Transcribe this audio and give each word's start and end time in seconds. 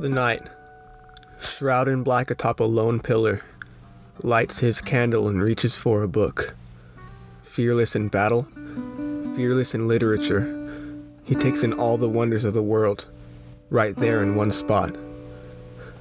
The 0.00 0.08
knight, 0.08 0.44
shrouded 1.38 1.92
in 1.92 2.02
black 2.04 2.30
atop 2.30 2.60
a 2.60 2.64
lone 2.64 3.00
pillar, 3.00 3.42
lights 4.22 4.60
his 4.60 4.80
candle 4.80 5.28
and 5.28 5.42
reaches 5.42 5.74
for 5.74 6.02
a 6.02 6.08
book. 6.08 6.54
Fearless 7.42 7.94
in 7.94 8.08
battle, 8.08 8.44
fearless 9.36 9.74
in 9.74 9.88
literature, 9.88 10.40
he 11.24 11.34
takes 11.34 11.62
in 11.62 11.74
all 11.74 11.98
the 11.98 12.08
wonders 12.08 12.46
of 12.46 12.54
the 12.54 12.62
world, 12.62 13.08
right 13.68 13.94
there 13.94 14.22
in 14.22 14.36
one 14.36 14.52
spot. 14.52 14.96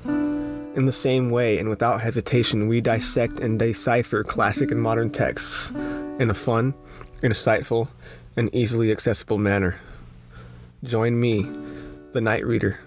In 0.06 0.86
the 0.86 0.94
same 0.94 1.30
way 1.30 1.58
and 1.58 1.68
without 1.68 2.00
hesitation, 2.00 2.70
we 2.70 2.80
dissect 2.80 3.40
and 3.40 3.60
decipher 3.60 4.24
classic 4.24 4.72
and 4.72 4.82
modern 4.82 5.10
texts 5.10 5.72
in 5.72 6.30
a 6.30 6.34
fun, 6.34 6.74
insightful, 7.22 7.90
and 8.38 8.50
easily 8.56 8.94
accessible 8.94 9.38
manner. 9.38 9.82
Join 10.86 11.20
me, 11.20 11.46
the 12.14 12.22
night 12.22 12.46
reader, 12.46 12.80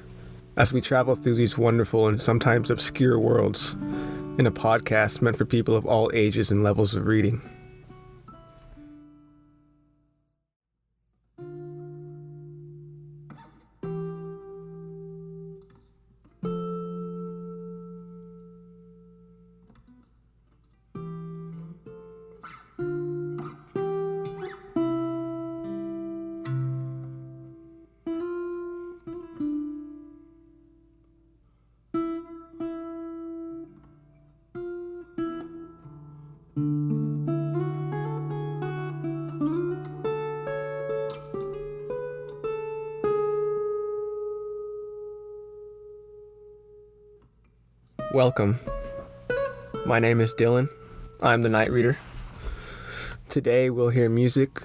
as 0.57 0.73
we 0.73 0.81
travel 0.81 1.15
through 1.15 1.35
these 1.35 1.57
wonderful 1.57 2.09
and 2.09 2.21
sometimes 2.21 2.71
obscure 2.71 3.19
worlds 3.19 3.73
in 4.39 4.47
a 4.47 4.51
podcast 4.51 5.23
meant 5.23 5.37
for 5.37 5.45
people 5.45 5.77
of 5.77 5.87
all 5.87 6.11
ages 6.15 6.51
and 6.51 6.63
levels 6.63 6.95
of 6.95 7.07
reading. 7.07 7.41
Welcome. 48.25 48.61
My 49.85 49.99
name 49.99 50.21
is 50.21 50.33
Dylan. 50.33 50.69
I'm 51.21 51.43
the 51.43 51.49
Night 51.49 51.73
Reader. 51.73 51.99
Today 53.29 53.69
we'll 53.69 53.89
hear 53.89 54.09
music, 54.09 54.63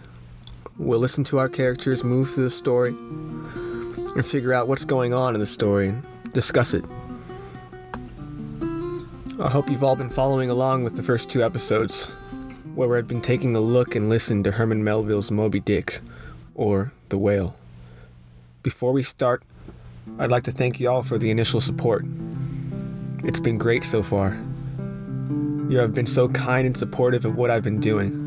we'll 0.78 1.00
listen 1.00 1.24
to 1.24 1.40
our 1.40 1.50
characters 1.50 2.04
move 2.04 2.30
through 2.30 2.44
the 2.44 2.50
story, 2.52 2.92
and 2.92 4.28
figure 4.28 4.54
out 4.54 4.68
what's 4.68 4.86
going 4.86 5.12
on 5.12 5.34
in 5.34 5.40
the 5.40 5.48
story 5.48 5.88
and 5.88 6.04
discuss 6.34 6.76
it. 6.76 6.86
I 9.40 9.50
hope 9.50 9.72
you've 9.72 9.84
all 9.84 9.96
been 9.96 10.12
following 10.12 10.52
along 10.52 10.84
with 10.84 10.96
the 10.96 11.02
first 11.02 11.28
two 11.28 11.44
episodes, 11.44 12.12
where 12.76 12.96
I've 12.96 13.08
been 13.08 13.24
taking 13.24 13.56
a 13.56 13.60
look 13.60 13.96
and 13.96 14.08
listen 14.08 14.44
to 14.44 14.52
Herman 14.52 14.84
Melville's 14.84 15.32
Moby 15.32 15.62
Dick, 15.62 16.00
or 16.54 16.94
The 17.10 17.18
Whale. 17.18 17.56
Before 18.62 18.94
we 18.94 19.02
start, 19.02 19.42
I'd 20.20 20.30
like 20.30 20.44
to 20.44 20.52
thank 20.52 20.80
you 20.80 20.92
all 20.92 21.02
for 21.02 21.18
the 21.18 21.32
initial 21.32 21.60
support. 21.60 22.06
It's 23.24 23.40
been 23.40 23.58
great 23.58 23.84
so 23.84 24.04
far. 24.04 24.38
You 25.70 25.80
have 25.80 25.94
been 25.94 26.06
so 26.06 26.30
kind 26.30 26.68
and 26.68 26.78
supportive 26.78 27.26
of 27.26 27.36
what 27.36 27.50
I've 27.50 27.64
been 27.64 27.80
doing. 27.80 28.24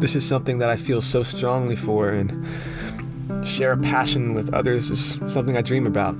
This 0.00 0.16
is 0.16 0.26
something 0.26 0.58
that 0.58 0.68
I 0.68 0.76
feel 0.76 1.00
so 1.00 1.22
strongly 1.22 1.76
for, 1.76 2.10
and 2.10 2.44
share 3.46 3.72
a 3.72 3.78
passion 3.78 4.34
with 4.34 4.52
others 4.52 4.90
is 4.90 5.20
something 5.32 5.56
I 5.56 5.62
dream 5.62 5.86
about. 5.86 6.16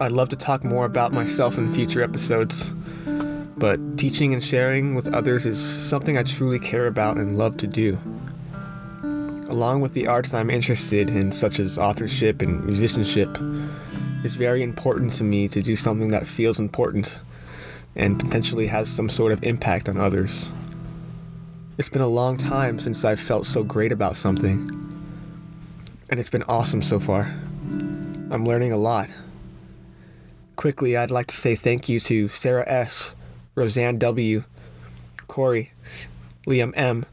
I'd 0.00 0.12
love 0.12 0.28
to 0.30 0.36
talk 0.36 0.64
more 0.64 0.84
about 0.84 1.12
myself 1.12 1.58
in 1.58 1.72
future 1.72 2.02
episodes, 2.02 2.72
but 3.56 3.98
teaching 3.98 4.32
and 4.32 4.42
sharing 4.42 4.94
with 4.94 5.12
others 5.14 5.46
is 5.46 5.60
something 5.60 6.18
I 6.18 6.24
truly 6.24 6.58
care 6.58 6.86
about 6.86 7.18
and 7.18 7.38
love 7.38 7.56
to 7.58 7.66
do. 7.66 7.98
Along 9.48 9.80
with 9.80 9.94
the 9.94 10.06
arts 10.06 10.34
I'm 10.34 10.50
interested 10.50 11.08
in, 11.08 11.32
such 11.32 11.60
as 11.60 11.78
authorship 11.78 12.42
and 12.42 12.64
musicianship, 12.64 13.28
it's 14.22 14.34
very 14.34 14.62
important 14.62 15.12
to 15.12 15.24
me 15.24 15.48
to 15.48 15.62
do 15.62 15.76
something 15.76 16.08
that 16.10 16.26
feels 16.26 16.58
important 16.58 17.18
and 17.96 18.20
potentially 18.20 18.66
has 18.66 18.88
some 18.88 19.08
sort 19.08 19.32
of 19.32 19.42
impact 19.42 19.88
on 19.88 19.96
others. 19.96 20.48
It's 21.78 21.88
been 21.88 22.02
a 22.02 22.08
long 22.08 22.36
time 22.36 22.78
since 22.78 23.04
I've 23.04 23.20
felt 23.20 23.46
so 23.46 23.64
great 23.64 23.92
about 23.92 24.16
something, 24.16 24.68
and 26.10 26.20
it's 26.20 26.28
been 26.28 26.42
awesome 26.42 26.82
so 26.82 27.00
far. 27.00 27.34
I'm 28.30 28.44
learning 28.44 28.72
a 28.72 28.76
lot. 28.76 29.08
Quickly, 30.56 30.96
I'd 30.96 31.10
like 31.10 31.26
to 31.28 31.36
say 31.36 31.54
thank 31.54 31.88
you 31.88 31.98
to 32.00 32.28
Sarah 32.28 32.68
S., 32.68 33.14
Roseanne 33.54 33.98
W., 33.98 34.44
Corey, 35.26 35.72
Liam 36.46 36.72
M., 36.76 37.06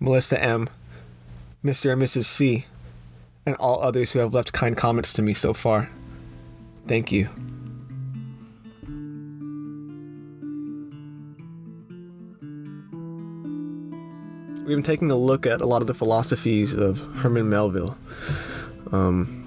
Melissa 0.00 0.42
M., 0.42 0.68
Mr. 1.62 1.92
and 1.92 2.00
Mrs. 2.00 2.24
C., 2.24 2.64
and 3.44 3.54
all 3.56 3.82
others 3.82 4.12
who 4.12 4.20
have 4.20 4.32
left 4.32 4.54
kind 4.54 4.76
comments 4.76 5.12
to 5.12 5.22
me 5.22 5.34
so 5.34 5.52
far. 5.52 5.90
Thank 6.86 7.10
you. 7.10 7.28
We've 14.66 14.76
been 14.76 14.82
taking 14.82 15.10
a 15.10 15.16
look 15.16 15.46
at 15.46 15.60
a 15.60 15.66
lot 15.66 15.80
of 15.80 15.86
the 15.86 15.94
philosophies 15.94 16.72
of 16.72 16.98
Herman 17.18 17.48
Melville, 17.48 17.96
um, 18.90 19.44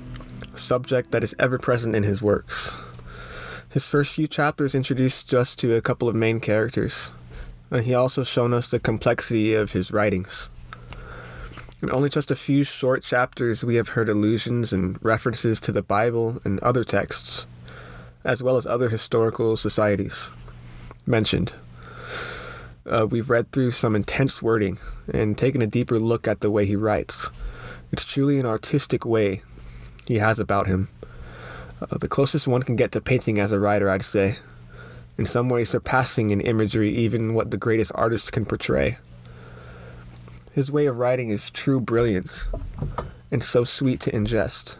a 0.54 0.58
subject 0.58 1.12
that 1.12 1.24
is 1.24 1.36
ever 1.38 1.58
present 1.58 1.96
in 1.96 2.04
his 2.04 2.22
works. 2.22 2.72
His 3.70 3.86
first 3.86 4.16
few 4.16 4.28
chapters 4.28 4.74
introduced 4.74 5.34
us 5.34 5.56
to 5.56 5.76
a 5.76 5.82
couple 5.82 6.08
of 6.08 6.16
main 6.16 6.40
characters, 6.40 7.12
and 7.70 7.86
he 7.86 7.94
also 7.94 8.24
shown 8.24 8.54
us 8.54 8.70
the 8.70 8.80
complexity 8.80 9.54
of 9.54 9.74
his 9.74 9.92
writings. 9.92 10.50
In 11.82 11.90
only 11.92 12.10
just 12.10 12.30
a 12.30 12.36
few 12.36 12.66
short 12.66 13.04
chapters, 13.04 13.64
we 13.64 13.76
have 13.76 13.90
heard 13.90 14.10
allusions 14.10 14.74
and 14.74 15.02
references 15.02 15.62
to 15.62 15.72
the 15.72 15.82
Bible 15.82 16.42
and 16.44 16.60
other 16.60 16.84
texts, 16.84 17.46
as 18.26 18.44
well 18.44 18.58
as 18.58 18.66
other 18.66 18.90
historical 18.90 19.56
societies 19.56 20.30
mentioned. 21.06 21.54
Uh, 22.86 23.08
we've 23.10 23.30
read 23.30 23.52
through 23.52 23.72
some 23.72 23.96
intense 23.96 24.42
wording 24.42 24.78
and 25.14 25.38
taken 25.38 25.62
a 25.62 25.68
deeper 25.68 26.00
look 26.00 26.28
at 26.28 26.42
the 26.42 26.52
way 26.52 26.66
he 26.66 26.76
writes. 26.76 27.30
It's 27.94 28.04
truly 28.04 28.40
an 28.40 28.46
artistic 28.46 29.06
way 29.06 29.42
he 30.06 30.18
has 30.18 30.38
about 30.38 30.68
him. 30.68 30.90
Uh, 31.82 31.98
the 31.98 32.10
closest 32.10 32.46
one 32.46 32.62
can 32.62 32.76
get 32.76 32.92
to 32.92 33.00
painting 33.00 33.40
as 33.40 33.54
a 33.54 33.60
writer, 33.60 33.90
I'd 33.90 34.04
say. 34.04 34.36
In 35.18 35.26
some 35.26 35.48
ways, 35.48 35.70
surpassing 35.70 36.30
in 36.30 36.42
imagery 36.42 36.94
even 36.98 37.34
what 37.34 37.52
the 37.52 37.58
greatest 37.58 37.94
artists 37.96 38.30
can 38.30 38.46
portray. 38.46 38.98
His 40.52 40.72
way 40.72 40.88
of 40.88 40.98
writing 40.98 41.30
is 41.30 41.50
true 41.52 41.80
brilliance 41.80 42.48
and 43.32 43.44
so 43.44 43.64
sweet 43.64 44.00
to 44.02 44.12
ingest. 44.12 44.78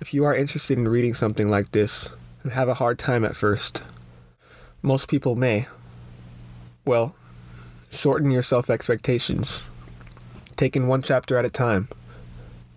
If 0.00 0.12
you 0.12 0.24
are 0.24 0.34
interested 0.34 0.78
in 0.78 0.88
reading 0.88 1.14
something 1.14 1.48
like 1.48 1.70
this 1.70 2.08
and 2.42 2.52
have 2.52 2.68
a 2.68 2.74
hard 2.74 2.98
time 2.98 3.24
at 3.24 3.36
first, 3.36 3.82
most 4.82 5.08
people 5.08 5.36
may. 5.36 5.68
Well, 6.84 7.14
shorten 7.90 8.30
your 8.30 8.42
self 8.42 8.68
expectations. 8.68 9.62
Take 10.56 10.74
in 10.74 10.88
one 10.88 11.02
chapter 11.02 11.36
at 11.38 11.44
a 11.44 11.50
time. 11.50 11.88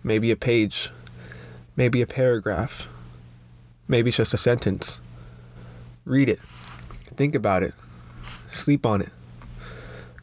Maybe 0.04 0.30
a 0.30 0.36
page. 0.36 0.90
Maybe 1.76 2.00
a 2.00 2.06
paragraph. 2.06 2.88
Maybe 3.88 4.12
just 4.12 4.32
a 4.32 4.38
sentence. 4.38 4.98
Read 6.04 6.28
it. 6.28 6.40
Think 7.16 7.34
about 7.34 7.62
it. 7.62 7.74
Sleep 8.50 8.86
on 8.86 9.02
it 9.02 9.10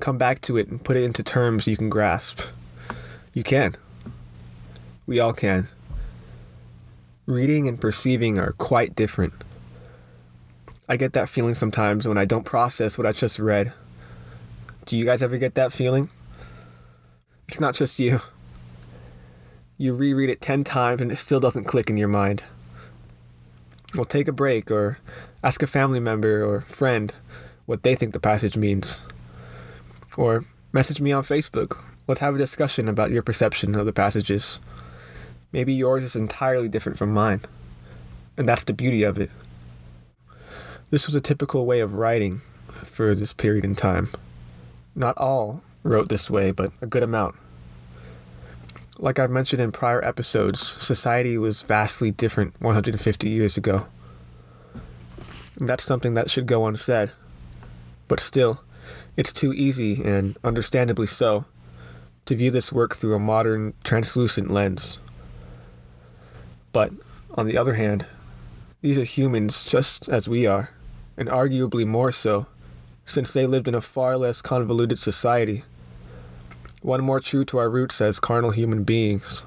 come 0.01 0.17
back 0.17 0.41
to 0.41 0.57
it 0.57 0.67
and 0.67 0.83
put 0.83 0.97
it 0.97 1.03
into 1.03 1.23
terms 1.23 1.67
you 1.67 1.77
can 1.77 1.89
grasp. 1.89 2.41
You 3.33 3.43
can. 3.43 3.75
We 5.05 5.19
all 5.19 5.33
can. 5.33 5.67
Reading 7.25 7.67
and 7.67 7.79
perceiving 7.79 8.37
are 8.37 8.51
quite 8.53 8.95
different. 8.95 9.33
I 10.89 10.97
get 10.97 11.13
that 11.13 11.29
feeling 11.29 11.53
sometimes 11.53 12.07
when 12.07 12.17
I 12.17 12.25
don't 12.25 12.43
process 12.43 12.97
what 12.97 13.07
I 13.07 13.13
just 13.13 13.39
read. 13.39 13.71
Do 14.85 14.97
you 14.97 15.05
guys 15.05 15.21
ever 15.21 15.37
get 15.37 15.55
that 15.55 15.71
feeling? 15.71 16.09
It's 17.47 17.59
not 17.59 17.75
just 17.75 17.99
you. 17.99 18.19
You 19.77 19.93
reread 19.93 20.29
it 20.29 20.41
10 20.41 20.63
times 20.63 21.01
and 21.01 21.11
it 21.11 21.17
still 21.17 21.39
doesn't 21.39 21.65
click 21.65 21.89
in 21.89 21.97
your 21.97 22.07
mind. 22.07 22.43
Well, 23.95 24.05
take 24.05 24.27
a 24.27 24.33
break 24.33 24.71
or 24.71 24.99
ask 25.43 25.61
a 25.61 25.67
family 25.67 25.99
member 25.99 26.43
or 26.43 26.61
friend 26.61 27.13
what 27.65 27.83
they 27.83 27.95
think 27.95 28.13
the 28.13 28.19
passage 28.19 28.57
means. 28.57 29.01
Or 30.17 30.43
message 30.73 31.01
me 31.01 31.11
on 31.11 31.23
Facebook. 31.23 31.83
Let's 32.07 32.21
have 32.21 32.35
a 32.35 32.39
discussion 32.39 32.89
about 32.89 33.11
your 33.11 33.21
perception 33.21 33.75
of 33.75 33.85
the 33.85 33.93
passages. 33.93 34.59
Maybe 35.51 35.73
yours 35.73 36.03
is 36.03 36.15
entirely 36.15 36.67
different 36.67 36.97
from 36.97 37.13
mine. 37.13 37.41
And 38.37 38.47
that's 38.47 38.63
the 38.63 38.73
beauty 38.73 39.03
of 39.03 39.17
it. 39.17 39.29
This 40.89 41.05
was 41.05 41.15
a 41.15 41.21
typical 41.21 41.65
way 41.65 41.79
of 41.79 41.93
writing 41.93 42.41
for 42.67 43.15
this 43.15 43.33
period 43.33 43.63
in 43.63 43.75
time. 43.75 44.09
Not 44.95 45.17
all 45.17 45.61
wrote 45.83 46.09
this 46.09 46.29
way, 46.29 46.51
but 46.51 46.71
a 46.81 46.87
good 46.87 47.03
amount. 47.03 47.35
Like 48.97 49.17
I've 49.17 49.31
mentioned 49.31 49.61
in 49.61 49.71
prior 49.71 50.03
episodes, 50.03 50.59
society 50.81 51.37
was 51.37 51.61
vastly 51.61 52.11
different 52.11 52.59
150 52.59 53.29
years 53.29 53.57
ago. 53.57 53.87
And 55.57 55.67
that's 55.67 55.83
something 55.83 56.13
that 56.15 56.29
should 56.29 56.45
go 56.45 56.65
unsaid. 56.67 57.11
But 58.07 58.19
still, 58.19 58.61
it's 59.17 59.33
too 59.33 59.53
easy, 59.53 60.03
and 60.03 60.37
understandably 60.43 61.07
so, 61.07 61.45
to 62.25 62.35
view 62.35 62.51
this 62.51 62.71
work 62.71 62.95
through 62.95 63.15
a 63.15 63.19
modern, 63.19 63.73
translucent 63.83 64.51
lens. 64.51 64.99
But, 66.71 66.91
on 67.35 67.47
the 67.47 67.57
other 67.57 67.73
hand, 67.73 68.05
these 68.81 68.97
are 68.97 69.03
humans 69.03 69.65
just 69.65 70.09
as 70.09 70.27
we 70.27 70.45
are, 70.45 70.71
and 71.17 71.29
arguably 71.29 71.85
more 71.85 72.11
so, 72.11 72.47
since 73.05 73.33
they 73.33 73.45
lived 73.45 73.67
in 73.67 73.75
a 73.75 73.81
far 73.81 74.17
less 74.17 74.41
convoluted 74.41 74.99
society 74.99 75.63
one 76.81 77.03
more 77.03 77.19
true 77.19 77.45
to 77.45 77.59
our 77.59 77.69
roots 77.69 78.01
as 78.01 78.19
carnal 78.19 78.49
human 78.49 78.83
beings. 78.83 79.43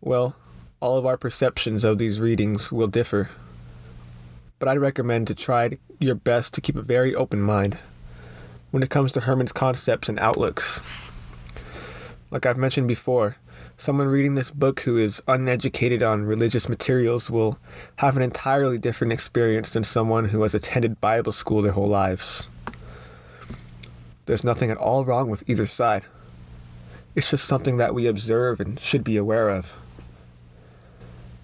Well, 0.00 0.34
all 0.80 0.98
of 0.98 1.06
our 1.06 1.16
perceptions 1.16 1.84
of 1.84 1.98
these 1.98 2.20
readings 2.20 2.72
will 2.72 2.88
differ, 2.88 3.30
but 4.58 4.68
I'd 4.68 4.78
recommend 4.78 5.28
to 5.28 5.36
try 5.36 5.78
your 6.02 6.14
best 6.14 6.54
to 6.54 6.60
keep 6.60 6.76
a 6.76 6.82
very 6.82 7.14
open 7.14 7.40
mind 7.40 7.78
when 8.70 8.82
it 8.82 8.90
comes 8.90 9.12
to 9.12 9.20
Herman's 9.20 9.52
concepts 9.52 10.08
and 10.08 10.18
outlooks. 10.18 10.80
Like 12.30 12.46
I've 12.46 12.56
mentioned 12.56 12.88
before, 12.88 13.36
someone 13.76 14.08
reading 14.08 14.34
this 14.34 14.50
book 14.50 14.80
who 14.80 14.96
is 14.96 15.22
uneducated 15.28 16.02
on 16.02 16.24
religious 16.24 16.68
materials 16.68 17.30
will 17.30 17.58
have 17.96 18.16
an 18.16 18.22
entirely 18.22 18.78
different 18.78 19.12
experience 19.12 19.70
than 19.70 19.84
someone 19.84 20.26
who 20.26 20.42
has 20.42 20.54
attended 20.54 21.00
Bible 21.00 21.32
school 21.32 21.62
their 21.62 21.72
whole 21.72 21.88
lives. 21.88 22.48
There's 24.26 24.44
nothing 24.44 24.70
at 24.70 24.78
all 24.78 25.04
wrong 25.04 25.28
with 25.28 25.48
either 25.48 25.66
side. 25.66 26.04
It's 27.14 27.30
just 27.30 27.44
something 27.44 27.76
that 27.76 27.94
we 27.94 28.06
observe 28.06 28.60
and 28.60 28.80
should 28.80 29.04
be 29.04 29.16
aware 29.16 29.50
of. 29.50 29.74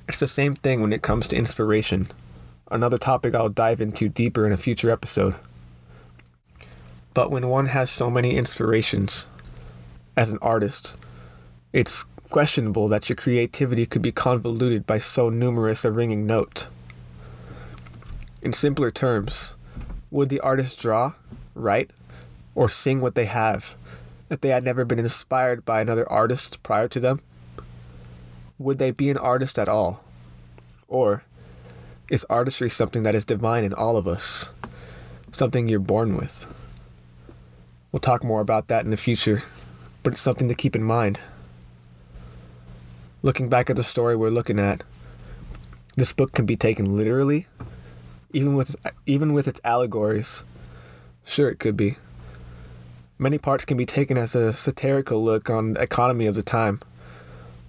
It's 0.09 0.21
the 0.21 0.29
same 0.29 0.55
thing 0.55 0.81
when 0.81 0.93
it 0.95 1.03
comes 1.03 1.29
to 1.29 1.37
inspiration, 1.37 2.09
another 2.71 2.99
topic 2.99 3.35
I'll 3.35 3.49
dive 3.49 3.81
into 3.81 4.09
deeper 4.09 4.47
in 4.47 4.53
a 4.53 4.57
future 4.57 4.91
episode. 4.91 5.35
But 7.15 7.31
when 7.31 7.49
one 7.49 7.67
has 7.67 7.91
so 7.91 8.11
many 8.11 8.37
inspirations, 8.37 9.27
as 10.17 10.31
an 10.31 10.39
artist, 10.43 10.97
it's 11.73 12.05
questionable 12.29 12.89
that 12.89 13.09
your 13.09 13.17
creativity 13.17 13.87
could 13.87 14.03
be 14.03 14.13
convoluted 14.13 14.87
by 14.87 14.99
so 14.99 15.31
numerous 15.31 15.85
a 15.85 15.91
ringing 15.91 16.27
note. 16.27 16.67
In 18.43 18.53
simpler 18.53 18.91
terms, 18.91 19.55
would 20.11 20.29
the 20.29 20.41
artist 20.41 20.81
draw, 20.81 21.15
write, 21.55 21.91
or 22.55 22.69
sing 22.69 23.01
what 23.01 23.15
they 23.15 23.27
have 23.27 23.75
if 24.31 24.41
they 24.41 24.51
had 24.51 24.65
never 24.65 24.85
been 24.85 24.99
inspired 24.99 25.65
by 25.65 25.81
another 25.81 26.11
artist 26.11 26.63
prior 26.63 26.89
to 26.89 27.01
them? 27.01 27.21
Would 28.59 28.79
they 28.79 28.91
be 28.91 29.11
an 29.11 29.19
artist 29.19 29.59
at 29.59 29.69
all? 29.69 30.05
Or 30.89 31.23
is 32.11 32.25
artistry 32.31 32.71
something 32.71 33.03
that 33.03 33.15
is 33.15 33.25
divine 33.25 33.65
in 33.65 33.75
all 33.75 33.97
of 33.97 34.09
us? 34.09 34.49
Something 35.31 35.69
you're 35.69 35.79
born 35.79 36.17
with? 36.17 36.47
We'll 37.93 38.01
talk 38.01 38.25
more 38.25 38.41
about 38.41 38.69
that 38.69 38.85
in 38.85 38.91
the 38.91 38.97
future, 38.97 39.43
but 40.03 40.15
it's 40.15 40.23
something 40.23 40.49
to 40.49 40.55
keep 40.55 40.75
in 40.75 40.83
mind. 40.83 41.19
Looking 43.23 43.49
back 43.49 43.69
at 43.69 43.77
the 43.77 43.83
story 43.83 44.17
we're 44.17 44.31
looking 44.31 44.59
at, 44.59 44.85
this 45.97 46.13
book 46.13 46.33
can 46.33 46.47
be 46.47 46.57
taken 46.57 46.97
literally, 46.97 47.47
even 48.33 48.55
with 48.55 48.77
even 49.05 49.33
with 49.33 49.49
its 49.49 49.61
allegories. 49.65 50.45
Sure, 51.25 51.51
it 51.51 51.59
could 51.59 51.77
be. 51.77 51.97
Many 53.19 53.37
parts 53.37 53.65
can 53.65 53.77
be 53.77 53.85
taken 53.85 54.17
as 54.17 54.35
a 54.35 54.53
satirical 54.53 55.23
look 55.23 55.51
on 55.51 55.75
the 55.75 55.83
economy 55.83 56.27
of 56.27 56.37
the 56.37 56.43
time, 56.43 56.81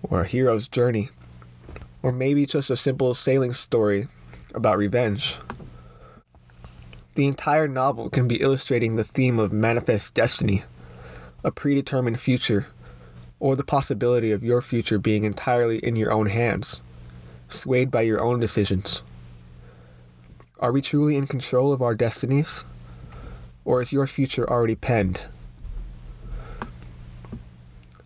or 0.03 0.21
a 0.21 0.27
hero's 0.27 0.67
journey, 0.67 1.09
or 2.03 2.11
maybe 2.11 2.45
just 2.45 2.69
a 2.69 2.75
simple 2.75 3.13
sailing 3.15 3.53
story 3.53 4.07
about 4.53 4.77
revenge. 4.77 5.37
The 7.15 7.27
entire 7.27 7.67
novel 7.67 8.09
can 8.09 8.27
be 8.27 8.41
illustrating 8.41 8.95
the 8.95 9.03
theme 9.03 9.39
of 9.39 9.51
manifest 9.51 10.13
destiny, 10.13 10.63
a 11.43 11.51
predetermined 11.51 12.19
future, 12.19 12.67
or 13.39 13.55
the 13.55 13.63
possibility 13.63 14.31
of 14.31 14.43
your 14.43 14.61
future 14.61 14.99
being 14.99 15.23
entirely 15.23 15.79
in 15.79 15.95
your 15.95 16.11
own 16.11 16.27
hands, 16.27 16.81
swayed 17.47 17.91
by 17.91 18.01
your 18.01 18.21
own 18.21 18.39
decisions. 18.39 19.01
Are 20.59 20.71
we 20.71 20.81
truly 20.81 21.15
in 21.15 21.27
control 21.27 21.71
of 21.71 21.81
our 21.81 21.95
destinies? 21.95 22.63
Or 23.65 23.81
is 23.81 23.91
your 23.91 24.07
future 24.07 24.49
already 24.49 24.75
penned? 24.75 25.21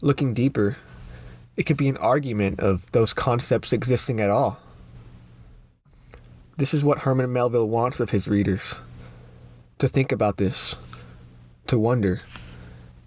looking 0.04 0.34
deeper, 0.34 0.76
it 1.56 1.64
could 1.64 1.78
be 1.78 1.88
an 1.88 1.98
argument 1.98 2.60
of 2.60 2.92
those 2.92 3.14
concepts 3.14 3.72
existing 3.72 4.20
at 4.20 4.30
all. 4.30 4.60
This 6.58 6.74
is 6.74 6.84
what 6.84 7.00
Herman 7.00 7.34
Melville 7.34 7.68
wants 7.68 8.00
of 8.00 8.12
his 8.12 8.28
readers 8.28 8.76
to 9.80 9.88
think 9.88 10.12
about 10.12 10.38
this, 10.38 11.06
to 11.68 11.80
wonder, 11.80 12.22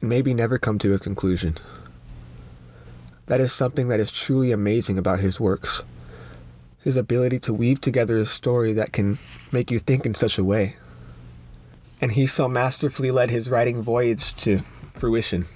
and 0.00 0.10
maybe 0.10 0.34
never 0.34 0.58
come 0.58 0.78
to 0.80 0.94
a 0.94 0.98
conclusion. 0.98 1.56
That 3.26 3.40
is 3.40 3.52
something 3.52 3.88
that 3.88 4.00
is 4.00 4.10
truly 4.10 4.52
amazing 4.52 4.98
about 4.98 5.20
his 5.20 5.40
works 5.40 5.82
his 6.86 6.96
ability 6.96 7.36
to 7.36 7.52
weave 7.52 7.80
together 7.80 8.16
a 8.16 8.24
story 8.24 8.72
that 8.72 8.92
can 8.92 9.18
make 9.50 9.72
you 9.72 9.78
think 9.80 10.06
in 10.06 10.14
such 10.14 10.38
a 10.38 10.44
way. 10.44 10.76
And 12.00 12.12
he 12.12 12.28
so 12.28 12.46
masterfully 12.46 13.10
led 13.10 13.28
his 13.28 13.50
writing 13.50 13.82
voyage 13.82 14.36
to 14.44 14.60
fruition. 14.94 15.46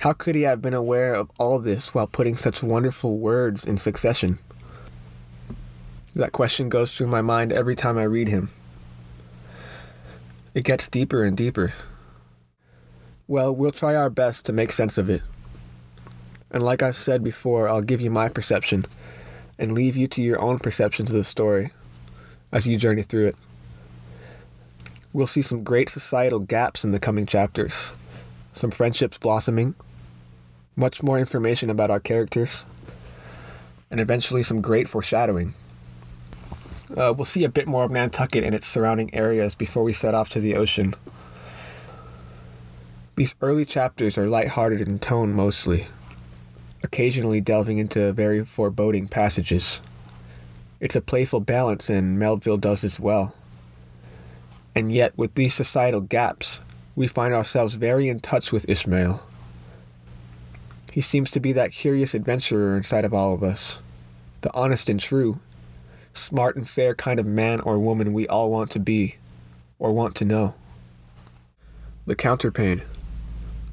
How 0.00 0.12
could 0.12 0.34
he 0.34 0.42
have 0.42 0.60
been 0.60 0.74
aware 0.74 1.14
of 1.14 1.30
all 1.38 1.60
this 1.60 1.94
while 1.94 2.08
putting 2.08 2.34
such 2.34 2.64
wonderful 2.64 3.18
words 3.18 3.64
in 3.64 3.76
succession? 3.76 4.40
That 6.14 6.32
question 6.32 6.68
goes 6.68 6.92
through 6.92 7.06
my 7.06 7.22
mind 7.22 7.52
every 7.52 7.76
time 7.76 7.96
I 7.96 8.02
read 8.02 8.28
him. 8.28 8.50
It 10.54 10.64
gets 10.64 10.88
deeper 10.88 11.22
and 11.22 11.36
deeper. 11.36 11.72
Well, 13.28 13.54
we'll 13.54 13.70
try 13.70 13.94
our 13.94 14.10
best 14.10 14.44
to 14.46 14.52
make 14.52 14.72
sense 14.72 14.98
of 14.98 15.08
it. 15.08 15.22
And 16.50 16.64
like 16.64 16.82
I've 16.82 16.96
said 16.96 17.22
before, 17.22 17.68
I'll 17.68 17.80
give 17.80 18.00
you 18.00 18.10
my 18.10 18.28
perception 18.28 18.86
and 19.56 19.72
leave 19.72 19.96
you 19.96 20.08
to 20.08 20.20
your 20.20 20.40
own 20.40 20.58
perceptions 20.58 21.10
of 21.10 21.16
the 21.16 21.22
story 21.22 21.70
as 22.50 22.66
you 22.66 22.76
journey 22.76 23.02
through 23.02 23.28
it. 23.28 23.36
We'll 25.12 25.28
see 25.28 25.42
some 25.42 25.62
great 25.62 25.88
societal 25.88 26.40
gaps 26.40 26.84
in 26.84 26.90
the 26.90 26.98
coming 26.98 27.26
chapters, 27.26 27.92
some 28.52 28.72
friendships 28.72 29.18
blossoming, 29.18 29.76
much 30.74 31.02
more 31.02 31.18
information 31.18 31.70
about 31.70 31.90
our 31.90 32.00
characters, 32.00 32.64
and 33.92 34.00
eventually 34.00 34.42
some 34.42 34.60
great 34.60 34.88
foreshadowing. 34.88 35.54
Uh, 36.96 37.14
we'll 37.16 37.24
see 37.24 37.44
a 37.44 37.48
bit 37.48 37.68
more 37.68 37.84
of 37.84 37.90
Nantucket 37.90 38.42
and 38.42 38.54
its 38.54 38.66
surrounding 38.66 39.14
areas 39.14 39.54
before 39.54 39.84
we 39.84 39.92
set 39.92 40.14
off 40.14 40.28
to 40.30 40.40
the 40.40 40.56
ocean. 40.56 40.94
These 43.16 43.34
early 43.40 43.64
chapters 43.64 44.18
are 44.18 44.28
light-hearted 44.28 44.80
in 44.80 44.98
tone 44.98 45.32
mostly, 45.32 45.86
occasionally 46.82 47.40
delving 47.40 47.78
into 47.78 48.12
very 48.12 48.44
foreboding 48.44 49.06
passages. 49.06 49.80
It's 50.80 50.96
a 50.96 51.00
playful 51.00 51.40
balance, 51.40 51.90
and 51.90 52.18
Melville 52.18 52.56
does 52.56 52.80
this 52.80 52.98
well. 52.98 53.34
And 54.74 54.90
yet, 54.90 55.16
with 55.16 55.34
these 55.34 55.54
societal 55.54 56.00
gaps, 56.00 56.60
we 56.96 57.06
find 57.06 57.34
ourselves 57.34 57.74
very 57.74 58.08
in 58.08 58.20
touch 58.20 58.52
with 58.52 58.68
Ishmael. 58.68 59.22
He 60.90 61.02
seems 61.02 61.30
to 61.32 61.40
be 61.40 61.52
that 61.52 61.72
curious 61.72 62.14
adventurer 62.14 62.76
inside 62.76 63.04
of 63.04 63.14
all 63.14 63.34
of 63.34 63.42
us, 63.42 63.78
the 64.40 64.52
honest 64.54 64.88
and 64.88 64.98
true, 64.98 65.38
smart 66.12 66.56
and 66.56 66.68
fair 66.68 66.94
kind 66.94 67.20
of 67.20 67.26
man 67.26 67.60
or 67.60 67.78
woman 67.78 68.12
we 68.12 68.26
all 68.28 68.50
want 68.50 68.70
to 68.72 68.78
be, 68.78 69.16
or 69.78 69.92
want 69.92 70.14
to 70.16 70.24
know. 70.24 70.54
The 72.06 72.16
counterpane, 72.16 72.82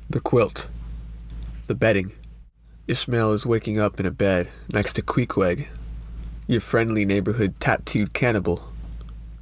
the 0.10 0.20
quilt, 0.20 0.68
the 1.68 1.76
bedding. 1.76 2.12
Ishmael 2.88 3.34
is 3.34 3.46
waking 3.46 3.80
up 3.80 4.00
in 4.00 4.06
a 4.06 4.12
bed 4.12 4.48
next 4.72 4.94
to 4.94 5.02
Queequeg, 5.02 5.68
your 6.48 6.62
friendly 6.62 7.06
neighborhood 7.06 7.56
tattooed 7.60 8.14
cannibal, 8.14 8.72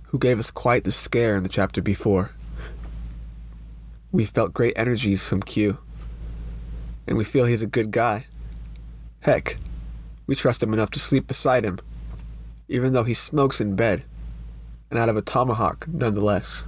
who 0.07 0.17
gave 0.17 0.39
us 0.39 0.49
quite 0.49 0.83
the 0.83 0.91
scare 0.91 1.35
in 1.35 1.43
the 1.43 1.49
chapter 1.49 1.81
before. 1.81 2.31
We 4.11 4.25
felt 4.25 4.53
great 4.53 4.73
energies 4.75 5.23
from 5.23 5.43
Q 5.43 5.77
and 7.07 7.17
we 7.17 7.23
feel 7.23 7.45
he's 7.45 7.61
a 7.61 7.67
good 7.67 7.91
guy. 7.91 8.25
Heck, 9.21 9.57
we 10.27 10.35
trust 10.35 10.63
him 10.63 10.73
enough 10.73 10.91
to 10.91 10.99
sleep 10.99 11.27
beside 11.27 11.63
him, 11.63 11.79
even 12.67 12.93
though 12.93 13.03
he 13.03 13.13
smokes 13.13 13.61
in 13.61 13.75
bed, 13.75 14.03
and 14.89 14.99
out 14.99 15.09
of 15.09 15.17
a 15.17 15.21
tomahawk 15.21 15.87
nonetheless. 15.87 16.63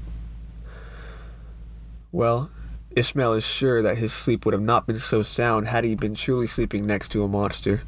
Well, 2.11 2.49
Ishmael 2.91 3.33
is 3.33 3.45
sure 3.45 3.81
that 3.81 3.97
his 3.97 4.11
sleep 4.11 4.45
would 4.45 4.53
have 4.53 4.61
not 4.61 4.87
been 4.87 4.97
so 4.97 5.21
sound 5.21 5.67
had 5.67 5.83
he 5.83 5.93
been 5.93 6.15
truly 6.15 6.47
sleeping 6.47 6.87
next 6.87 7.09
to 7.09 7.23
a 7.23 7.27
monster. 7.27 7.83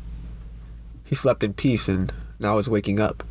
He 1.03 1.15
slept 1.15 1.43
in 1.43 1.53
peace 1.53 1.87
and 1.87 2.13
now 2.37 2.57
is 2.59 2.69
waking 2.69 2.99
up, 2.99 3.23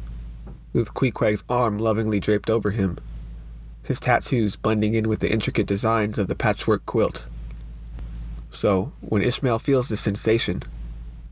with 0.72 0.94
Queequeg's 0.94 1.44
arm 1.48 1.78
lovingly 1.78 2.20
draped 2.20 2.50
over 2.50 2.72
him, 2.72 2.98
his 3.84 4.00
tattoos 4.00 4.56
blending 4.56 4.94
in 4.94 5.08
with 5.08 5.20
the 5.20 5.30
intricate 5.30 5.66
designs 5.66 6.18
of 6.18 6.26
the 6.26 6.34
patchwork 6.34 6.84
quilt. 6.84 7.26
So, 8.50 8.92
when 9.00 9.22
Ishmael 9.22 9.60
feels 9.60 9.88
this 9.88 10.00
sensation, 10.00 10.62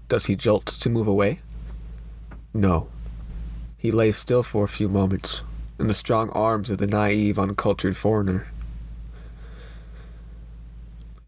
does 0.09 0.27
he 0.27 0.37
jolt 0.37 0.67
to 0.67 0.89
move 0.89 1.09
away? 1.09 1.41
No. 2.55 2.89
He 3.87 3.93
lay 3.93 4.11
still 4.11 4.43
for 4.43 4.65
a 4.65 4.69
few 4.69 4.89
moments 4.89 5.43
in 5.79 5.87
the 5.87 5.95
strong 5.95 6.29
arms 6.31 6.71
of 6.71 6.79
the 6.79 6.89
naive, 6.89 7.39
uncultured 7.39 7.97
foreigner. 7.97 8.49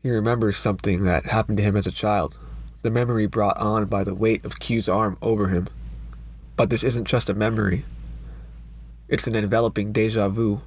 He 0.03 0.11
remembers 0.11 0.57
something 0.57 1.05
that 1.05 1.27
happened 1.27 1.59
to 1.59 1.63
him 1.63 1.77
as 1.77 1.87
a 1.87 1.93
child, 1.93 2.37
the 2.83 2.91
memory 2.91 3.27
brought 3.27 3.57
on 3.59 3.87
by 3.87 4.03
the 4.03 4.13
weight 4.13 4.45
of 4.45 4.59
Q's 4.59 4.89
arm 4.89 5.17
over 5.23 5.51
him. 5.51 5.69
But 6.57 6.69
this 6.69 6.83
isn't 6.83 7.07
just 7.07 7.29
a 7.29 7.33
memory, 7.33 7.85
it's 9.07 9.29
an 9.29 9.37
enveloping 9.37 9.93
deja 9.93 10.29
vu, 10.29 10.61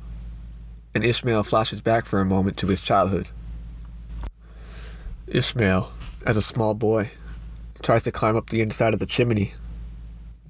and 0.96 1.04
Ishmael 1.04 1.44
flashes 1.44 1.82
back 1.82 2.06
for 2.06 2.22
a 2.22 2.26
moment 2.26 2.56
to 2.60 2.68
his 2.68 2.80
childhood. 2.80 3.28
Ishmael, 5.28 5.92
as 6.26 6.38
a 6.38 6.42
small 6.42 6.74
boy, 6.74 7.12
tries 7.84 8.04
to 8.04 8.14
climb 8.14 8.38
up 8.38 8.50
the 8.50 8.62
inside 8.62 8.94
of 8.94 9.02
the 9.02 9.06
chimney, 9.06 9.56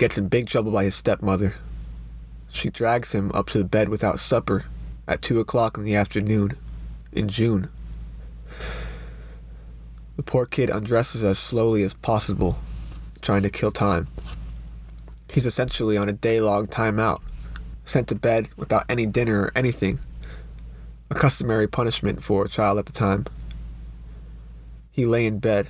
gets 0.02 0.18
in 0.18 0.28
big 0.28 0.48
trouble 0.48 0.72
by 0.72 0.84
his 0.84 0.96
stepmother. 0.96 1.54
She 2.50 2.72
drags 2.72 3.12
him 3.12 3.32
up 3.36 3.50
to 3.50 3.60
the 3.60 3.64
bed 3.64 3.88
without 3.88 4.20
supper 4.20 4.66
at 5.08 5.22
two 5.22 5.40
o'clock 5.40 5.78
in 5.78 5.84
the 5.84 5.94
afternoon 5.94 6.58
in 7.12 7.30
June. 7.30 7.70
The 10.16 10.24
poor 10.24 10.48
kid 10.48 10.72
undresses 10.72 11.24
as 11.24 11.38
slowly 11.38 11.84
as 11.84 11.94
possible, 11.94 12.58
trying 13.22 13.44
to 13.44 13.52
kill 13.52 13.72
time. 13.72 14.08
He's 15.30 15.46
essentially 15.46 15.98
on 15.98 16.10
a 16.10 16.14
day 16.14 16.42
long 16.42 16.66
timeout, 16.66 17.22
sent 17.86 18.08
to 18.08 18.16
bed 18.16 18.50
without 18.58 18.86
any 18.90 19.06
dinner 19.06 19.42
or 19.44 19.52
anything, 19.56 20.00
a 21.12 21.14
customary 21.14 21.68
punishment 21.68 22.24
for 22.24 22.46
a 22.46 22.50
child 22.50 22.80
at 22.80 22.88
the 22.88 22.92
time. 22.92 23.28
He 24.92 25.06
lay 25.06 25.28
in 25.28 25.38
bed, 25.38 25.70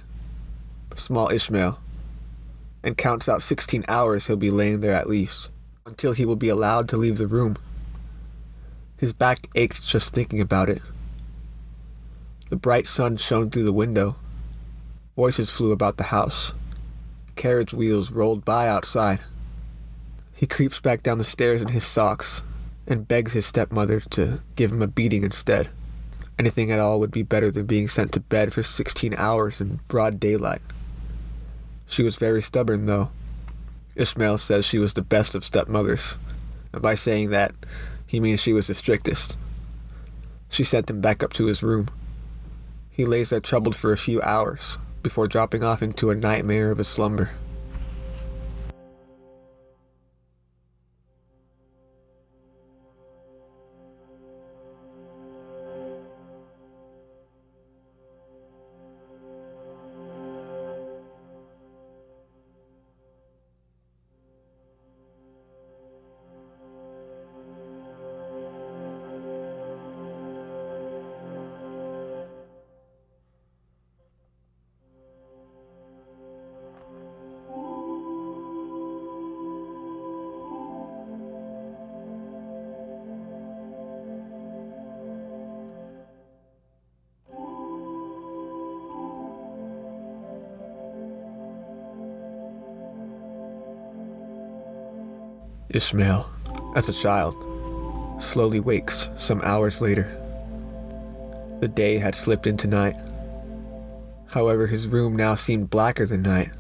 small 0.96 1.30
Ishmael, 1.30 1.82
and 2.84 2.98
counts 2.98 3.30
out 3.30 3.42
16 3.42 3.86
hours 3.88 4.28
he'll 4.28 4.36
be 4.36 4.52
laying 4.52 4.80
there 4.80 4.94
at 4.94 5.10
least, 5.10 5.50
until 5.86 6.14
he 6.14 6.26
will 6.26 6.36
be 6.36 6.50
allowed 6.50 6.90
to 6.90 6.98
leave 6.98 7.18
the 7.18 7.28
room. 7.28 7.58
His 8.98 9.14
back 9.14 9.48
ached 9.56 9.84
just 9.88 10.14
thinking 10.14 10.40
about 10.40 10.70
it. 10.70 10.82
The 12.50 12.56
bright 12.56 12.86
sun 12.86 13.18
shone 13.18 13.50
through 13.50 13.64
the 13.64 13.74
window. 13.74 14.16
Voices 15.16 15.50
flew 15.50 15.72
about 15.72 15.98
the 15.98 16.06
house. 16.06 16.52
Carriage 17.36 17.74
wheels 17.74 18.12
rolled 18.12 18.46
by 18.46 18.68
outside. 18.68 19.20
He 20.36 20.48
creeps 20.48 20.80
back 20.82 21.04
down 21.04 21.18
the 21.18 21.24
stairs 21.24 21.62
in 21.62 21.70
his 21.70 21.86
socks 21.86 22.42
and 22.88 23.08
begs 23.08 23.34
his 23.34 23.46
stepmother 23.46 24.00
to 24.12 24.40
give 24.56 24.72
him 24.72 24.82
a 24.82 24.88
beating 24.88 25.24
instead. 25.24 25.70
Anything 26.38 26.72
at 26.72 26.80
all 26.80 27.00
would 27.00 27.12
be 27.12 27.24
better 27.24 27.52
than 27.52 27.66
being 27.68 27.88
sent 27.88 28.12
to 28.14 28.20
bed 28.20 28.52
for 28.52 28.64
16 28.64 29.14
hours 29.16 29.62
in 29.62 29.80
broad 29.88 30.20
daylight. 30.20 30.62
She 31.92 32.04
was 32.04 32.16
very 32.16 32.42
stubborn, 32.42 32.86
though. 32.86 33.12
Ishmael 33.98 34.38
says 34.38 34.64
she 34.64 34.80
was 34.80 34.94
the 34.94 35.02
best 35.02 35.36
of 35.36 35.44
stepmothers, 35.44 36.16
and 36.72 36.82
by 36.82 36.96
saying 36.96 37.32
that, 37.32 37.54
he 38.08 38.22
means 38.22 38.42
she 38.42 38.54
was 38.54 38.68
the 38.68 38.74
strictest. 38.74 39.38
She 40.50 40.64
sent 40.64 40.90
him 40.90 41.02
back 41.02 41.22
up 41.22 41.34
to 41.34 41.48
his 41.48 41.62
room. 41.62 41.90
He 42.90 43.04
lays 43.04 43.32
there 43.32 43.42
troubled 43.42 43.76
for 43.76 43.92
a 43.92 43.98
few 43.98 44.22
hours 44.22 44.78
before 45.04 45.28
dropping 45.28 45.64
off 45.64 45.82
into 45.82 46.10
a 46.10 46.16
nightmare 46.16 46.72
of 46.72 46.80
a 46.80 46.86
slumber. 46.86 47.32
Ishmael, 95.74 96.30
as 96.76 96.90
a 96.90 96.94
child, 96.94 97.36
slowly 98.22 98.60
wakes 98.60 99.10
some 99.18 99.42
hours 99.42 99.82
later. 99.82 100.18
The 101.62 101.68
day 101.68 101.98
had 101.98 102.16
slipped 102.16 102.46
into 102.46 102.68
night. 102.68 102.96
However, 104.28 104.68
his 104.68 104.88
room 104.88 105.16
now 105.16 105.36
seemed 105.36 105.70
blacker 105.70 106.06
than 106.06 106.22
night, 106.22 106.52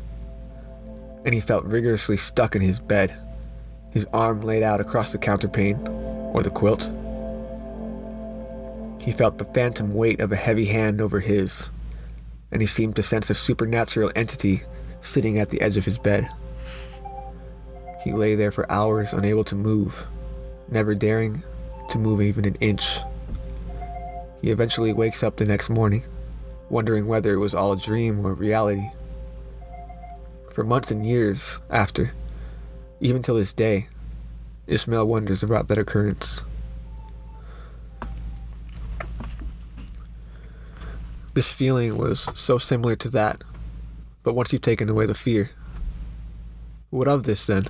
and 1.25 1.33
he 1.33 1.41
felt 1.41 1.65
rigorously 1.65 2.17
stuck 2.17 2.55
in 2.55 2.61
his 2.61 2.79
bed, 2.79 3.13
his 3.91 4.07
arm 4.13 4.41
laid 4.41 4.63
out 4.63 4.81
across 4.81 5.11
the 5.11 5.17
counterpane, 5.17 5.87
or 6.33 6.41
the 6.43 6.49
quilt. 6.49 6.89
He 8.99 9.11
felt 9.11 9.37
the 9.37 9.45
phantom 9.53 9.93
weight 9.93 10.19
of 10.19 10.31
a 10.31 10.35
heavy 10.35 10.65
hand 10.65 11.01
over 11.01 11.19
his, 11.19 11.69
and 12.51 12.61
he 12.61 12.67
seemed 12.67 12.95
to 12.95 13.03
sense 13.03 13.29
a 13.29 13.33
supernatural 13.33 14.11
entity 14.15 14.63
sitting 15.01 15.39
at 15.39 15.49
the 15.49 15.61
edge 15.61 15.77
of 15.77 15.85
his 15.85 15.97
bed. 15.97 16.29
He 18.03 18.13
lay 18.13 18.35
there 18.35 18.51
for 18.51 18.69
hours, 18.71 19.13
unable 19.13 19.43
to 19.45 19.55
move, 19.55 20.07
never 20.67 20.95
daring 20.95 21.43
to 21.89 21.99
move 21.99 22.21
even 22.21 22.45
an 22.45 22.55
inch. 22.55 22.99
He 24.41 24.49
eventually 24.49 24.91
wakes 24.91 25.21
up 25.21 25.37
the 25.37 25.45
next 25.45 25.69
morning, 25.69 26.03
wondering 26.69 27.05
whether 27.05 27.33
it 27.33 27.37
was 27.37 27.53
all 27.53 27.73
a 27.73 27.77
dream 27.77 28.25
or 28.25 28.33
reality. 28.33 28.89
For 30.51 30.63
months 30.63 30.89
and 30.89 31.05
years 31.05 31.59
after, 31.69 32.11
even 32.99 33.21
till 33.21 33.35
this 33.35 33.53
day, 33.53 33.87
Ishmael 34.67 35.05
wonders 35.05 35.43
about 35.43 35.67
that 35.67 35.77
occurrence. 35.77 36.41
This 41.33 41.51
feeling 41.51 41.97
was 41.97 42.27
so 42.35 42.57
similar 42.57 42.95
to 42.97 43.09
that, 43.09 43.43
but 44.23 44.33
once 44.33 44.51
you've 44.51 44.61
taken 44.61 44.89
away 44.89 45.05
the 45.05 45.13
fear, 45.13 45.51
what 46.89 47.07
of 47.07 47.23
this 47.23 47.45
then? 47.45 47.67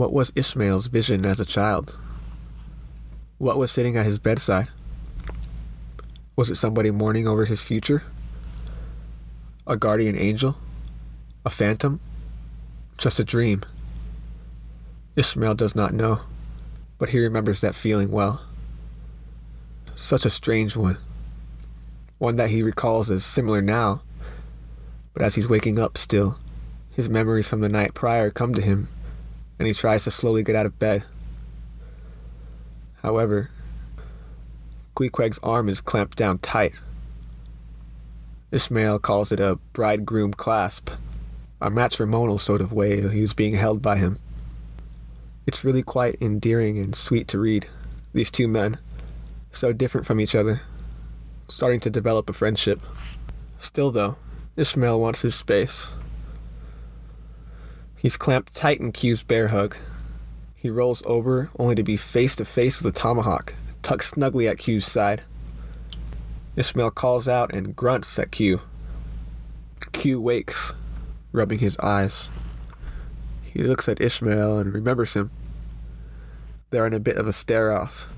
What 0.00 0.14
was 0.14 0.32
Ishmael's 0.34 0.86
vision 0.86 1.26
as 1.26 1.40
a 1.40 1.44
child? 1.44 1.94
What 3.36 3.58
was 3.58 3.70
sitting 3.70 3.98
at 3.98 4.06
his 4.06 4.18
bedside? 4.18 4.68
Was 6.36 6.48
it 6.48 6.54
somebody 6.54 6.90
mourning 6.90 7.28
over 7.28 7.44
his 7.44 7.60
future? 7.60 8.04
A 9.66 9.76
guardian 9.76 10.16
angel? 10.16 10.56
A 11.44 11.50
phantom? 11.50 12.00
Just 12.96 13.20
a 13.20 13.24
dream? 13.24 13.62
Ishmael 15.16 15.56
does 15.56 15.74
not 15.74 15.92
know, 15.92 16.20
but 16.96 17.10
he 17.10 17.18
remembers 17.18 17.60
that 17.60 17.74
feeling 17.74 18.10
well. 18.10 18.40
Such 19.96 20.24
a 20.24 20.30
strange 20.30 20.76
one. 20.76 20.96
One 22.16 22.36
that 22.36 22.48
he 22.48 22.62
recalls 22.62 23.10
as 23.10 23.22
similar 23.22 23.60
now, 23.60 24.00
but 25.12 25.20
as 25.20 25.34
he's 25.34 25.46
waking 25.46 25.78
up 25.78 25.98
still, 25.98 26.38
his 26.90 27.10
memories 27.10 27.48
from 27.48 27.60
the 27.60 27.68
night 27.68 27.92
prior 27.92 28.30
come 28.30 28.54
to 28.54 28.62
him 28.62 28.88
and 29.60 29.66
he 29.66 29.74
tries 29.74 30.04
to 30.04 30.10
slowly 30.10 30.42
get 30.42 30.56
out 30.56 30.64
of 30.64 30.78
bed. 30.78 31.04
However, 33.02 33.50
Queequeg's 34.96 35.38
arm 35.42 35.68
is 35.68 35.82
clamped 35.82 36.16
down 36.16 36.38
tight. 36.38 36.72
Ishmael 38.50 39.00
calls 39.00 39.32
it 39.32 39.38
a 39.38 39.58
bridegroom 39.74 40.32
clasp, 40.32 40.88
a 41.60 41.68
matrimonial 41.68 42.38
sort 42.38 42.62
of 42.62 42.72
way 42.72 43.06
he 43.10 43.20
was 43.20 43.34
being 43.34 43.54
held 43.54 43.82
by 43.82 43.98
him. 43.98 44.16
It's 45.46 45.62
really 45.62 45.82
quite 45.82 46.16
endearing 46.22 46.78
and 46.78 46.94
sweet 46.94 47.28
to 47.28 47.38
read, 47.38 47.66
these 48.14 48.30
two 48.30 48.48
men, 48.48 48.78
so 49.52 49.74
different 49.74 50.06
from 50.06 50.20
each 50.20 50.34
other, 50.34 50.62
starting 51.48 51.80
to 51.80 51.90
develop 51.90 52.30
a 52.30 52.32
friendship. 52.32 52.80
Still, 53.58 53.90
though, 53.90 54.16
Ishmael 54.56 54.98
wants 54.98 55.20
his 55.20 55.34
space. 55.34 55.90
He's 58.00 58.16
clamped 58.16 58.54
tight 58.54 58.80
in 58.80 58.92
Q's 58.92 59.22
bear 59.22 59.48
hug. 59.48 59.76
He 60.56 60.70
rolls 60.70 61.02
over, 61.04 61.50
only 61.58 61.74
to 61.74 61.82
be 61.82 61.98
face 61.98 62.34
to 62.36 62.46
face 62.46 62.82
with 62.82 62.94
a 62.94 62.98
tomahawk, 62.98 63.52
tucked 63.82 64.04
snugly 64.04 64.48
at 64.48 64.56
Q's 64.56 64.86
side. 64.86 65.22
Ishmael 66.56 66.92
calls 66.92 67.28
out 67.28 67.52
and 67.52 67.76
grunts 67.76 68.18
at 68.18 68.30
Q. 68.30 68.62
Q 69.92 70.18
wakes, 70.18 70.72
rubbing 71.30 71.58
his 71.58 71.76
eyes. 71.80 72.30
He 73.42 73.62
looks 73.62 73.86
at 73.86 74.00
Ishmael 74.00 74.58
and 74.58 74.72
remembers 74.72 75.12
him. 75.12 75.30
They're 76.70 76.86
in 76.86 76.94
a 76.94 77.00
bit 77.00 77.18
of 77.18 77.26
a 77.26 77.34
stare 77.34 77.70
off. 77.70 78.08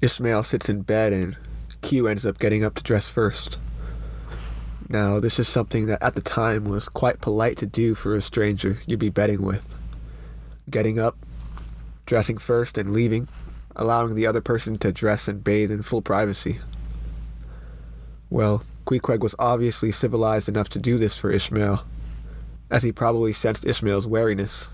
Ishmael 0.00 0.44
sits 0.44 0.70
in 0.70 0.82
bed 0.82 1.12
and 1.12 1.36
Q 1.82 2.06
ends 2.08 2.24
up 2.24 2.38
getting 2.38 2.64
up 2.64 2.76
to 2.76 2.82
dress 2.82 3.08
first. 3.08 3.58
Now, 4.92 5.20
this 5.20 5.38
is 5.38 5.48
something 5.48 5.86
that 5.86 6.02
at 6.02 6.12
the 6.12 6.20
time 6.20 6.64
was 6.64 6.86
quite 6.86 7.22
polite 7.22 7.56
to 7.56 7.66
do 7.66 7.94
for 7.94 8.14
a 8.14 8.20
stranger 8.20 8.82
you'd 8.84 8.98
be 8.98 9.08
betting 9.08 9.40
with. 9.40 9.64
Getting 10.68 10.98
up, 10.98 11.16
dressing 12.04 12.36
first, 12.36 12.76
and 12.76 12.92
leaving, 12.92 13.26
allowing 13.74 14.14
the 14.14 14.26
other 14.26 14.42
person 14.42 14.76
to 14.76 14.92
dress 14.92 15.28
and 15.28 15.42
bathe 15.42 15.70
in 15.70 15.80
full 15.80 16.02
privacy. 16.02 16.58
Well, 18.28 18.64
Queequeg 18.84 19.20
was 19.20 19.34
obviously 19.38 19.92
civilized 19.92 20.46
enough 20.46 20.68
to 20.68 20.78
do 20.78 20.98
this 20.98 21.16
for 21.16 21.30
Ishmael, 21.30 21.82
as 22.70 22.82
he 22.82 22.92
probably 22.92 23.32
sensed 23.32 23.64
Ishmael's 23.64 24.06
wariness. 24.06 24.68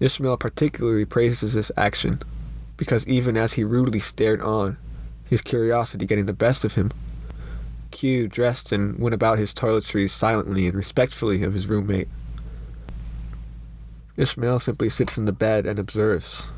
Ishmael 0.00 0.38
particularly 0.38 1.04
praises 1.04 1.54
this 1.54 1.70
action, 1.76 2.20
because 2.76 3.06
even 3.06 3.36
as 3.36 3.52
he 3.52 3.62
rudely 3.62 4.00
stared 4.00 4.42
on, 4.42 4.78
his 5.24 5.42
curiosity 5.42 6.06
getting 6.06 6.26
the 6.26 6.32
best 6.32 6.64
of 6.64 6.74
him, 6.74 6.90
Q 7.96 8.28
dressed 8.28 8.72
and 8.72 8.98
went 8.98 9.14
about 9.14 9.38
his 9.38 9.54
toiletries 9.54 10.10
silently 10.10 10.66
and 10.66 10.74
respectfully 10.74 11.42
of 11.42 11.54
his 11.54 11.66
roommate. 11.66 12.08
Ishmael 14.18 14.60
simply 14.60 14.90
sits 14.90 15.16
in 15.16 15.24
the 15.24 15.32
bed 15.32 15.64
and 15.64 15.78
observes. 15.78 16.48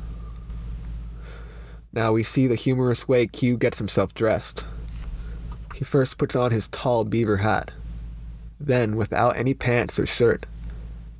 Now 1.93 2.11
we 2.11 2.23
see 2.23 2.45
the 2.45 2.55
humorous 2.55 3.07
way 3.07 3.25
Q 3.25 3.55
gets 3.55 3.77
himself 3.77 4.13
dressed. 4.13 4.65
He 5.73 5.85
first 5.85 6.17
puts 6.17 6.35
on 6.35 6.51
his 6.51 6.67
tall 6.67 7.05
beaver 7.05 7.37
hat. 7.37 7.71
Then, 8.59 8.97
without 8.97 9.37
any 9.37 9.53
pants 9.53 9.97
or 9.97 10.05
shirt, 10.05 10.45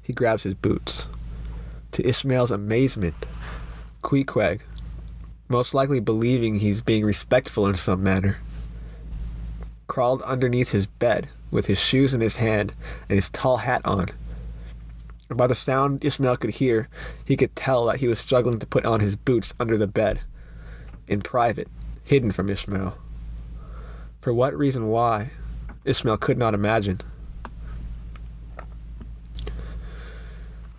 he 0.02 0.12
grabs 0.12 0.44
his 0.44 0.54
boots. 0.54 1.08
To 1.94 2.06
Ishmael's 2.06 2.52
amazement, 2.52 3.16
Queequeg, 4.02 4.64
most 5.48 5.74
likely 5.74 6.02
believing 6.02 6.60
he's 6.60 6.82
being 6.82 7.06
respectful 7.06 7.66
in 7.68 7.76
some 7.76 8.04
manner, 8.04 8.40
crawled 9.90 10.22
underneath 10.22 10.72
his 10.72 10.88
bed 10.88 11.28
with 11.52 11.66
his 11.66 11.80
shoes 11.80 12.14
in 12.14 12.22
his 12.22 12.38
hand 12.38 12.72
and 13.10 13.18
his 13.18 13.30
tall 13.30 13.58
hat 13.58 13.82
on. 13.84 14.08
By 15.28 15.48
the 15.48 15.56
sound 15.56 16.06
Ishmael 16.06 16.38
could 16.38 16.52
hear, 16.52 16.88
he 17.26 17.36
could 17.36 17.56
tell 17.56 17.86
that 17.86 18.00
he 18.00 18.08
was 18.08 18.20
struggling 18.20 18.60
to 18.60 18.66
put 18.66 18.86
on 18.86 19.02
his 19.02 19.18
boots 19.18 19.54
under 19.60 19.78
the 19.78 19.88
bed, 19.88 20.22
in 21.08 21.22
private, 21.22 21.68
hidden 22.04 22.32
from 22.32 22.50
Ishmael. 22.50 22.98
For 24.22 24.34
what 24.34 24.58
reason 24.58 24.88
why, 24.88 25.32
Ishmael 25.86 26.18
could 26.18 26.38
not 26.38 26.54
imagine. 26.54 27.02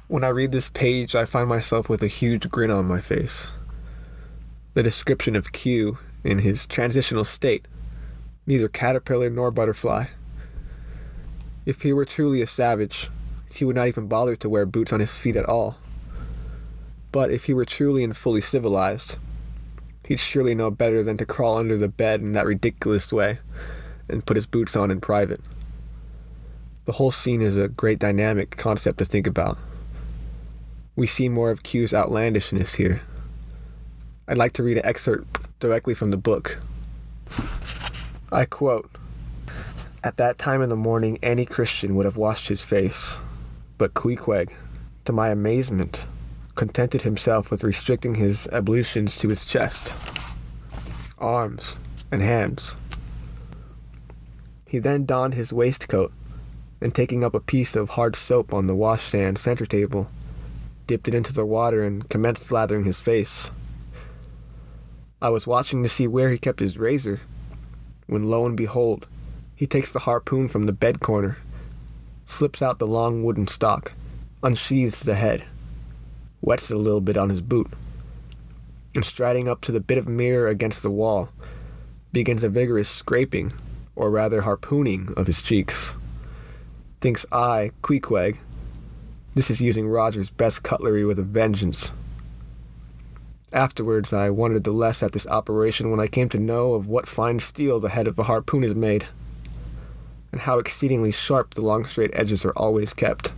When 0.09 0.25
I 0.25 0.29
read 0.29 0.50
this 0.50 0.69
page, 0.69 1.14
I 1.14 1.25
find 1.25 1.49
myself 1.49 1.88
with 1.88 2.02
a 2.02 2.09
huge 2.09 2.49
grin 2.49 2.71
on 2.71 2.87
my 2.87 3.00
face. 3.00 3.52
The 4.75 4.83
description 4.83 5.37
of 5.37 5.52
Q 5.52 5.99
in 6.25 6.40
his 6.40 6.67
transitional 6.67 7.25
state 7.25 7.67
neither 8.47 8.68
caterpillar 8.68 9.30
nor 9.30 9.50
butterfly. 9.50 10.06
If 11.66 11.82
he 11.82 11.92
were 11.92 12.04
truly 12.04 12.42
a 12.42 12.47
savage, 12.47 13.11
he 13.54 13.64
would 13.64 13.76
not 13.76 13.88
even 13.88 14.06
bother 14.06 14.37
to 14.37 14.49
wear 14.49 14.66
boots 14.66 14.92
on 14.92 15.00
his 15.00 15.16
feet 15.16 15.37
at 15.37 15.49
all. 15.49 15.76
But 17.12 17.30
if 17.30 17.44
he 17.44 17.54
were 17.54 17.64
truly 17.64 18.04
and 18.04 18.16
fully 18.16 18.40
civilized, 18.40 19.16
he'd 20.06 20.20
surely 20.20 20.54
know 20.54 20.70
better 20.70 21.02
than 21.02 21.16
to 21.18 21.26
crawl 21.26 21.59
under 21.59 21.76
the 21.76 21.88
bed 21.88 22.20
in 22.20 22.32
that 22.32 22.47
ridiculous 22.47 23.12
way 23.12 23.38
and 24.09 24.26
put 24.26 24.37
his 24.37 24.47
boots 24.47 24.75
on 24.76 24.90
in 24.90 25.00
private. 25.00 25.40
The 26.87 26.92
whole 26.92 27.12
scene 27.12 27.42
is 27.42 27.56
a 27.56 27.68
great 27.68 27.99
dynamic 27.99 28.56
concept 28.56 28.99
to 28.99 29.04
think 29.04 29.26
about. 29.26 29.59
We 30.96 31.07
see 31.07 31.29
more 31.29 31.50
of 31.50 31.62
Q's 31.62 31.94
outlandishness 31.94 32.74
here. 32.74 33.03
I'd 34.26 34.38
like 34.38 34.53
to 34.55 34.62
read 34.62 34.79
an 34.79 34.87
excerpt 34.87 35.26
directly 35.61 35.94
from 35.94 36.11
the 36.11 36.16
book. 36.16 36.59
I 38.33 38.45
quote 38.45 38.88
At 40.05 40.16
that 40.19 40.38
time 40.38 40.62
in 40.62 40.69
the 40.69 40.77
morning, 40.77 41.19
any 41.21 41.45
Christian 41.45 41.97
would 41.97 42.05
have 42.05 42.16
washed 42.16 42.47
his 42.47 42.62
face, 42.62 43.19
but 43.77 43.95
Queequeg, 43.95 44.53
to 45.07 45.12
my 45.12 45.31
amazement, 45.31 46.07
contented 46.55 47.03
himself 47.03 47.51
with 47.51 47.64
restricting 47.64 48.14
his 48.14 48.47
ablutions 48.53 49.16
to 49.16 49.29
his 49.29 49.45
chest, 49.45 49.95
arms, 51.19 51.75
and 52.12 52.23
hands. 52.23 52.75
He 54.69 54.79
then 54.79 55.07
donned 55.07 55.35
his 55.35 55.53
waistcoat 55.53 56.12
and, 56.81 56.95
taking 56.95 57.25
up 57.25 57.35
a 57.35 57.40
piece 57.40 57.75
of 57.75 57.90
hard 57.90 58.14
soap 58.14 58.55
on 58.55 58.66
the 58.66 58.77
washstand 58.77 59.38
center 59.38 59.66
table, 59.66 60.09
dipped 60.87 61.09
it 61.09 61.16
into 61.16 61.33
the 61.33 61.45
water 61.45 61.83
and 61.83 62.09
commenced 62.09 62.53
lathering 62.53 62.85
his 62.85 63.01
face. 63.01 63.51
I 65.21 65.31
was 65.31 65.49
watching 65.49 65.83
to 65.83 65.88
see 65.88 66.07
where 66.07 66.31
he 66.31 66.38
kept 66.38 66.61
his 66.61 66.79
razor 66.79 67.21
when 68.11 68.29
lo 68.29 68.44
and 68.44 68.57
behold, 68.57 69.07
he 69.55 69.68
takes 69.68 69.92
the 69.92 70.01
harpoon 70.01 70.49
from 70.49 70.64
the 70.64 70.73
bed 70.73 70.99
corner, 70.99 71.38
slips 72.27 72.61
out 72.61 72.81
the 72.81 72.87
long 72.87 73.23
wooden 73.23 73.46
stock, 73.46 73.92
unsheathes 74.42 75.05
the 75.05 75.14
head, 75.14 75.44
wets 76.40 76.73
it 76.73 76.75
a 76.75 76.79
little 76.79 77.01
bit 77.01 77.16
on 77.16 77.31
his 77.31 77.40
boot, 77.40 77.68
and 78.96 79.05
striding 79.05 79.49
up 79.49 79.61
to 79.61 79.70
the 79.70 79.79
bit 79.79 79.96
of 79.96 80.09
mirror 80.09 80.49
against 80.49 80.83
the 80.83 80.90
wall, 80.90 81.29
begins 82.12 82.42
a 82.42 82.49
vigorous 82.49 82.88
scraping, 82.88 83.53
or 83.94 84.11
rather 84.11 84.42
harpooning, 84.42 85.16
of 85.16 85.29
his 85.29 85.40
cheeks. 85.40 85.92
Thinks 87.01 87.25
I, 87.31 87.70
Queequeg, 87.83 88.38
this 89.37 89.51
is 89.51 89.61
using 89.61 89.87
Roger's 89.87 90.31
best 90.31 90.64
cutlery 90.64 91.05
with 91.05 91.20
a 91.20 91.23
vengeance. 91.23 91.92
Afterwards, 93.52 94.12
I 94.12 94.30
wondered 94.30 94.62
the 94.62 94.70
less 94.70 95.02
at 95.02 95.12
this 95.12 95.26
operation 95.26 95.90
when 95.90 95.98
I 95.98 96.06
came 96.06 96.28
to 96.28 96.38
know 96.38 96.74
of 96.74 96.86
what 96.86 97.08
fine 97.08 97.40
steel 97.40 97.80
the 97.80 97.88
head 97.88 98.06
of 98.06 98.18
a 98.18 98.24
harpoon 98.24 98.62
is 98.62 98.76
made, 98.76 99.06
and 100.30 100.42
how 100.42 100.58
exceedingly 100.60 101.10
sharp 101.10 101.54
the 101.54 101.62
long 101.62 101.84
straight 101.84 102.12
edges 102.14 102.44
are 102.44 102.52
always 102.52 102.94
kept. 102.94 103.32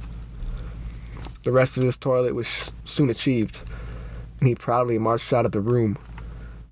The 1.45 1.53
rest 1.53 1.79
of 1.79 1.83
his 1.83 1.97
toilet 1.97 2.35
was 2.35 2.71
soon 2.85 3.09
achieved, 3.09 3.63
and 4.39 4.49
he 4.49 4.55
proudly 4.55 4.99
marched 4.99 5.33
out 5.33 5.47
of 5.47 5.53
the 5.53 5.61
room, 5.61 5.97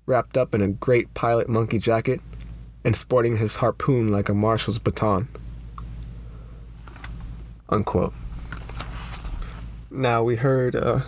wrapped 0.05 0.37
up 0.37 0.53
in 0.53 0.61
a 0.61 0.67
great 0.67 1.13
pilot 1.15 1.49
monkey 1.49 1.79
jacket 1.79 2.21
and 2.83 2.95
sporting 2.95 3.37
his 3.37 3.57
harpoon 3.57 4.11
like 4.11 4.29
a 4.29 4.33
marshal's 4.33 4.79
baton. 4.79 5.27
Unquote. 7.69 8.13
Now, 9.89 10.23
we 10.23 10.35
heard 10.35 10.75
uh, 10.75 11.01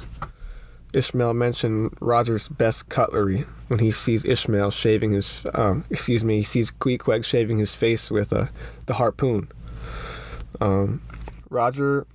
Ishmael 0.94 1.34
mentioned 1.34 1.96
Roger's 2.00 2.48
best 2.48 2.88
cutlery 2.90 3.46
when 3.68 3.80
he 3.80 3.92
sees 3.92 4.24
Ishmael 4.24 4.72
shaving 4.72 5.12
his, 5.12 5.46
um, 5.54 5.86
excuse 5.90 6.24
me, 6.24 6.38
he 6.38 6.44
sees 6.44 6.72
Queequeg 6.72 7.26
shaving 7.26 7.58
his 7.58 7.74
face 7.74 8.12
with 8.12 8.32
uh, 8.32 8.48
the 8.86 8.94
harpoon. 8.94 9.48
Um, 10.62 11.02
Roger, 11.50 12.06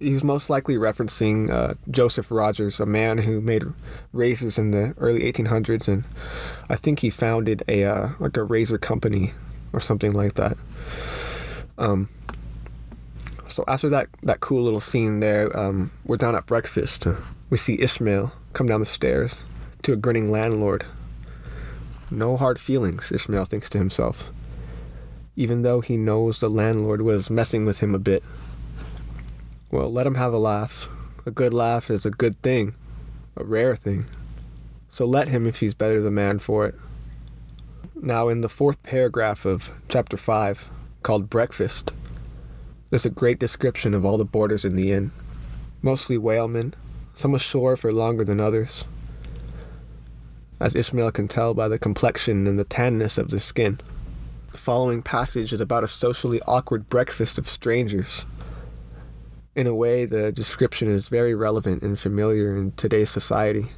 he's 0.00 0.24
most 0.24 0.50
likely 0.50 0.74
referencing 0.74 1.50
uh, 1.50 1.74
Joseph 1.88 2.30
Rogers, 2.30 2.80
a 2.80 2.86
man 2.86 3.18
who 3.18 3.40
made 3.40 3.62
razors 4.12 4.58
in 4.58 4.72
the 4.72 4.94
early 4.98 5.30
1800s, 5.32 5.86
and 5.86 6.04
I 6.68 6.76
think 6.76 7.00
he 7.00 7.10
founded 7.10 7.62
a 7.68 7.84
uh, 7.84 8.08
like 8.18 8.36
a 8.36 8.42
razor 8.42 8.78
company 8.78 9.32
or 9.72 9.80
something 9.80 10.12
like 10.12 10.34
that. 10.34 10.56
Um, 11.78 12.08
so 13.46 13.64
after 13.68 13.88
that 13.90 14.08
that 14.22 14.40
cool 14.40 14.62
little 14.64 14.80
scene 14.80 15.20
there, 15.20 15.56
um, 15.56 15.92
we're 16.04 16.16
down 16.16 16.34
at 16.34 16.46
breakfast 16.46 17.06
we 17.50 17.56
see 17.56 17.80
Ishmael 17.80 18.32
come 18.52 18.68
down 18.68 18.78
the 18.78 18.86
stairs 18.86 19.42
to 19.82 19.92
a 19.92 19.96
grinning 19.96 20.30
landlord. 20.30 20.86
No 22.08 22.36
hard 22.36 22.60
feelings, 22.60 23.10
Ishmael 23.10 23.44
thinks 23.44 23.68
to 23.70 23.78
himself, 23.78 24.30
even 25.34 25.62
though 25.62 25.80
he 25.80 25.96
knows 25.96 26.38
the 26.38 26.48
landlord 26.48 27.02
was 27.02 27.28
messing 27.28 27.66
with 27.66 27.80
him 27.80 27.92
a 27.94 27.98
bit. 27.98 28.22
Well, 29.70 29.92
let 29.92 30.06
him 30.06 30.14
have 30.14 30.32
a 30.32 30.38
laugh. 30.38 30.88
A 31.26 31.32
good 31.32 31.52
laugh 31.52 31.90
is 31.90 32.06
a 32.06 32.10
good 32.10 32.40
thing, 32.42 32.74
a 33.36 33.44
rare 33.44 33.74
thing. 33.74 34.06
So 34.88 35.04
let 35.04 35.28
him 35.28 35.46
if 35.46 35.58
he's 35.58 35.74
better 35.74 36.00
the 36.00 36.10
man 36.10 36.38
for 36.38 36.66
it. 36.66 36.74
Now, 38.00 38.28
in 38.28 38.40
the 38.40 38.48
fourth 38.48 38.82
paragraph 38.82 39.44
of 39.44 39.70
chapter 39.88 40.16
5, 40.16 40.68
called 41.02 41.28
Breakfast, 41.28 41.92
there's 42.90 43.04
a 43.04 43.10
great 43.10 43.38
description 43.38 43.92
of 43.92 44.04
all 44.04 44.18
the 44.18 44.24
boarders 44.24 44.64
in 44.64 44.76
the 44.76 44.92
inn, 44.92 45.10
mostly 45.82 46.16
whalemen 46.16 46.74
some 47.20 47.34
ashore 47.34 47.76
for 47.76 47.92
longer 47.92 48.24
than 48.24 48.40
others, 48.40 48.86
as 50.58 50.74
Ishmael 50.74 51.12
can 51.12 51.28
tell 51.28 51.52
by 51.52 51.68
the 51.68 51.78
complexion 51.78 52.46
and 52.46 52.58
the 52.58 52.64
tanness 52.64 53.18
of 53.18 53.30
the 53.30 53.38
skin. 53.38 53.78
The 54.52 54.56
following 54.56 55.02
passage 55.02 55.52
is 55.52 55.60
about 55.60 55.84
a 55.84 55.88
socially 55.88 56.40
awkward 56.46 56.88
breakfast 56.88 57.36
of 57.36 57.46
strangers. 57.46 58.24
In 59.54 59.66
a 59.66 59.74
way, 59.74 60.06
the 60.06 60.32
description 60.32 60.88
is 60.88 61.10
very 61.10 61.34
relevant 61.34 61.82
and 61.82 62.00
familiar 62.00 62.56
in 62.56 62.72
today's 62.72 63.10
society. 63.10 63.72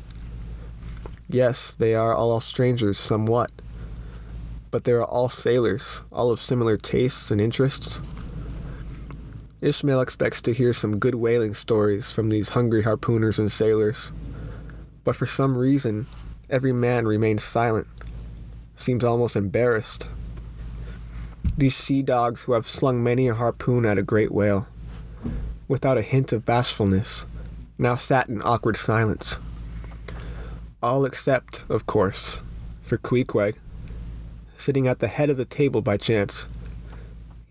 Yes, 1.28 1.72
they 1.72 1.96
are 1.96 2.14
all 2.14 2.38
strangers 2.38 2.96
somewhat, 2.96 3.50
but 4.70 4.84
they 4.84 4.92
are 4.92 5.04
all 5.04 5.28
sailors, 5.28 6.02
all 6.12 6.30
of 6.30 6.40
similar 6.40 6.76
tastes 6.76 7.32
and 7.32 7.40
interests. 7.40 7.98
Ishmael 9.62 10.00
expects 10.00 10.40
to 10.40 10.52
hear 10.52 10.72
some 10.72 10.98
good 10.98 11.14
whaling 11.14 11.54
stories 11.54 12.10
from 12.10 12.30
these 12.30 12.48
hungry 12.48 12.82
harpooners 12.82 13.38
and 13.38 13.50
sailors. 13.50 14.10
But 15.04 15.14
for 15.14 15.26
some 15.26 15.56
reason, 15.56 16.06
every 16.50 16.72
man 16.72 17.06
remains 17.06 17.44
silent, 17.44 17.86
seems 18.76 19.04
almost 19.04 19.36
embarrassed. 19.36 20.08
These 21.56 21.76
sea 21.76 22.02
dogs 22.02 22.42
who 22.42 22.54
have 22.54 22.66
slung 22.66 23.04
many 23.04 23.28
a 23.28 23.34
harpoon 23.34 23.86
at 23.86 23.98
a 23.98 24.02
great 24.02 24.32
whale, 24.32 24.66
without 25.68 25.96
a 25.96 26.02
hint 26.02 26.32
of 26.32 26.44
bashfulness, 26.44 27.24
now 27.78 27.94
sat 27.94 28.28
in 28.28 28.42
awkward 28.42 28.76
silence. 28.76 29.36
All 30.82 31.04
except, 31.04 31.62
of 31.68 31.86
course, 31.86 32.40
for 32.80 32.98
Queequeg, 32.98 33.54
sitting 34.56 34.88
at 34.88 34.98
the 34.98 35.06
head 35.06 35.30
of 35.30 35.36
the 35.36 35.44
table 35.44 35.82
by 35.82 35.96
chance. 35.96 36.48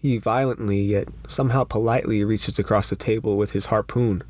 He 0.02 0.18
violently, 0.18 0.82
yet 0.82 1.10
somehow 1.28 1.64
politely, 1.64 2.24
reaches 2.24 2.58
across 2.58 2.90
the 2.90 2.96
table 2.96 3.38
with 3.38 3.52
his 3.52 3.68
harpoon, 3.68 4.24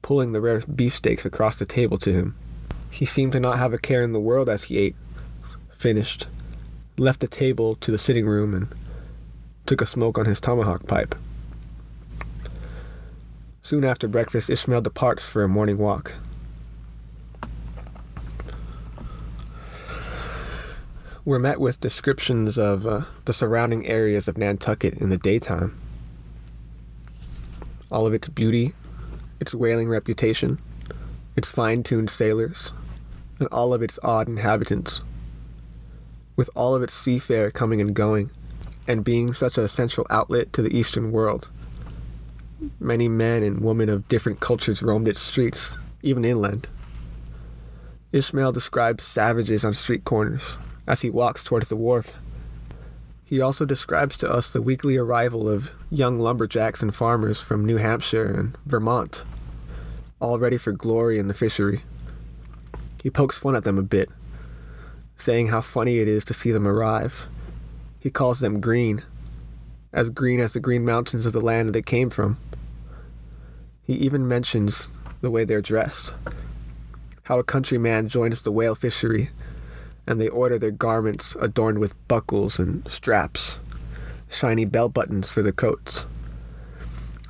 pulling 0.00 0.30
the 0.30 0.40
rare 0.40 0.60
beefsteaks 0.60 1.24
across 1.24 1.56
the 1.56 1.66
table 1.66 1.98
to 1.98 2.12
him. 2.12 2.36
He 2.88 3.04
seemed 3.04 3.32
to 3.32 3.40
not 3.40 3.58
have 3.58 3.74
a 3.74 3.78
care 3.78 4.02
in 4.02 4.12
the 4.12 4.20
world 4.20 4.48
as 4.48 4.64
he 4.64 4.78
ate, 4.78 4.94
finished, 5.74 6.28
left 6.96 7.18
the 7.18 7.26
table 7.26 7.74
to 7.76 7.90
the 7.90 7.98
sitting 7.98 8.26
room, 8.26 8.54
and 8.54 8.68
took 9.66 9.80
a 9.80 9.86
smoke 9.86 10.18
on 10.18 10.26
his 10.26 10.40
tomahawk 10.40 10.86
pipe. 10.86 11.16
Soon 13.60 13.84
after 13.84 14.06
breakfast, 14.06 14.48
Ishmael 14.48 14.82
departs 14.82 15.26
for 15.26 15.42
a 15.42 15.48
morning 15.48 15.78
walk. 15.78 16.14
We're 21.28 21.38
met 21.38 21.60
with 21.60 21.78
descriptions 21.78 22.56
of 22.56 22.86
uh, 22.86 23.02
the 23.26 23.34
surrounding 23.34 23.86
areas 23.86 24.28
of 24.28 24.38
Nantucket 24.38 24.94
in 24.94 25.10
the 25.10 25.18
daytime. 25.18 25.78
All 27.92 28.06
of 28.06 28.14
its 28.14 28.28
beauty, 28.28 28.72
its 29.38 29.54
whaling 29.54 29.90
reputation, 29.90 30.58
its 31.36 31.50
fine 31.50 31.82
tuned 31.82 32.08
sailors, 32.08 32.72
and 33.38 33.46
all 33.52 33.74
of 33.74 33.82
its 33.82 33.98
odd 34.02 34.26
inhabitants. 34.26 35.02
With 36.34 36.48
all 36.54 36.74
of 36.74 36.82
its 36.82 36.94
seafarer 36.94 37.50
coming 37.50 37.82
and 37.82 37.92
going, 37.92 38.30
and 38.86 39.04
being 39.04 39.34
such 39.34 39.58
a 39.58 39.68
central 39.68 40.06
outlet 40.08 40.54
to 40.54 40.62
the 40.62 40.74
Eastern 40.74 41.12
world, 41.12 41.50
many 42.80 43.06
men 43.06 43.42
and 43.42 43.60
women 43.60 43.90
of 43.90 44.08
different 44.08 44.40
cultures 44.40 44.82
roamed 44.82 45.06
its 45.06 45.20
streets, 45.20 45.74
even 46.02 46.24
inland. 46.24 46.68
Ishmael 48.12 48.52
describes 48.52 49.04
savages 49.04 49.62
on 49.62 49.74
street 49.74 50.04
corners 50.04 50.56
as 50.88 51.02
he 51.02 51.10
walks 51.10 51.42
towards 51.42 51.68
the 51.68 51.76
wharf. 51.76 52.14
He 53.22 53.42
also 53.42 53.66
describes 53.66 54.16
to 54.16 54.32
us 54.32 54.50
the 54.50 54.62
weekly 54.62 54.96
arrival 54.96 55.48
of 55.48 55.70
young 55.90 56.18
lumberjacks 56.18 56.82
and 56.82 56.94
farmers 56.94 57.38
from 57.40 57.66
New 57.66 57.76
Hampshire 57.76 58.24
and 58.24 58.56
Vermont, 58.64 59.22
all 60.18 60.38
ready 60.38 60.56
for 60.56 60.72
glory 60.72 61.18
in 61.18 61.28
the 61.28 61.34
fishery. 61.34 61.82
He 63.02 63.10
pokes 63.10 63.38
fun 63.38 63.54
at 63.54 63.64
them 63.64 63.76
a 63.78 63.82
bit, 63.82 64.08
saying 65.14 65.48
how 65.48 65.60
funny 65.60 65.98
it 65.98 66.08
is 66.08 66.24
to 66.24 66.34
see 66.34 66.50
them 66.50 66.66
arrive. 66.66 67.26
He 68.00 68.10
calls 68.10 68.40
them 68.40 68.58
green, 68.58 69.02
as 69.92 70.08
green 70.08 70.40
as 70.40 70.54
the 70.54 70.60
green 70.60 70.86
mountains 70.86 71.26
of 71.26 71.34
the 71.34 71.40
land 71.40 71.74
they 71.74 71.82
came 71.82 72.08
from. 72.08 72.38
He 73.82 73.92
even 73.92 74.26
mentions 74.26 74.88
the 75.20 75.30
way 75.30 75.44
they're 75.44 75.60
dressed, 75.60 76.14
how 77.24 77.38
a 77.38 77.44
countryman 77.44 78.08
joins 78.08 78.40
the 78.40 78.52
whale 78.52 78.74
fishery, 78.74 79.28
and 80.08 80.18
they 80.18 80.28
order 80.28 80.58
their 80.58 80.70
garments 80.70 81.36
adorned 81.38 81.78
with 81.78 82.08
buckles 82.08 82.58
and 82.58 82.90
straps, 82.90 83.58
shiny 84.30 84.64
bell 84.64 84.88
buttons 84.88 85.28
for 85.28 85.42
their 85.42 85.52
coats. 85.52 86.06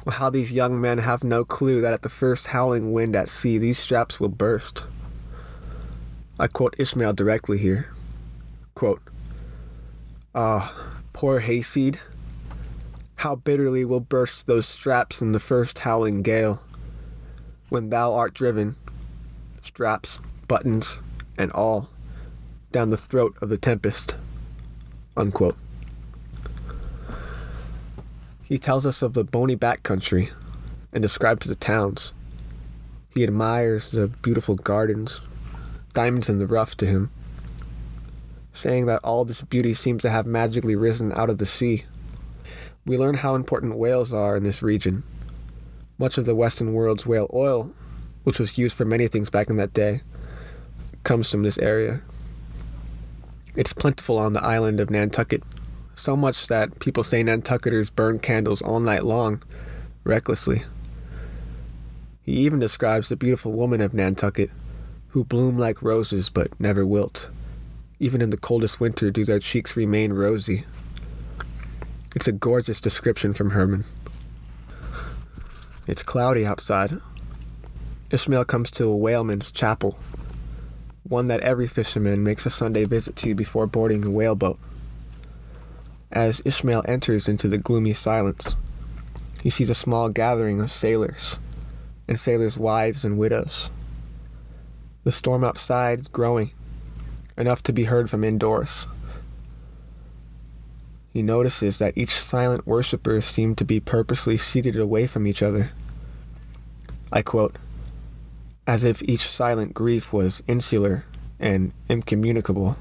Well, 0.07 0.15
how 0.15 0.31
these 0.31 0.53
young 0.53 0.81
men 0.81 0.99
have 0.99 1.25
no 1.25 1.45
clue 1.45 1.81
that 1.81 1.93
at 1.93 2.03
the 2.03 2.09
first 2.09 2.47
howling 2.47 2.93
wind 2.93 3.17
at 3.17 3.29
sea, 3.29 3.59
these 3.59 3.81
straps 3.81 4.21
will 4.21 4.29
burst. 4.29 4.85
I 6.39 6.47
quote 6.47 6.77
Ishmael 6.79 7.15
directly 7.15 7.59
here. 7.59 7.91
Quote, 8.77 9.03
Ah, 10.33 10.73
poor 11.13 11.41
hayseed. 11.41 11.99
How 13.17 13.35
bitterly 13.35 13.85
will 13.85 13.99
burst 13.99 14.47
those 14.47 14.69
straps 14.69 15.21
in 15.21 15.33
the 15.33 15.41
first 15.41 15.81
howling 15.81 16.23
gale. 16.23 16.63
When 17.71 17.91
thou 17.91 18.15
art 18.15 18.35
driven, 18.35 18.77
straps, 19.63 20.21
buttons, 20.47 20.99
and 21.37 21.51
all, 21.51 21.91
down 22.73 22.91
the 22.91 22.97
throat 22.97 23.37
of 23.41 23.49
the 23.49 23.57
tempest. 23.57 24.17
Unquote. 25.17 25.57
He 28.43 28.59
tells 28.59 28.87
us 28.87 29.03
of 29.03 29.15
the 29.15 29.25
bony 29.25 29.55
back 29.55 29.83
country 29.83 30.31
and 30.93 31.03
describes 31.03 31.47
the 31.47 31.55
towns. 31.55 32.13
He 33.15 33.25
admires 33.25 33.91
the 33.91 34.09
beautiful 34.09 34.55
gardens, 34.55 35.21
diamonds 35.93 36.29
in 36.29 36.39
the 36.39 36.47
rough 36.47 36.77
to 36.77 36.87
him, 36.87 37.11
saying 38.53 38.87
that 38.87 39.01
all 39.05 39.25
this 39.25 39.43
beauty 39.43 39.75
seems 39.75 40.03
to 40.03 40.11
have 40.11 40.27
magically 40.27 40.77
risen 40.77 41.13
out 41.13 41.31
of 41.31 41.39
the 41.39 41.47
sea. 41.47 41.85
We 42.87 42.97
learn 42.97 43.17
how 43.17 43.35
important 43.35 43.77
whales 43.77 44.13
are 44.13 44.37
in 44.37 44.45
this 44.45 44.63
region. 44.63 45.03
Much 45.99 46.17
of 46.17 46.25
the 46.25 46.35
Western 46.35 46.73
world's 46.73 47.07
whale 47.07 47.29
oil, 47.35 47.71
which 48.25 48.39
was 48.39 48.57
used 48.57 48.77
for 48.77 48.85
many 48.85 49.09
things 49.09 49.31
back 49.31 49.51
in 49.51 49.57
that 49.57 49.75
day, 49.75 50.03
comes 51.03 51.31
from 51.31 51.43
this 51.43 51.59
area. 51.59 52.01
It's 53.59 53.73
plentiful 53.73 54.19
on 54.19 54.35
the 54.35 54.45
island 54.45 54.79
of 54.79 54.89
Nantucket, 54.89 55.43
so 55.97 56.15
much 56.15 56.47
that 56.47 56.79
people 56.79 57.03
say 57.03 57.25
Nantucketers 57.25 57.93
burn 57.93 58.21
candles 58.21 58.63
all 58.63 58.79
night 58.79 59.05
long, 59.05 59.43
recklessly. 60.05 60.63
He 62.23 62.35
even 62.35 62.61
describes 62.61 63.09
the 63.09 63.17
beautiful 63.17 63.51
woman 63.51 63.81
of 63.81 63.93
Nantucket, 63.93 64.53
who 65.09 65.25
bloom 65.25 65.59
like 65.59 65.83
roses 65.83 66.31
but 66.31 66.61
never 66.61 66.87
wilt. 66.87 67.29
Even 67.99 68.23
in 68.23 68.31
the 68.31 68.37
coldest 68.37 68.79
winter 68.79 69.11
do 69.11 69.25
their 69.25 69.41
cheeks 69.41 69.77
remain 69.77 70.13
rosy. 70.13 70.65
It's 72.15 72.29
a 72.29 72.33
gorgeous 72.33 72.81
description 72.81 73.33
from 73.33 73.51
Herman. 73.51 73.83
It's 75.89 76.05
cloudy 76.05 76.47
outside. 76.47 77.01
Ishmael 78.13 78.45
comes 78.45 78.71
to 78.71 78.89
a 78.89 78.97
whaleman's 78.97 79.51
chapel, 79.51 79.99
one 81.09 81.27
that 81.27 81.41
every 81.41 81.67
fisherman 81.67 82.23
makes 82.23 82.47
a 82.47 82.51
Sunday 82.51 82.85
visit 82.85 83.17
to 83.17 83.35
before 83.35 83.67
boarding 83.67 84.05
a 84.05 84.11
whaleboat. 84.11 84.59
As 86.11 86.43
Ishmael 86.45 86.85
enters 86.87 87.29
into 87.29 87.49
the 87.49 87.59
gloomy 87.59 87.93
silence, 87.93 88.57
he 89.43 89.51
sees 89.51 89.71
a 89.71 89.75
small 89.75 90.09
gathering 90.09 90.61
of 90.61 90.71
sailors 90.71 91.39
and 92.07 92.19
sailors' 92.19 92.57
wives 92.57 93.05
and 93.05 93.19
widows. 93.19 93.71
The 95.05 95.13
storm 95.13 95.45
outside 95.45 96.01
is 96.01 96.09
growing, 96.09 96.51
enough 97.37 97.63
to 97.65 97.73
be 97.73 97.85
heard 97.85 98.11
from 98.11 98.25
indoors. 98.25 98.87
He 101.13 101.23
notices 101.23 101.79
that 101.79 101.97
each 101.97 102.15
silent 102.15 102.67
worshipper 102.67 103.21
seemed 103.21 103.59
to 103.59 103.65
be 103.65 103.81
purposely 103.81 104.37
seated 104.37 104.77
away 104.77 105.07
from 105.07 105.27
each 105.27 105.43
other. 105.43 105.71
I 107.13 107.23
quote, 107.23 107.57
as 108.69 108.85
if 108.85 109.03
each 109.05 109.27
silent 109.27 109.73
grief 109.73 110.13
was 110.13 110.43
insular 110.47 111.07
and 111.41 111.73
incommunicable. 111.89 112.77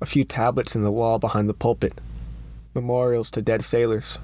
A 0.00 0.06
few 0.06 0.22
tablets 0.22 0.76
in 0.76 0.84
the 0.84 0.92
wall 0.92 1.18
behind 1.18 1.48
the 1.48 1.54
pulpit, 1.54 2.00
memorials 2.72 3.30
to 3.30 3.42
dead 3.42 3.64
sailors, 3.64 4.18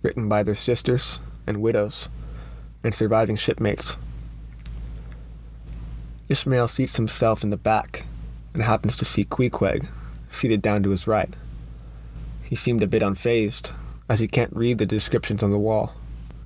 written 0.00 0.26
by 0.26 0.42
their 0.42 0.54
sisters 0.54 1.20
and 1.46 1.60
widows 1.60 2.08
and 2.82 2.94
surviving 2.94 3.36
shipmates. 3.36 3.98
Ishmael 6.30 6.68
seats 6.68 6.96
himself 6.96 7.44
in 7.44 7.50
the 7.50 7.58
back 7.58 8.06
and 8.54 8.62
happens 8.62 8.96
to 8.96 9.04
see 9.04 9.24
Queequeg 9.24 9.86
seated 10.30 10.62
down 10.62 10.82
to 10.84 10.90
his 10.90 11.06
right. 11.06 11.34
He 12.42 12.56
seemed 12.56 12.82
a 12.82 12.86
bit 12.86 13.02
unfazed, 13.02 13.70
as 14.08 14.20
he 14.20 14.28
can't 14.28 14.56
read 14.56 14.78
the 14.78 14.86
descriptions 14.86 15.42
on 15.42 15.50
the 15.50 15.58
wall. 15.58 15.94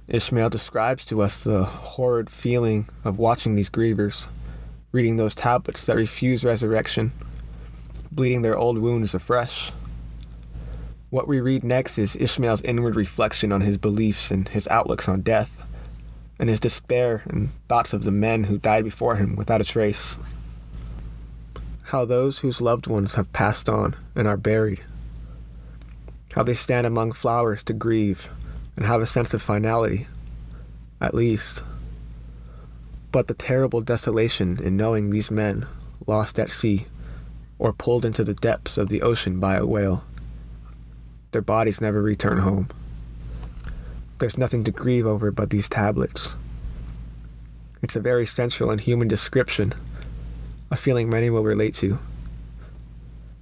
Ishmael 0.09 0.51
describes 0.51 1.05
to 1.07 1.21
us 1.21 1.43
the 1.43 1.65
horrid 1.65 2.31
feeling 2.31 2.87
of 3.05 3.19
watching 3.19 3.57
these 3.57 3.69
grievers, 3.69 4.29
reading 4.93 5.17
those 5.17 5.35
tablets 5.35 5.85
that 5.87 5.97
refuse 5.97 6.45
resurrection, 6.45 7.11
bleeding 8.13 8.43
their 8.43 8.57
old 8.57 8.79
wounds 8.79 9.15
afresh. 9.15 9.73
What 11.11 11.27
we 11.27 11.41
read 11.41 11.65
next 11.65 11.99
is 11.99 12.15
Ishmael's 12.15 12.63
inward 12.63 12.95
reflection 12.95 13.51
on 13.51 13.63
his 13.63 13.79
beliefs 13.79 14.31
and 14.31 14.49
his 14.49 14.69
outlooks 14.69 15.09
on 15.09 15.23
death, 15.23 15.61
and 16.39 16.49
his 16.49 16.61
despair 16.61 17.23
and 17.27 17.51
thoughts 17.69 17.93
of 17.93 18.05
the 18.05 18.13
men 18.13 18.45
who 18.45 18.59
died 18.59 18.85
before 18.85 19.17
him 19.17 19.35
without 19.35 19.61
a 19.61 19.65
trace. 19.65 20.19
How 21.85 22.05
those 22.05 22.41
whose 22.41 22.61
loved 22.61 22.87
ones 22.87 23.15
have 23.15 23.33
passed 23.33 23.69
on 23.69 23.97
and 24.15 24.29
are 24.29 24.37
buried. 24.37 24.83
How 26.35 26.45
they 26.45 26.55
stand 26.55 26.87
among 26.87 27.11
flowers 27.13 27.65
to 27.65 27.73
grieve 27.73 28.29
and 28.77 28.85
have 28.85 29.01
a 29.01 29.07
sense 29.07 29.33
of 29.35 29.43
finality, 29.43 30.07
at 31.01 31.15
least. 31.15 31.63
But 33.11 33.27
the 33.27 33.35
terrible 33.35 33.81
desolation 33.81 34.63
in 34.63 34.77
knowing 34.77 35.11
these 35.11 35.31
men 35.31 35.67
lost 36.07 36.39
at 36.39 36.51
sea 36.51 36.87
or 37.59 37.73
pulled 37.73 38.05
into 38.05 38.23
the 38.23 38.35
depths 38.35 38.77
of 38.77 38.89
the 38.89 39.03
ocean 39.03 39.41
by 39.41 39.57
a 39.57 39.67
whale. 39.67 40.05
Their 41.33 41.43
bodies 41.43 41.81
never 41.81 42.03
return 42.03 42.39
home. 42.39 42.69
There's 44.19 44.39
nothing 44.39 44.65
to 44.65 44.71
grieve 44.71 45.07
over 45.07 45.31
but 45.31 45.51
these 45.51 45.69
tablets. 45.69 46.37
It's 47.83 47.97
a 47.97 48.01
very 48.01 48.27
central 48.27 48.71
and 48.71 48.81
human 48.81 49.09
description, 49.09 49.75
a 50.71 50.77
feeling 50.77 51.09
many 51.09 51.31
will 51.31 51.45
relate 51.45 51.75
to. 51.77 51.99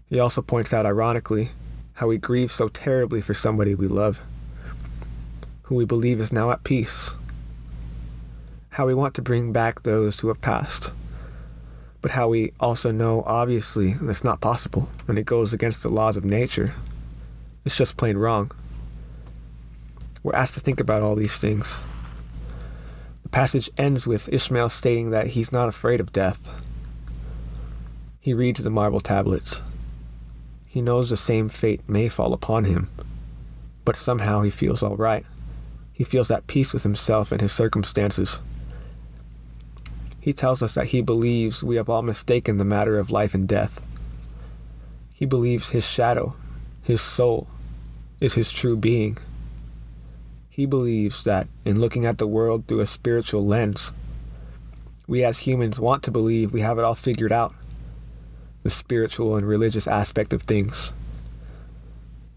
He 0.06 0.20
also 0.20 0.42
points 0.42 0.72
out, 0.72 0.86
ironically, 0.86 1.50
how 1.94 2.08
we 2.08 2.18
grieve 2.18 2.50
so 2.50 2.68
terribly 2.68 3.20
for 3.20 3.34
somebody 3.34 3.74
we 3.74 3.86
love, 3.86 4.20
who 5.64 5.74
we 5.74 5.84
believe 5.84 6.20
is 6.20 6.32
now 6.32 6.50
at 6.50 6.64
peace, 6.64 7.10
how 8.70 8.86
we 8.86 8.94
want 8.94 9.14
to 9.14 9.22
bring 9.22 9.52
back 9.52 9.82
those 9.82 10.20
who 10.20 10.28
have 10.28 10.40
passed, 10.40 10.92
but 12.02 12.10
how 12.10 12.28
we 12.28 12.52
also 12.60 12.90
know, 12.90 13.22
obviously, 13.26 13.94
that's 13.94 14.24
not 14.24 14.40
possible 14.40 14.90
and 15.08 15.18
it 15.18 15.24
goes 15.24 15.52
against 15.52 15.82
the 15.82 15.88
laws 15.88 16.16
of 16.16 16.24
nature. 16.24 16.74
It's 17.64 17.76
just 17.76 17.96
plain 17.96 18.18
wrong. 18.18 18.50
We're 20.22 20.34
asked 20.34 20.54
to 20.54 20.60
think 20.60 20.80
about 20.80 21.02
all 21.02 21.14
these 21.14 21.38
things. 21.38 21.80
The 23.22 23.30
passage 23.30 23.70
ends 23.78 24.06
with 24.06 24.32
Ishmael 24.32 24.68
stating 24.68 25.10
that 25.10 25.28
he's 25.28 25.50
not 25.50 25.68
afraid 25.68 26.00
of 26.00 26.12
death. 26.12 26.62
He 28.20 28.34
reads 28.34 28.62
the 28.62 28.70
marble 28.70 29.00
tablets. 29.00 29.62
He 30.66 30.82
knows 30.82 31.08
the 31.08 31.16
same 31.16 31.48
fate 31.48 31.80
may 31.88 32.08
fall 32.08 32.34
upon 32.34 32.64
him, 32.64 32.88
but 33.84 33.96
somehow 33.96 34.42
he 34.42 34.50
feels 34.50 34.82
all 34.82 34.96
right. 34.96 35.24
He 35.94 36.02
feels 36.04 36.30
at 36.30 36.48
peace 36.48 36.72
with 36.72 36.82
himself 36.82 37.30
and 37.30 37.40
his 37.40 37.52
circumstances. 37.52 38.40
He 40.20 40.32
tells 40.32 40.60
us 40.60 40.74
that 40.74 40.86
he 40.86 41.00
believes 41.00 41.62
we 41.62 41.76
have 41.76 41.88
all 41.88 42.02
mistaken 42.02 42.58
the 42.58 42.64
matter 42.64 42.98
of 42.98 43.10
life 43.10 43.32
and 43.32 43.46
death. 43.46 43.80
He 45.14 45.24
believes 45.24 45.70
his 45.70 45.86
shadow, 45.86 46.34
his 46.82 47.00
soul, 47.00 47.46
is 48.20 48.34
his 48.34 48.50
true 48.50 48.76
being. 48.76 49.18
He 50.50 50.66
believes 50.66 51.22
that 51.24 51.46
in 51.64 51.80
looking 51.80 52.04
at 52.04 52.18
the 52.18 52.26
world 52.26 52.66
through 52.66 52.80
a 52.80 52.86
spiritual 52.86 53.46
lens, 53.46 53.92
we 55.06 55.22
as 55.22 55.40
humans 55.40 55.78
want 55.78 56.02
to 56.04 56.10
believe 56.10 56.52
we 56.52 56.62
have 56.62 56.78
it 56.78 56.84
all 56.84 56.94
figured 56.94 57.32
out 57.32 57.54
the 58.64 58.70
spiritual 58.70 59.36
and 59.36 59.46
religious 59.46 59.86
aspect 59.86 60.32
of 60.32 60.42
things. 60.42 60.90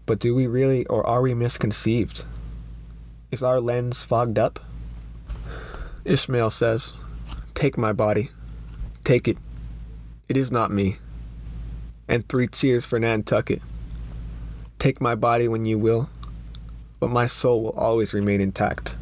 But 0.06 0.18
do 0.20 0.34
we 0.34 0.46
really, 0.46 0.84
or 0.86 1.04
are 1.06 1.22
we 1.22 1.34
misconceived? 1.34 2.24
Is 3.30 3.42
our 3.42 3.60
lens 3.60 4.02
fogged 4.02 4.38
up? 4.38 4.58
Ishmael 6.04 6.48
says, 6.48 6.94
Take 7.52 7.76
my 7.76 7.92
body. 7.92 8.30
Take 9.04 9.28
it. 9.28 9.36
It 10.30 10.36
is 10.36 10.50
not 10.50 10.70
me. 10.70 10.96
And 12.08 12.26
three 12.26 12.46
cheers 12.46 12.86
for 12.86 12.98
Nantucket. 12.98 13.60
Take 14.78 15.00
my 15.00 15.14
body 15.14 15.46
when 15.46 15.66
you 15.66 15.78
will, 15.78 16.08
but 17.00 17.10
my 17.10 17.26
soul 17.26 17.62
will 17.62 17.72
always 17.72 18.14
remain 18.14 18.40
intact. 18.40 18.94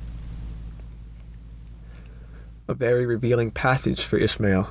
A 2.67 2.75
very 2.75 3.07
revealing 3.07 3.53
passage 3.53 4.03
for 4.03 4.17
Ishmael. 4.17 4.69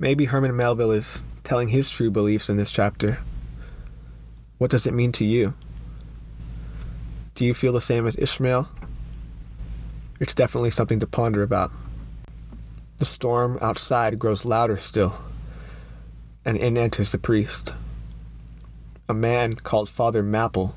Maybe 0.00 0.24
Herman 0.24 0.56
Melville 0.56 0.90
is 0.90 1.20
telling 1.44 1.68
his 1.68 1.88
true 1.88 2.10
beliefs 2.10 2.50
in 2.50 2.56
this 2.56 2.72
chapter. 2.72 3.18
What 4.58 4.72
does 4.72 4.84
it 4.84 4.94
mean 4.94 5.12
to 5.12 5.24
you? 5.24 5.54
Do 7.34 7.46
you 7.46 7.54
feel 7.54 7.72
the 7.72 7.80
same 7.80 8.06
as 8.06 8.16
Ishmael? 8.16 8.68
It's 10.20 10.34
definitely 10.34 10.70
something 10.70 11.00
to 11.00 11.06
ponder 11.06 11.42
about. 11.42 11.72
The 12.98 13.06
storm 13.06 13.58
outside 13.60 14.18
grows 14.18 14.44
louder 14.44 14.76
still, 14.76 15.16
and 16.44 16.56
in 16.56 16.76
enters 16.76 17.10
the 17.10 17.18
priest, 17.18 17.72
a 19.08 19.14
man 19.14 19.54
called 19.54 19.88
Father 19.88 20.22
Mapple 20.22 20.74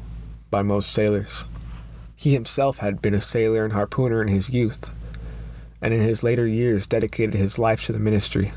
by 0.50 0.62
most 0.62 0.92
sailors. 0.92 1.44
He 2.16 2.34
himself 2.34 2.78
had 2.78 3.02
been 3.02 3.14
a 3.14 3.22
sailor 3.22 3.66
and 3.66 3.74
harpooner 3.74 4.22
in 4.22 4.30
his 4.30 4.50
youth, 4.50 4.90
and 5.82 5.94
in 5.94 6.02
his 6.02 6.24
later 6.24 6.48
years 6.48 6.88
dedicated 6.88 7.36
his 7.36 7.60
life 7.60 7.86
to 7.86 7.92
the 7.92 8.00
ministry. 8.00 8.54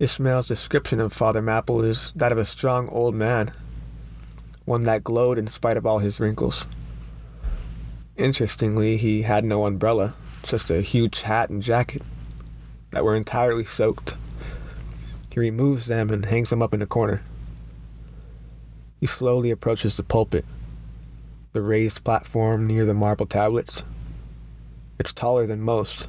Ishmael's 0.00 0.46
description 0.46 1.00
of 1.00 1.12
Father 1.12 1.40
Mapple 1.40 1.84
is 1.84 2.12
that 2.14 2.32
of 2.32 2.38
a 2.38 2.44
strong 2.44 2.88
old 2.88 3.14
man, 3.14 3.52
one 4.68 4.82
that 4.82 5.02
glowed 5.02 5.38
in 5.38 5.46
spite 5.46 5.78
of 5.78 5.86
all 5.86 5.98
his 5.98 6.20
wrinkles. 6.20 6.66
Interestingly, 8.16 8.98
he 8.98 9.22
had 9.22 9.42
no 9.42 9.64
umbrella, 9.64 10.12
just 10.42 10.70
a 10.70 10.82
huge 10.82 11.22
hat 11.22 11.48
and 11.48 11.62
jacket 11.62 12.02
that 12.90 13.02
were 13.02 13.16
entirely 13.16 13.64
soaked. 13.64 14.14
He 15.32 15.40
removes 15.40 15.86
them 15.86 16.10
and 16.10 16.26
hangs 16.26 16.50
them 16.50 16.60
up 16.60 16.74
in 16.74 16.82
a 16.82 16.86
corner. 16.86 17.22
He 19.00 19.06
slowly 19.06 19.50
approaches 19.50 19.96
the 19.96 20.02
pulpit, 20.02 20.44
the 21.54 21.62
raised 21.62 22.04
platform 22.04 22.66
near 22.66 22.84
the 22.84 22.92
marble 22.92 23.26
tablets. 23.26 23.82
It's 24.98 25.14
taller 25.14 25.46
than 25.46 25.62
most, 25.62 26.08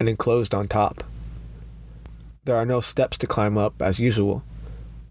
and 0.00 0.08
enclosed 0.08 0.54
on 0.56 0.66
top. 0.66 1.04
There 2.44 2.56
are 2.56 2.66
no 2.66 2.80
steps 2.80 3.16
to 3.18 3.28
climb 3.28 3.56
up 3.56 3.80
as 3.80 4.00
usual, 4.00 4.42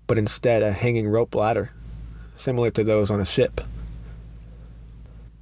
but 0.08 0.18
instead 0.18 0.62
a 0.62 0.74
hanging 0.74 1.08
rope 1.08 1.34
ladder, 1.34 1.72
similar 2.40 2.72
to 2.72 2.84
those 2.84 3.12
on 3.12 3.20
a 3.20 3.26
ship. 3.26 3.62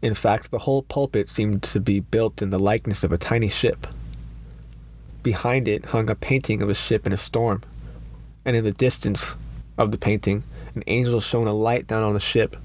In 0.01 0.13
fact, 0.13 0.51
the 0.51 0.59
whole 0.59 0.83
pulpit 0.83 1.29
seemed 1.29 1.63
to 1.63 1.79
be 1.79 1.99
built 1.99 2.41
in 2.41 2.49
the 2.49 2.59
likeness 2.59 3.03
of 3.03 3.11
a 3.11 3.17
tiny 3.17 3.49
ship. 3.49 3.87
Behind 5.23 5.67
it 5.67 5.85
hung 5.85 6.09
a 6.09 6.15
painting 6.15 6.61
of 6.61 6.69
a 6.69 6.73
ship 6.73 7.07
in 7.07 7.13
a 7.13 7.17
storm, 7.17 7.63
and 8.45 8.55
in 8.55 8.63
the 8.63 8.71
distance 8.71 9.35
of 9.77 9.91
the 9.91 9.97
painting, 9.97 10.43
an 10.75 10.83
angel 10.87 11.19
shone 11.19 11.47
a 11.47 11.53
light 11.53 11.87
down 11.87 12.03
on 12.03 12.13
the 12.13 12.19
ship, 12.19 12.55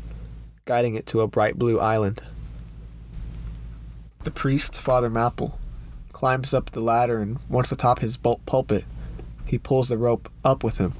guiding 0.64 0.94
it 0.94 1.06
to 1.08 1.20
a 1.20 1.26
bright 1.26 1.58
blue 1.58 1.80
island. 1.80 2.22
The 4.20 4.30
priest, 4.30 4.74
Father 4.74 5.10
Mapple, 5.10 5.54
climbs 6.12 6.54
up 6.54 6.70
the 6.70 6.80
ladder 6.80 7.20
and 7.20 7.38
once 7.48 7.72
atop 7.72 7.98
his 7.98 8.16
pulpit, 8.16 8.84
he 9.46 9.58
pulls 9.58 9.88
the 9.88 9.98
rope 9.98 10.30
up 10.44 10.62
with 10.62 10.78
him, 10.78 10.92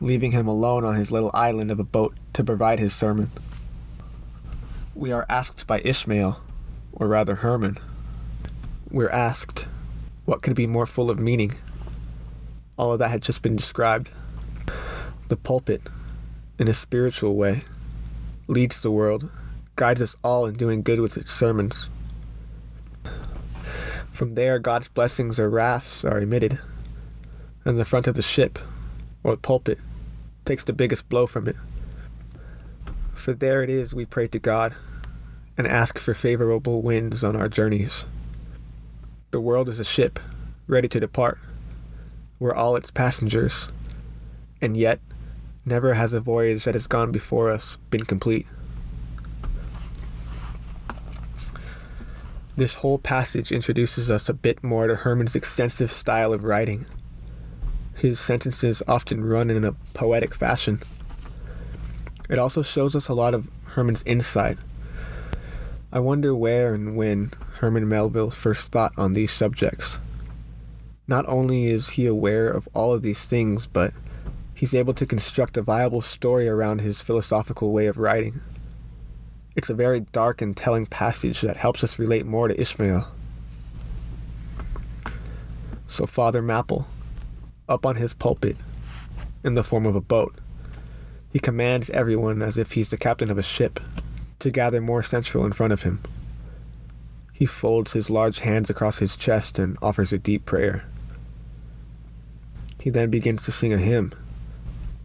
leaving 0.00 0.32
him 0.32 0.48
alone 0.48 0.84
on 0.84 0.96
his 0.96 1.12
little 1.12 1.30
island 1.32 1.70
of 1.70 1.78
a 1.78 1.84
boat 1.84 2.14
to 2.36 2.44
provide 2.44 2.78
his 2.78 2.94
sermon. 2.94 3.30
We 4.94 5.10
are 5.10 5.24
asked 5.26 5.66
by 5.66 5.80
Ishmael, 5.80 6.42
or 6.92 7.08
rather 7.08 7.36
Herman, 7.36 7.78
we're 8.90 9.08
asked, 9.08 9.64
what 10.26 10.42
could 10.42 10.54
be 10.54 10.66
more 10.66 10.84
full 10.84 11.10
of 11.10 11.18
meaning? 11.18 11.54
All 12.76 12.92
of 12.92 12.98
that 12.98 13.08
had 13.08 13.22
just 13.22 13.40
been 13.40 13.56
described. 13.56 14.10
The 15.28 15.38
pulpit, 15.38 15.88
in 16.58 16.68
a 16.68 16.74
spiritual 16.74 17.36
way, 17.36 17.62
leads 18.48 18.82
the 18.82 18.90
world, 18.90 19.30
guides 19.74 20.02
us 20.02 20.14
all 20.22 20.44
in 20.44 20.56
doing 20.56 20.82
good 20.82 21.00
with 21.00 21.16
its 21.16 21.32
sermons. 21.32 21.88
From 24.10 24.34
there, 24.34 24.58
God's 24.58 24.88
blessings 24.88 25.40
or 25.40 25.48
wraths 25.48 26.04
are 26.04 26.20
emitted 26.20 26.58
and 27.64 27.78
the 27.78 27.86
front 27.86 28.06
of 28.06 28.14
the 28.14 28.20
ship, 28.20 28.58
or 29.24 29.38
pulpit, 29.38 29.78
takes 30.44 30.64
the 30.64 30.74
biggest 30.74 31.08
blow 31.08 31.26
from 31.26 31.48
it. 31.48 31.56
For 33.26 33.34
there 33.34 33.60
it 33.64 33.68
is 33.68 33.92
we 33.92 34.04
pray 34.04 34.28
to 34.28 34.38
God 34.38 34.76
and 35.58 35.66
ask 35.66 35.98
for 35.98 36.14
favorable 36.14 36.80
winds 36.80 37.24
on 37.24 37.34
our 37.34 37.48
journeys. 37.48 38.04
The 39.32 39.40
world 39.40 39.68
is 39.68 39.80
a 39.80 39.84
ship, 39.84 40.20
ready 40.68 40.86
to 40.86 41.00
depart. 41.00 41.40
We're 42.38 42.54
all 42.54 42.76
its 42.76 42.92
passengers, 42.92 43.66
and 44.60 44.76
yet 44.76 45.00
never 45.64 45.94
has 45.94 46.12
a 46.12 46.20
voyage 46.20 46.62
that 46.66 46.76
has 46.76 46.86
gone 46.86 47.10
before 47.10 47.50
us 47.50 47.78
been 47.90 48.04
complete. 48.04 48.46
This 52.56 52.74
whole 52.74 53.00
passage 53.00 53.50
introduces 53.50 54.08
us 54.08 54.28
a 54.28 54.34
bit 54.34 54.62
more 54.62 54.86
to 54.86 54.94
Herman's 54.94 55.34
extensive 55.34 55.90
style 55.90 56.32
of 56.32 56.44
writing. 56.44 56.86
His 57.96 58.20
sentences 58.20 58.84
often 58.86 59.24
run 59.24 59.50
in 59.50 59.64
a 59.64 59.72
poetic 59.94 60.32
fashion. 60.32 60.80
It 62.28 62.38
also 62.38 62.62
shows 62.62 62.96
us 62.96 63.08
a 63.08 63.14
lot 63.14 63.34
of 63.34 63.50
Herman's 63.64 64.02
insight. 64.04 64.58
I 65.92 66.00
wonder 66.00 66.34
where 66.34 66.74
and 66.74 66.96
when 66.96 67.30
Herman 67.58 67.88
Melville 67.88 68.30
first 68.30 68.72
thought 68.72 68.92
on 68.96 69.12
these 69.12 69.30
subjects. 69.30 70.00
Not 71.06 71.24
only 71.28 71.66
is 71.66 71.90
he 71.90 72.06
aware 72.06 72.48
of 72.48 72.68
all 72.74 72.92
of 72.92 73.02
these 73.02 73.28
things, 73.28 73.66
but 73.66 73.92
he's 74.54 74.74
able 74.74 74.94
to 74.94 75.06
construct 75.06 75.56
a 75.56 75.62
viable 75.62 76.00
story 76.00 76.48
around 76.48 76.80
his 76.80 77.00
philosophical 77.00 77.72
way 77.72 77.86
of 77.86 77.98
writing. 77.98 78.40
It's 79.54 79.70
a 79.70 79.74
very 79.74 80.00
dark 80.00 80.42
and 80.42 80.56
telling 80.56 80.86
passage 80.86 81.40
that 81.42 81.56
helps 81.56 81.84
us 81.84 81.98
relate 81.98 82.26
more 82.26 82.48
to 82.48 82.60
Ishmael. 82.60 83.08
So, 85.86 86.04
Father 86.04 86.42
Mapple, 86.42 86.86
up 87.68 87.86
on 87.86 87.96
his 87.96 88.12
pulpit 88.12 88.56
in 89.44 89.54
the 89.54 89.62
form 89.62 89.86
of 89.86 89.94
a 89.94 90.00
boat. 90.00 90.34
He 91.36 91.40
commands 91.40 91.90
everyone 91.90 92.40
as 92.40 92.56
if 92.56 92.72
he's 92.72 92.88
the 92.88 92.96
captain 92.96 93.30
of 93.30 93.36
a 93.36 93.42
ship 93.42 93.78
to 94.38 94.50
gather 94.50 94.80
more 94.80 95.02
central 95.02 95.44
in 95.44 95.52
front 95.52 95.74
of 95.74 95.82
him. 95.82 96.02
He 97.30 97.44
folds 97.44 97.92
his 97.92 98.08
large 98.08 98.38
hands 98.38 98.70
across 98.70 99.00
his 99.00 99.16
chest 99.16 99.58
and 99.58 99.76
offers 99.82 100.14
a 100.14 100.18
deep 100.18 100.46
prayer. 100.46 100.86
He 102.80 102.88
then 102.88 103.10
begins 103.10 103.44
to 103.44 103.52
sing 103.52 103.74
a 103.74 103.76
hymn, 103.76 104.14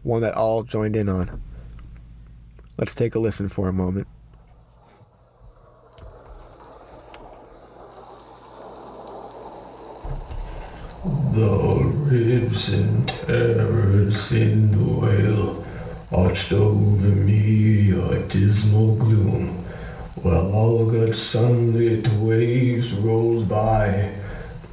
one 0.02 0.22
that 0.22 0.32
all 0.32 0.62
joined 0.62 0.96
in 0.96 1.10
on. 1.10 1.42
Let's 2.78 2.94
take 2.94 3.14
a 3.14 3.18
listen 3.18 3.48
for 3.48 3.68
a 3.68 3.72
moment. 3.74 4.08
The 11.34 11.92
ribs 12.10 12.72
and 12.72 13.06
terrors 13.06 14.32
in 14.32 14.72
the 14.72 14.78
whale 14.78 15.61
arched 16.14 16.52
over 16.52 17.08
me 17.08 17.90
a 17.90 18.22
dismal 18.28 18.96
gloom, 18.96 19.48
while 20.22 20.52
all 20.52 20.90
good 20.90 21.16
sunlit 21.16 22.06
waves 22.18 22.92
rolled 22.92 23.48
by 23.48 24.12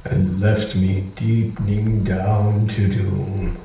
and 0.04 0.40
left 0.40 0.76
me 0.76 1.04
deepening 1.16 2.04
down 2.04 2.66
to 2.66 2.88
doom. 2.88 3.56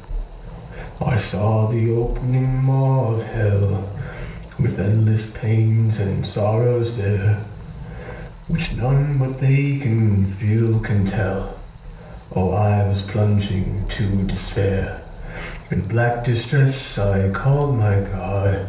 I 1.05 1.17
saw 1.17 1.67
the 1.67 1.91
opening 1.91 2.63
maw 2.63 3.15
of 3.15 3.23
hell, 3.23 3.89
with 4.57 4.79
endless 4.79 5.31
pains 5.37 5.99
and 5.99 6.25
sorrows 6.25 6.97
there, 6.97 7.35
which 8.47 8.73
none 8.77 9.17
but 9.17 9.39
they 9.39 9.79
can 9.79 10.25
feel 10.25 10.79
can 10.79 11.05
tell. 11.05 11.59
Oh, 12.35 12.51
I 12.51 12.87
was 12.87 13.01
plunging 13.01 13.85
to 13.89 14.23
despair. 14.23 15.04
In 15.71 15.87
black 15.87 16.23
distress 16.23 16.99
I 16.99 17.31
called 17.31 17.75
my 17.75 17.99
God, 18.11 18.65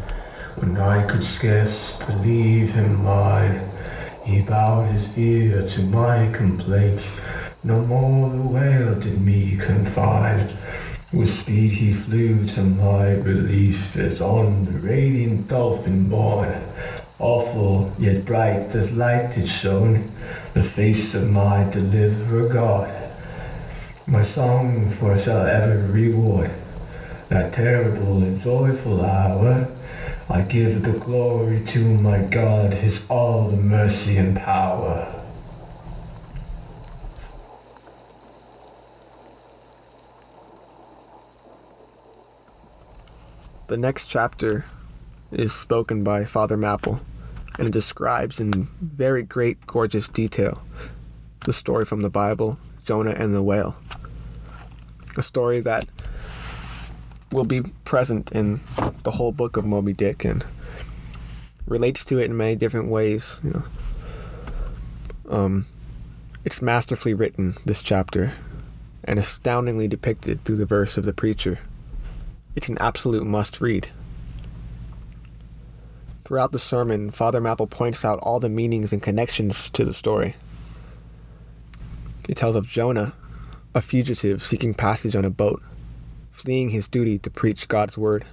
when 0.55 0.77
I 0.77 1.05
could 1.05 1.23
scarce 1.23 2.01
believe 2.07 2.73
him 2.73 3.03
mine. 3.03 3.61
He 4.25 4.41
bowed 4.41 4.89
his 4.91 5.15
ear 5.15 5.61
to 5.61 5.81
my 5.83 6.27
complaints, 6.33 7.21
no 7.63 7.85
more 7.85 8.31
the 8.31 8.41
whale 8.41 8.99
did 8.99 9.21
me 9.21 9.57
confide. 9.57 10.51
With 11.13 11.29
speed 11.29 11.73
he 11.73 11.93
flew 11.93 12.47
to 12.47 12.63
my 12.63 13.11
relief, 13.17 13.95
as 13.95 14.19
on 14.19 14.65
the 14.65 14.79
radiant 14.79 15.47
dolphin 15.49 16.09
borne. 16.09 16.59
Awful 17.19 17.91
yet 17.99 18.25
bright 18.25 18.73
as 18.73 18.97
light 18.97 19.37
it 19.37 19.45
shone, 19.45 20.01
the 20.55 20.63
face 20.63 21.13
of 21.13 21.29
my 21.29 21.69
deliverer 21.71 22.51
God. 22.51 22.91
My 24.07 24.23
song 24.23 24.89
for 24.89 25.15
shall 25.15 25.45
ever 25.45 25.93
reward 25.93 26.49
that 27.29 27.53
terrible 27.53 28.23
and 28.23 28.39
joyful 28.39 29.03
hour. 29.03 29.67
I 30.29 30.41
give 30.41 30.83
the 30.83 30.97
glory 30.99 31.61
to 31.67 31.83
my 32.01 32.19
God, 32.31 32.73
his 32.73 33.05
all 33.09 33.49
the 33.49 33.57
mercy 33.57 34.17
and 34.17 34.35
power. 34.35 35.13
The 43.67 43.77
next 43.77 44.05
chapter 44.05 44.65
is 45.31 45.53
spoken 45.53 46.03
by 46.03 46.23
Father 46.23 46.57
Mapple, 46.57 47.01
and 47.59 47.67
it 47.67 47.73
describes 47.73 48.39
in 48.39 48.69
very 48.81 49.23
great, 49.23 49.67
gorgeous 49.67 50.07
detail 50.07 50.63
the 51.45 51.53
story 51.53 51.85
from 51.85 52.01
the 52.01 52.09
Bible, 52.09 52.59
Jonah 52.85 53.11
and 53.11 53.33
the 53.33 53.41
whale. 53.41 53.75
A 55.17 55.21
story 55.21 55.59
that 55.59 55.85
will 57.31 57.45
be 57.45 57.61
present 57.83 58.31
in 58.31 58.59
the 59.03 59.11
whole 59.11 59.31
book 59.31 59.57
of 59.57 59.65
Moby 59.65 59.93
Dick 59.93 60.23
and 60.23 60.45
relates 61.65 62.05
to 62.05 62.19
it 62.19 62.25
in 62.25 62.37
many 62.37 62.55
different 62.55 62.87
ways. 62.87 63.39
You 63.43 63.49
know, 63.51 65.35
um, 65.35 65.65
it's 66.45 66.61
masterfully 66.61 67.13
written. 67.13 67.53
This 67.65 67.81
chapter, 67.81 68.33
and 69.03 69.19
astoundingly 69.19 69.87
depicted 69.87 70.43
through 70.43 70.57
the 70.57 70.65
verse 70.65 70.97
of 70.97 71.05
the 71.05 71.13
preacher. 71.13 71.59
It's 72.55 72.69
an 72.69 72.77
absolute 72.79 73.25
must 73.25 73.61
read. 73.61 73.89
Throughout 76.23 76.51
the 76.51 76.59
sermon, 76.59 77.11
Father 77.11 77.39
Mapple 77.39 77.69
points 77.69 78.03
out 78.03 78.19
all 78.19 78.39
the 78.39 78.49
meanings 78.49 78.91
and 78.91 79.01
connections 79.01 79.69
to 79.69 79.85
the 79.85 79.93
story. 79.93 80.35
He 82.27 82.33
tells 82.33 82.55
of 82.55 82.67
Jonah, 82.67 83.13
a 83.73 83.81
fugitive 83.81 84.43
seeking 84.43 84.73
passage 84.73 85.15
on 85.15 85.23
a 85.23 85.29
boat, 85.29 85.61
fleeing 86.37 86.69
his 86.69 86.87
duty 86.87 87.17
to 87.19 87.29
preach 87.29 87.67
God's 87.67 87.97
word. 87.97 88.25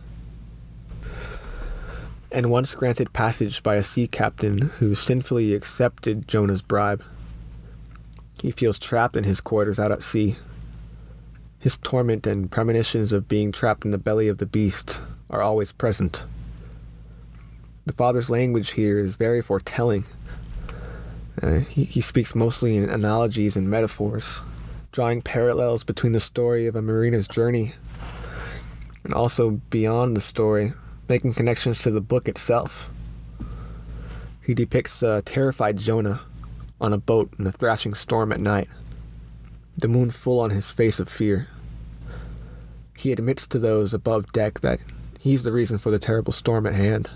And 2.30 2.50
once 2.50 2.74
granted 2.74 3.12
passage 3.12 3.62
by 3.62 3.76
a 3.76 3.82
sea 3.82 4.06
captain 4.06 4.58
who 4.78 4.94
sinfully 4.94 5.54
accepted 5.54 6.28
Jonah's 6.28 6.62
bribe, 6.62 7.02
he 8.42 8.50
feels 8.50 8.78
trapped 8.78 9.16
in 9.16 9.24
his 9.24 9.40
quarters 9.40 9.80
out 9.80 9.90
at 9.90 10.02
sea 10.02 10.36
his 11.64 11.78
torment 11.78 12.26
and 12.26 12.50
premonitions 12.50 13.10
of 13.10 13.26
being 13.26 13.50
trapped 13.50 13.86
in 13.86 13.90
the 13.90 13.96
belly 13.96 14.28
of 14.28 14.36
the 14.36 14.44
beast 14.44 15.00
are 15.30 15.40
always 15.40 15.72
present. 15.72 16.26
The 17.86 17.94
Father's 17.94 18.28
language 18.28 18.72
here 18.72 18.98
is 18.98 19.16
very 19.16 19.40
foretelling. 19.40 20.04
Uh, 21.40 21.60
he, 21.60 21.84
he 21.84 22.02
speaks 22.02 22.34
mostly 22.34 22.76
in 22.76 22.90
analogies 22.90 23.56
and 23.56 23.70
metaphors, 23.70 24.40
drawing 24.92 25.22
parallels 25.22 25.84
between 25.84 26.12
the 26.12 26.20
story 26.20 26.66
of 26.66 26.76
a 26.76 26.82
mariner's 26.82 27.26
journey 27.26 27.72
and 29.04 29.14
also 29.14 29.60
beyond 29.70 30.16
the 30.16 30.20
story, 30.20 30.72
making 31.08 31.34
connections 31.34 31.78
to 31.80 31.90
the 31.90 32.00
book 32.00 32.26
itself. 32.26 32.90
He 34.42 34.54
depicts 34.54 35.02
a 35.02 35.22
terrified 35.22 35.76
Jonah 35.76 36.20
on 36.80 36.92
a 36.92 36.98
boat 36.98 37.32
in 37.38 37.46
a 37.46 37.52
thrashing 37.52 37.94
storm 37.94 38.32
at 38.32 38.40
night, 38.40 38.68
the 39.76 39.88
moon 39.88 40.10
full 40.10 40.40
on 40.40 40.50
his 40.50 40.70
face 40.70 40.98
of 40.98 41.08
fear. 41.08 41.46
He 42.96 43.12
admits 43.12 43.46
to 43.48 43.58
those 43.58 43.94
above 43.94 44.32
deck 44.32 44.60
that 44.60 44.80
he's 45.18 45.44
the 45.44 45.52
reason 45.52 45.78
for 45.78 45.90
the 45.90 45.98
terrible 45.98 46.32
storm 46.32 46.66
at 46.66 46.74
hand. 46.74 47.08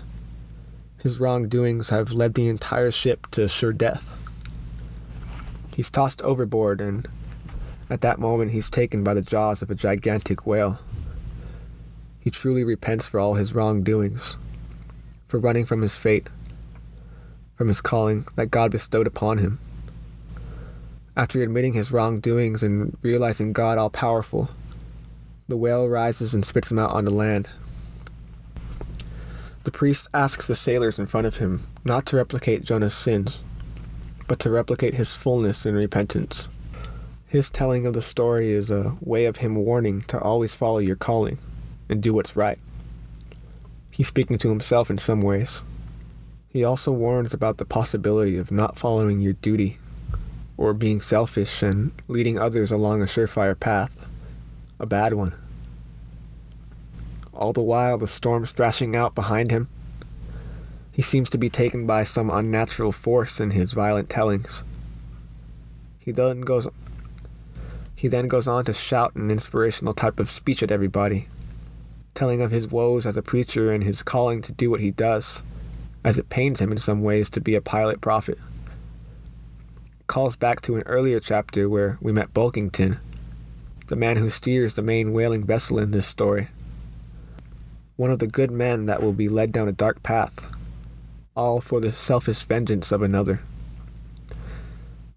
His 1.01 1.19
wrongdoings 1.19 1.89
have 1.89 2.11
led 2.11 2.33
the 2.33 2.47
entire 2.47 2.91
ship 2.91 3.27
to 3.31 3.47
sure 3.47 3.73
death. 3.73 4.15
He's 5.73 5.89
tossed 5.89 6.21
overboard, 6.23 6.81
and 6.81 7.07
at 7.89 8.01
that 8.01 8.19
moment 8.19 8.51
he's 8.51 8.69
taken 8.69 9.03
by 9.03 9.13
the 9.13 9.21
jaws 9.21 9.61
of 9.61 9.71
a 9.71 9.75
gigantic 9.75 10.45
whale. 10.45 10.79
He 12.29 12.31
truly 12.31 12.63
repents 12.63 13.07
for 13.07 13.19
all 13.19 13.33
his 13.33 13.55
wrongdoings, 13.55 14.37
for 15.27 15.39
running 15.39 15.65
from 15.65 15.81
his 15.81 15.95
fate, 15.95 16.27
from 17.55 17.69
his 17.69 17.81
calling 17.81 18.25
that 18.35 18.51
God 18.51 18.69
bestowed 18.69 19.07
upon 19.07 19.39
him. 19.39 19.57
After 21.17 21.41
admitting 21.41 21.73
his 21.73 21.91
wrongdoings 21.91 22.61
and 22.61 22.95
realizing 23.01 23.51
God 23.51 23.79
all 23.79 23.89
powerful, 23.89 24.47
the 25.47 25.57
whale 25.57 25.89
rises 25.89 26.35
and 26.35 26.45
spits 26.45 26.69
him 26.69 26.77
out 26.77 26.91
on 26.91 27.05
the 27.05 27.11
land. 27.11 27.49
The 29.63 29.71
priest 29.71 30.07
asks 30.13 30.45
the 30.45 30.55
sailors 30.55 30.99
in 30.99 31.07
front 31.07 31.25
of 31.25 31.37
him 31.37 31.61
not 31.83 32.05
to 32.05 32.17
replicate 32.17 32.63
Jonah's 32.63 32.93
sins, 32.93 33.39
but 34.27 34.37
to 34.41 34.51
replicate 34.51 34.93
his 34.93 35.15
fullness 35.15 35.65
in 35.65 35.73
repentance. 35.73 36.47
His 37.25 37.49
telling 37.49 37.87
of 37.87 37.93
the 37.93 38.03
story 38.03 38.51
is 38.51 38.69
a 38.69 38.97
way 39.01 39.25
of 39.25 39.37
him 39.37 39.55
warning 39.55 40.01
to 40.01 40.19
always 40.19 40.53
follow 40.53 40.77
your 40.77 40.95
calling 40.95 41.39
and 41.89 42.01
do 42.01 42.13
what's 42.13 42.35
right. 42.35 42.59
He's 43.91 44.07
speaking 44.07 44.37
to 44.37 44.49
himself 44.49 44.89
in 44.89 44.97
some 44.97 45.21
ways. 45.21 45.63
He 46.47 46.63
also 46.63 46.91
warns 46.91 47.33
about 47.33 47.57
the 47.57 47.65
possibility 47.65 48.37
of 48.37 48.51
not 48.51 48.77
following 48.77 49.19
your 49.19 49.33
duty 49.33 49.79
or 50.55 50.73
being 50.73 51.01
selfish 51.01 51.61
and 51.61 51.91
leading 52.07 52.37
others 52.39 52.71
along 52.71 53.01
a 53.01 53.05
surefire 53.05 53.59
path 53.59 54.09
a 54.79 54.85
bad 54.85 55.13
one. 55.13 55.33
All 57.33 57.53
the 57.53 57.61
while, 57.61 57.97
the 57.97 58.07
storm's 58.07 58.51
thrashing 58.51 58.95
out 58.95 59.13
behind 59.13 59.51
him. 59.51 59.67
He 60.91 61.01
seems 61.01 61.29
to 61.31 61.37
be 61.37 61.49
taken 61.49 61.85
by 61.85 62.03
some 62.03 62.29
unnatural 62.29 62.91
force 62.91 63.39
in 63.39 63.51
his 63.51 63.73
violent 63.73 64.09
tellings. 64.09 64.63
He 65.99 66.11
then 66.11 66.41
goes 66.41 66.67
he 67.95 68.07
then 68.07 68.29
goes 68.29 68.47
on 68.47 68.63
to 68.65 68.73
shout 68.73 69.15
an 69.15 69.29
inspirational 69.29 69.93
type 69.93 70.21
of 70.21 70.29
speech 70.29 70.63
at 70.63 70.71
everybody, 70.71 71.27
telling 72.19 72.41
of 72.41 72.51
his 72.51 72.69
woes 72.69 73.05
as 73.05 73.15
a 73.15 73.21
preacher 73.21 73.71
and 73.71 73.81
his 73.81 74.03
calling 74.03 74.41
to 74.41 74.51
do 74.51 74.69
what 74.69 74.81
he 74.81 74.91
does, 74.91 75.41
as 76.03 76.19
it 76.19 76.27
pains 76.27 76.59
him 76.59 76.69
in 76.69 76.77
some 76.77 77.01
ways 77.01 77.29
to 77.29 77.39
be 77.39 77.55
a 77.55 77.61
pilot 77.61 78.01
prophet. 78.01 78.37
Calls 80.07 80.35
back 80.35 80.59
to 80.59 80.75
an 80.75 80.83
earlier 80.85 81.21
chapter 81.21 81.69
where 81.69 81.97
we 82.01 82.11
met 82.11 82.33
Bulkington, 82.33 82.99
the 83.87 83.95
man 83.95 84.17
who 84.17 84.29
steers 84.29 84.73
the 84.73 84.81
main 84.81 85.13
whaling 85.13 85.45
vessel 85.45 85.79
in 85.79 85.91
this 85.91 86.05
story. 86.05 86.49
One 87.95 88.11
of 88.11 88.19
the 88.19 88.27
good 88.27 88.51
men 88.51 88.85
that 88.87 89.01
will 89.01 89.13
be 89.13 89.29
led 89.29 89.53
down 89.53 89.69
a 89.69 89.71
dark 89.71 90.03
path, 90.03 90.53
all 91.37 91.61
for 91.61 91.79
the 91.79 91.93
selfish 91.93 92.43
vengeance 92.43 92.91
of 92.91 93.01
another. 93.01 93.39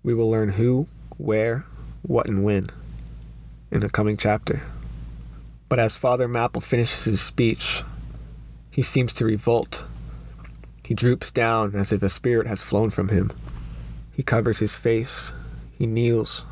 We 0.05 0.15
will 0.15 0.31
learn 0.31 0.51
who, 0.51 0.87
where, 1.17 1.65
what, 2.03 2.29
and 2.29 2.45
when 2.45 2.69
in 3.73 3.81
the 3.81 3.91
coming 3.91 4.17
chapter. 4.17 4.63
But 5.73 5.79
as 5.79 5.97
Father 5.97 6.29
Mapple 6.29 6.62
finishes 6.62 7.05
his 7.05 7.23
speech, 7.23 7.83
he 8.70 8.83
seems 8.83 9.11
to 9.14 9.25
revolt. 9.25 9.85
He 10.85 10.93
droops 10.93 11.31
down 11.31 11.75
as 11.75 11.93
if 11.93 12.03
a 12.03 12.11
spirit 12.11 12.47
has 12.47 12.61
flown 12.61 12.91
from 12.91 13.09
him. 13.09 13.31
He 14.12 14.23
covers 14.23 14.59
his 14.59 14.77
face, 14.77 15.33
he 15.79 15.87
kneels, 15.87 16.45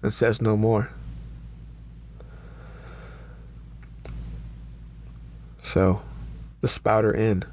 and 0.00 0.10
says 0.10 0.40
no 0.40 0.56
more. 0.56 0.90
So, 5.62 6.00
The 6.62 6.68
Spouter 6.68 7.14
Inn, 7.14 7.44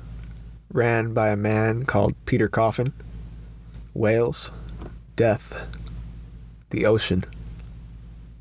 ran 0.72 1.14
by 1.14 1.32
a 1.32 1.36
man 1.36 1.84
called 1.84 2.16
Peter 2.24 2.48
Coffin, 2.48 2.94
whales, 3.94 4.52
death, 5.18 5.68
the 6.70 6.86
ocean, 6.86 7.26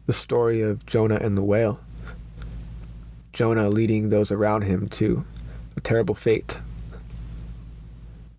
the 0.06 0.12
story 0.12 0.62
of 0.62 0.86
Jonah 0.86 1.18
and 1.20 1.36
the 1.36 1.42
whale. 1.42 1.80
Jonah 3.38 3.68
leading 3.68 4.08
those 4.08 4.32
around 4.32 4.62
him 4.62 4.88
to 4.88 5.24
a 5.76 5.80
terrible 5.80 6.16
fate, 6.16 6.58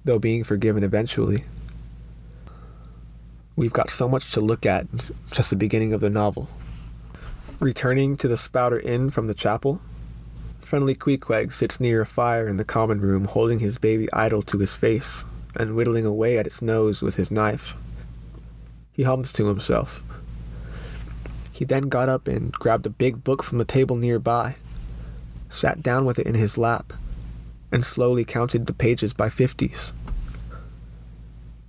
though 0.03 0.19
being 0.19 0.43
forgiven 0.43 0.83
eventually. 0.83 1.45
We've 3.55 3.71
got 3.71 3.91
so 3.91 4.09
much 4.09 4.33
to 4.33 4.41
look 4.41 4.65
at, 4.65 4.87
just 5.31 5.51
the 5.51 5.55
beginning 5.55 5.93
of 5.93 6.01
the 6.01 6.09
novel. 6.09 6.49
Returning 7.61 8.17
to 8.17 8.27
the 8.27 8.35
Spouter 8.35 8.77
Inn 8.81 9.09
from 9.09 9.27
the 9.27 9.33
chapel, 9.33 9.79
friendly 10.59 10.95
Queequeg 10.95 11.53
sits 11.53 11.79
near 11.79 12.01
a 12.01 12.05
fire 12.05 12.45
in 12.49 12.57
the 12.57 12.65
common 12.65 12.99
room 12.99 13.23
holding 13.23 13.59
his 13.59 13.77
baby 13.77 14.11
idol 14.11 14.41
to 14.41 14.57
his 14.57 14.73
face 14.73 15.23
and 15.55 15.77
whittling 15.77 16.05
away 16.05 16.37
at 16.37 16.45
its 16.45 16.61
nose 16.61 17.01
with 17.01 17.15
his 17.15 17.31
knife. 17.31 17.73
He 18.91 19.03
hums 19.03 19.31
to 19.31 19.47
himself. 19.47 20.03
He 21.53 21.63
then 21.63 21.83
got 21.83 22.09
up 22.09 22.27
and 22.27 22.51
grabbed 22.51 22.85
a 22.85 22.89
big 22.89 23.23
book 23.23 23.43
from 23.43 23.59
the 23.59 23.63
table 23.63 23.95
nearby, 23.95 24.57
sat 25.49 25.81
down 25.83 26.05
with 26.05 26.19
it 26.19 26.27
in 26.27 26.35
his 26.35 26.57
lap, 26.57 26.93
and 27.71 27.83
slowly 27.83 28.23
counted 28.23 28.65
the 28.65 28.73
pages 28.73 29.13
by 29.13 29.29
fifties. 29.29 29.91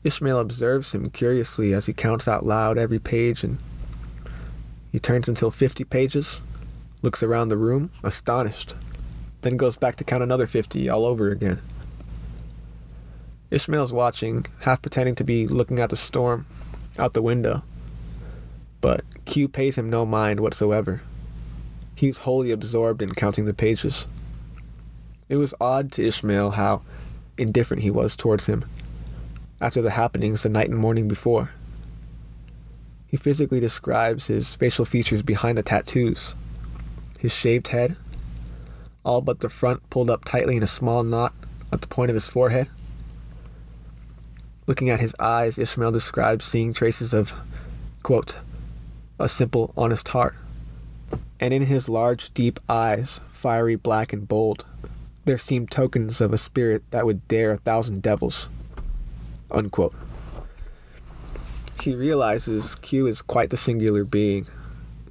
Ishmael 0.02 0.38
observes 0.38 0.92
him 0.92 1.10
curiously 1.10 1.74
as 1.74 1.86
he 1.86 1.92
counts 1.92 2.26
out 2.26 2.46
loud 2.46 2.78
every 2.78 2.98
page 2.98 3.44
and 3.44 3.58
he 4.90 4.98
turns 4.98 5.28
until 5.28 5.50
50 5.50 5.84
pages, 5.84 6.40
looks 7.02 7.22
around 7.22 7.48
the 7.48 7.56
room, 7.56 7.90
astonished, 8.02 8.74
then 9.42 9.56
goes 9.56 9.76
back 9.76 9.96
to 9.96 10.04
count 10.04 10.22
another 10.22 10.46
50 10.46 10.88
all 10.88 11.04
over 11.04 11.30
again. 11.30 11.60
Ishmael's 13.50 13.92
watching, 13.92 14.46
half 14.60 14.82
pretending 14.82 15.14
to 15.16 15.24
be 15.24 15.46
looking 15.46 15.78
at 15.78 15.90
the 15.90 15.96
storm 15.96 16.46
out 16.98 17.12
the 17.12 17.22
window, 17.22 17.62
but 18.80 19.04
Q 19.26 19.48
pays 19.48 19.76
him 19.76 19.90
no 19.90 20.04
mind 20.06 20.40
whatsoever. 20.40 21.02
He's 22.00 22.20
wholly 22.20 22.50
absorbed 22.50 23.02
in 23.02 23.10
counting 23.10 23.44
the 23.44 23.52
pages. 23.52 24.06
It 25.28 25.36
was 25.36 25.52
odd 25.60 25.92
to 25.92 26.06
Ishmael 26.06 26.52
how 26.52 26.80
indifferent 27.36 27.82
he 27.82 27.90
was 27.90 28.16
towards 28.16 28.46
him 28.46 28.64
after 29.60 29.82
the 29.82 29.90
happenings 29.90 30.42
the 30.42 30.48
night 30.48 30.70
and 30.70 30.78
morning 30.78 31.08
before. 31.08 31.50
He 33.06 33.18
physically 33.18 33.60
describes 33.60 34.28
his 34.28 34.54
facial 34.54 34.86
features 34.86 35.20
behind 35.20 35.58
the 35.58 35.62
tattoos 35.62 36.34
his 37.18 37.34
shaved 37.34 37.68
head, 37.68 37.96
all 39.04 39.20
but 39.20 39.40
the 39.40 39.50
front 39.50 39.90
pulled 39.90 40.08
up 40.08 40.24
tightly 40.24 40.56
in 40.56 40.62
a 40.62 40.66
small 40.66 41.02
knot 41.02 41.34
at 41.70 41.82
the 41.82 41.86
point 41.86 42.08
of 42.08 42.14
his 42.14 42.26
forehead. 42.26 42.70
Looking 44.66 44.88
at 44.88 45.00
his 45.00 45.14
eyes, 45.20 45.58
Ishmael 45.58 45.92
describes 45.92 46.46
seeing 46.46 46.72
traces 46.72 47.12
of, 47.12 47.34
quote, 48.02 48.38
a 49.18 49.28
simple, 49.28 49.74
honest 49.76 50.08
heart. 50.08 50.34
And 51.40 51.54
in 51.54 51.62
his 51.62 51.88
large, 51.88 52.32
deep 52.34 52.60
eyes, 52.68 53.18
fiery 53.30 53.74
black 53.74 54.12
and 54.12 54.28
bold, 54.28 54.66
there 55.24 55.38
seemed 55.38 55.70
tokens 55.70 56.20
of 56.20 56.34
a 56.34 56.38
spirit 56.38 56.82
that 56.90 57.06
would 57.06 57.26
dare 57.28 57.52
a 57.52 57.56
thousand 57.56 58.02
devils. 58.02 58.46
Unquote. 59.50 59.94
He 61.80 61.94
realizes 61.94 62.74
Q 62.74 63.06
is 63.06 63.22
quite 63.22 63.48
the 63.48 63.56
singular 63.56 64.04
being. 64.04 64.46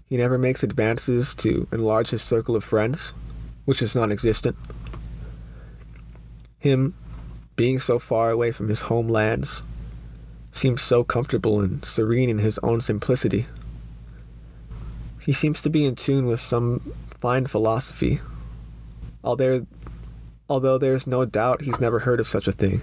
He 0.08 0.18
never 0.18 0.38
makes 0.38 0.62
advances 0.62 1.34
to 1.36 1.68
enlarge 1.72 2.12
his 2.12 2.22
circle 2.22 2.56
of 2.56 2.64
friends, 2.64 3.14
which 3.66 3.82
is 3.82 3.96
non 3.96 4.12
existent. 4.12 4.56
Him, 6.60 6.94
being 7.56 7.80
so 7.80 7.98
far 7.98 8.30
away 8.30 8.52
from 8.52 8.68
his 8.68 8.82
homelands, 8.82 9.64
seems 10.52 10.82
so 10.82 11.04
comfortable 11.04 11.60
and 11.60 11.84
serene 11.84 12.30
in 12.30 12.40
his 12.40 12.60
own 12.60 12.82
simplicity. 12.82 13.48
He 15.22 15.34
seems 15.34 15.62
to 15.62 15.70
be 15.70 15.86
in 15.86 15.96
tune 15.96 16.26
with 16.26 16.40
some 16.40 16.80
fine 17.20 17.46
philosophy, 17.46 18.20
although, 19.24 19.68
although 20.50 20.78
there's 20.78 21.06
no 21.06 21.26
doubt 21.26 21.64
he's 21.64 21.82
never 21.82 22.00
heard 22.00 22.20
of 22.20 22.28
such 22.28 22.48
a 22.48 22.52
thing 22.52 22.82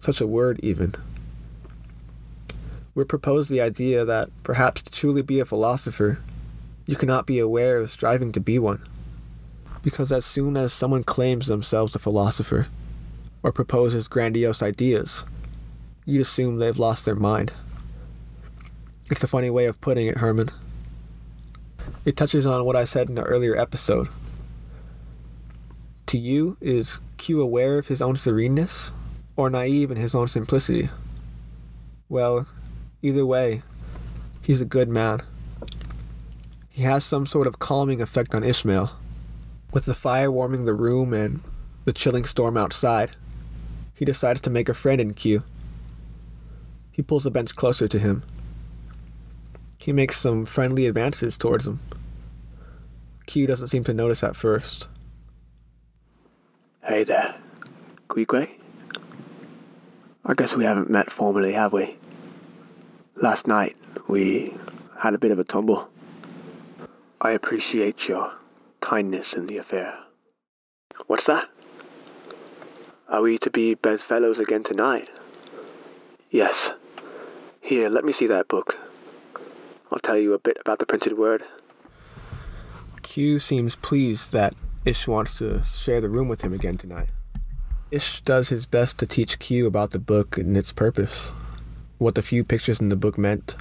such 0.00 0.20
a 0.20 0.26
word 0.26 0.60
even. 0.62 0.94
We 2.94 3.04
propose 3.04 3.48
the 3.48 3.60
idea 3.60 4.04
that 4.04 4.30
perhaps 4.42 4.82
to 4.82 4.90
truly 4.90 5.22
be 5.22 5.40
a 5.40 5.44
philosopher, 5.44 6.18
you 6.86 6.96
cannot 6.96 7.26
be 7.26 7.38
aware 7.38 7.78
of 7.78 7.90
striving 7.90 8.32
to 8.32 8.40
be 8.40 8.58
one. 8.58 8.82
Because 9.82 10.10
as 10.10 10.24
soon 10.24 10.56
as 10.56 10.72
someone 10.72 11.04
claims 11.04 11.46
themselves 11.46 11.94
a 11.94 11.98
philosopher, 11.98 12.66
or 13.42 13.52
proposes 13.52 14.08
grandiose 14.08 14.62
ideas, 14.62 15.24
you'd 16.04 16.22
assume 16.22 16.56
they've 16.56 16.78
lost 16.78 17.04
their 17.04 17.14
mind. 17.14 17.52
It's 19.10 19.22
a 19.22 19.28
funny 19.28 19.50
way 19.50 19.66
of 19.66 19.80
putting 19.80 20.06
it, 20.06 20.18
Herman. 20.18 20.50
It 22.04 22.16
touches 22.16 22.46
on 22.46 22.64
what 22.64 22.76
I 22.76 22.84
said 22.84 23.10
in 23.10 23.18
an 23.18 23.24
earlier 23.24 23.56
episode. 23.56 24.08
To 26.06 26.18
you, 26.18 26.56
is 26.60 26.98
Q 27.16 27.40
aware 27.40 27.78
of 27.78 27.88
his 27.88 28.00
own 28.00 28.14
sereneness? 28.14 28.92
or 29.38 29.48
naive 29.48 29.92
in 29.92 29.96
his 29.96 30.16
own 30.16 30.26
simplicity. 30.26 30.90
Well, 32.08 32.48
either 33.00 33.24
way, 33.24 33.62
he's 34.42 34.60
a 34.60 34.64
good 34.64 34.88
man. 34.88 35.20
He 36.68 36.82
has 36.82 37.04
some 37.04 37.24
sort 37.24 37.46
of 37.46 37.60
calming 37.60 38.02
effect 38.02 38.34
on 38.34 38.42
Ishmael. 38.42 38.90
With 39.72 39.84
the 39.84 39.94
fire 39.94 40.30
warming 40.30 40.64
the 40.64 40.74
room 40.74 41.12
and 41.12 41.40
the 41.84 41.92
chilling 41.92 42.24
storm 42.24 42.56
outside, 42.56 43.10
he 43.94 44.04
decides 44.04 44.40
to 44.40 44.50
make 44.50 44.68
a 44.68 44.74
friend 44.74 45.00
in 45.00 45.14
Q. 45.14 45.44
He 46.90 47.02
pulls 47.02 47.24
a 47.24 47.30
bench 47.30 47.54
closer 47.54 47.86
to 47.86 47.98
him. 47.98 48.24
He 49.78 49.92
makes 49.92 50.18
some 50.18 50.44
friendly 50.44 50.86
advances 50.86 51.38
towards 51.38 51.66
him. 51.66 51.80
Q 53.26 53.46
doesn't 53.46 53.68
seem 53.68 53.84
to 53.84 53.94
notice 53.94 54.22
at 54.22 54.36
first. 54.36 54.88
Hey 56.82 57.04
there, 57.04 57.34
Queequeg? 58.08 58.50
I 60.24 60.34
guess 60.34 60.54
we 60.54 60.64
haven't 60.64 60.90
met 60.90 61.10
formally, 61.10 61.52
have 61.52 61.72
we? 61.72 61.96
Last 63.14 63.46
night, 63.46 63.76
we 64.08 64.52
had 64.98 65.14
a 65.14 65.18
bit 65.18 65.30
of 65.30 65.38
a 65.38 65.44
tumble. 65.44 65.88
I 67.20 67.30
appreciate 67.30 68.08
your 68.08 68.32
kindness 68.80 69.32
in 69.32 69.46
the 69.46 69.58
affair. 69.58 69.98
What's 71.06 71.26
that? 71.26 71.48
Are 73.08 73.22
we 73.22 73.38
to 73.38 73.50
be 73.50 73.74
bedfellows 73.74 74.38
again 74.38 74.64
tonight? 74.64 75.08
Yes. 76.30 76.72
Here, 77.60 77.88
let 77.88 78.04
me 78.04 78.12
see 78.12 78.26
that 78.26 78.48
book. 78.48 78.76
I'll 79.90 79.98
tell 79.98 80.18
you 80.18 80.34
a 80.34 80.38
bit 80.38 80.58
about 80.60 80.78
the 80.78 80.86
printed 80.86 81.16
word. 81.16 81.42
Q 83.02 83.38
seems 83.38 83.74
pleased 83.76 84.32
that 84.32 84.54
Ish 84.84 85.08
wants 85.08 85.36
to 85.38 85.62
share 85.64 86.00
the 86.00 86.08
room 86.08 86.28
with 86.28 86.42
him 86.42 86.52
again 86.52 86.76
tonight. 86.76 87.08
Ish 87.90 88.20
does 88.20 88.50
his 88.50 88.66
best 88.66 88.98
to 88.98 89.06
teach 89.06 89.38
Q 89.38 89.66
about 89.66 89.90
the 89.90 89.98
book 89.98 90.36
and 90.36 90.56
its 90.56 90.72
purpose, 90.72 91.32
what 91.96 92.14
the 92.14 92.22
few 92.22 92.44
pictures 92.44 92.80
in 92.80 92.90
the 92.90 92.96
book 92.96 93.16
meant. 93.16 93.56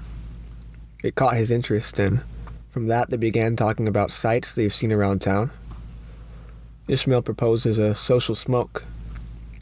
It 1.04 1.16
caught 1.16 1.38
his 1.38 1.50
interest, 1.50 1.98
and 1.98 2.22
from 2.68 2.88
that 2.88 3.10
they 3.10 3.18
began 3.18 3.56
talking 3.56 3.88
about 3.88 4.12
sights 4.12 4.54
they've 4.54 4.74
seen 4.74 4.92
around 4.92 5.22
town. 5.22 5.52
Ishmael 6.88 7.22
proposes 7.22 7.78
a 7.78 7.96
social 7.96 8.36
smoke, 8.36 8.86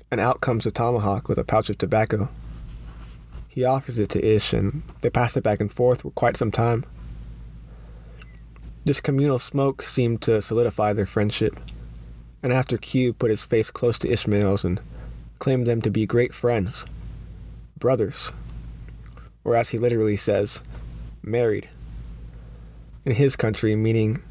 and 0.10 0.20
out 0.20 0.42
comes 0.42 0.66
a 0.66 0.72
tomahawk 0.72 1.30
with 1.30 1.38
a 1.38 1.44
pouch 1.44 1.70
of 1.70 1.78
tobacco. 1.78 2.30
He 3.56 3.66
offers 3.66 3.98
it 3.98 4.10
to 4.10 4.24
Ish, 4.24 4.54
and 4.54 4.84
they 5.02 5.10
pass 5.10 5.36
it 5.36 5.44
back 5.44 5.60
and 5.60 5.72
forth 5.72 6.04
for 6.04 6.12
quite 6.12 6.38
some 6.38 6.52
time. 6.52 6.86
This 8.84 9.02
communal 9.02 9.40
smoke 9.40 9.82
seemed 9.82 10.22
to 10.24 10.44
solidify 10.44 10.94
their 10.94 11.08
friendship 11.08 11.60
and 12.46 12.54
after 12.54 12.78
Q 12.78 13.12
put 13.12 13.32
his 13.32 13.44
face 13.44 13.72
close 13.72 13.98
to 13.98 14.08
Ishmael's 14.08 14.64
and 14.64 14.80
claimed 15.40 15.66
them 15.66 15.82
to 15.82 15.90
be 15.90 16.06
great 16.06 16.32
friends, 16.32 16.86
brothers, 17.76 18.32
or 19.44 19.56
as 19.56 19.70
he 19.70 19.80
literally 19.80 20.16
says, 20.16 20.62
married. 21.24 21.68
In 23.04 23.14
his 23.14 23.36
country, 23.36 23.76
meaning 23.76 24.22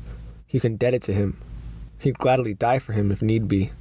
he's 0.47 0.65
indebted 0.65 1.03
to 1.03 1.13
him. 1.13 1.39
He'd 1.99 2.21
gladly 2.21 2.55
die 2.55 2.79
for 2.79 2.93
him 2.93 3.11
if 3.11 3.21
need 3.21 3.49
be. 3.49 3.73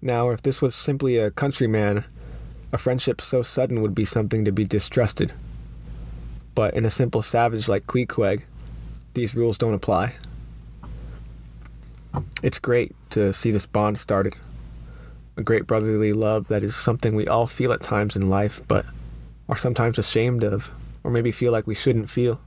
Now, 0.00 0.30
if 0.30 0.40
this 0.40 0.62
was 0.62 0.74
simply 0.74 1.18
a 1.18 1.30
countryman, 1.30 2.04
a 2.72 2.78
friendship 2.78 3.20
so 3.20 3.42
sudden 3.42 3.82
would 3.82 3.94
be 3.94 4.04
something 4.04 4.44
to 4.44 4.52
be 4.52 4.64
distrusted. 4.64 5.32
But 6.54 6.74
in 6.74 6.84
a 6.84 6.90
simple 6.90 7.22
savage 7.22 7.68
like 7.68 7.86
Queequeg, 7.86 8.44
these 9.14 9.34
rules 9.34 9.58
don't 9.58 9.74
apply. 9.74 10.14
It's 12.42 12.58
great 12.58 12.94
to 13.10 13.32
see 13.32 13.50
this 13.50 13.66
bond 13.66 13.98
started. 13.98 14.34
A 15.36 15.42
great 15.42 15.66
brotherly 15.66 16.12
love 16.12 16.48
that 16.48 16.62
is 16.62 16.76
something 16.76 17.14
we 17.14 17.26
all 17.26 17.46
feel 17.46 17.72
at 17.72 17.80
times 17.80 18.16
in 18.16 18.28
life, 18.28 18.60
but 18.66 18.84
are 19.48 19.56
sometimes 19.56 19.98
ashamed 19.98 20.44
of, 20.44 20.70
or 21.02 21.10
maybe 21.10 21.32
feel 21.32 21.52
like 21.52 21.66
we 21.66 21.74
shouldn't 21.74 22.10
feel, 22.10 22.40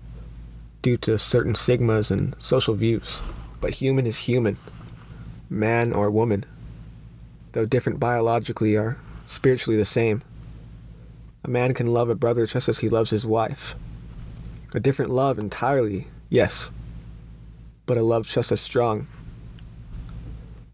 due 0.82 0.97
to 0.97 1.17
certain 1.17 1.55
stigmas 1.55 2.11
and 2.11 2.36
social 2.39 2.76
views. 2.76 3.19
But 3.61 3.76
human 3.76 4.05
is 4.05 4.19
human, 4.19 4.57
man 5.49 5.93
or 5.93 6.11
woman, 6.11 6.45
though 7.53 7.65
different 7.65 7.99
biologically, 7.99 8.76
are 8.76 8.97
spiritually 9.34 9.77
the 9.77 9.86
same. 9.86 10.21
A 11.43 11.49
man 11.49 11.73
can 11.73 11.88
love 11.88 12.09
a 12.09 12.15
brother 12.15 12.45
just 12.45 12.69
as 12.69 12.79
he 12.79 12.89
loves 12.89 13.09
his 13.09 13.25
wife. 13.25 13.75
A 14.73 14.79
different 14.79 15.11
love 15.11 15.38
entirely, 15.38 16.07
Yes. 16.34 16.71
But 17.86 17.99
a 17.99 18.01
love 18.01 18.27
just 18.27 18.51
as 18.51 18.59
strong. 18.59 19.05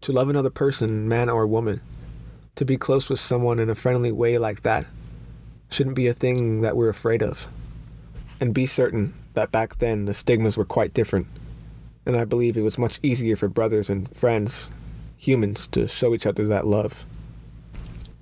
To 0.00 0.10
love 0.10 0.30
another 0.30 0.48
person, 0.48 1.06
man 1.06 1.28
or 1.28 1.46
woman, 1.46 1.82
to 2.54 2.64
be 2.64 2.78
close 2.78 3.10
with 3.10 3.20
someone 3.20 3.58
in 3.58 3.68
a 3.68 3.74
friendly 3.74 4.10
way 4.10 4.38
like 4.38 4.62
that, 4.62 4.86
shouldn't 5.68 5.96
be 5.96 6.06
a 6.06 6.14
thing 6.14 6.62
that 6.62 6.78
we're 6.78 6.88
afraid 6.88 7.22
of. 7.22 7.46
And 8.40 8.54
be 8.54 8.64
certain 8.64 9.12
that 9.34 9.52
back 9.52 9.80
then 9.80 10.06
the 10.06 10.14
stigmas 10.14 10.56
were 10.56 10.64
quite 10.64 10.94
different, 10.94 11.26
and 12.06 12.16
I 12.16 12.24
believe 12.24 12.56
it 12.56 12.62
was 12.62 12.78
much 12.78 12.98
easier 13.02 13.36
for 13.36 13.48
brothers 13.48 13.90
and 13.90 14.10
friends, 14.16 14.70
humans, 15.18 15.66
to 15.72 15.86
show 15.86 16.14
each 16.14 16.24
other 16.24 16.46
that 16.46 16.66
love. 16.66 17.04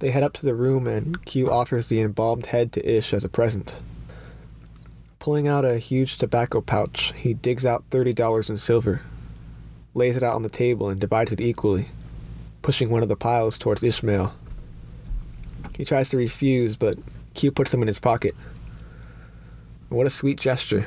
They 0.00 0.10
head 0.12 0.22
up 0.22 0.32
to 0.34 0.46
the 0.46 0.54
room, 0.54 0.86
and 0.86 1.24
Q 1.24 1.50
offers 1.50 1.88
the 1.88 2.00
embalmed 2.00 2.46
head 2.46 2.72
to 2.72 2.88
Ish 2.88 3.12
as 3.12 3.24
a 3.24 3.28
present. 3.28 3.80
Pulling 5.18 5.48
out 5.48 5.64
a 5.64 5.78
huge 5.78 6.18
tobacco 6.18 6.60
pouch, 6.60 7.12
he 7.16 7.34
digs 7.34 7.66
out 7.66 7.90
$30 7.90 8.48
in 8.48 8.58
silver, 8.58 9.02
lays 9.94 10.16
it 10.16 10.22
out 10.22 10.36
on 10.36 10.42
the 10.42 10.48
table, 10.48 10.88
and 10.88 11.00
divides 11.00 11.32
it 11.32 11.40
equally, 11.40 11.88
pushing 12.62 12.90
one 12.90 13.02
of 13.02 13.08
the 13.08 13.16
piles 13.16 13.58
towards 13.58 13.82
Ishmael. 13.82 14.36
He 15.76 15.84
tries 15.84 16.08
to 16.10 16.16
refuse, 16.16 16.76
but 16.76 16.96
Q 17.34 17.50
puts 17.50 17.72
them 17.72 17.82
in 17.82 17.88
his 17.88 17.98
pocket. 17.98 18.36
What 19.88 20.06
a 20.06 20.10
sweet 20.10 20.38
gesture. 20.38 20.86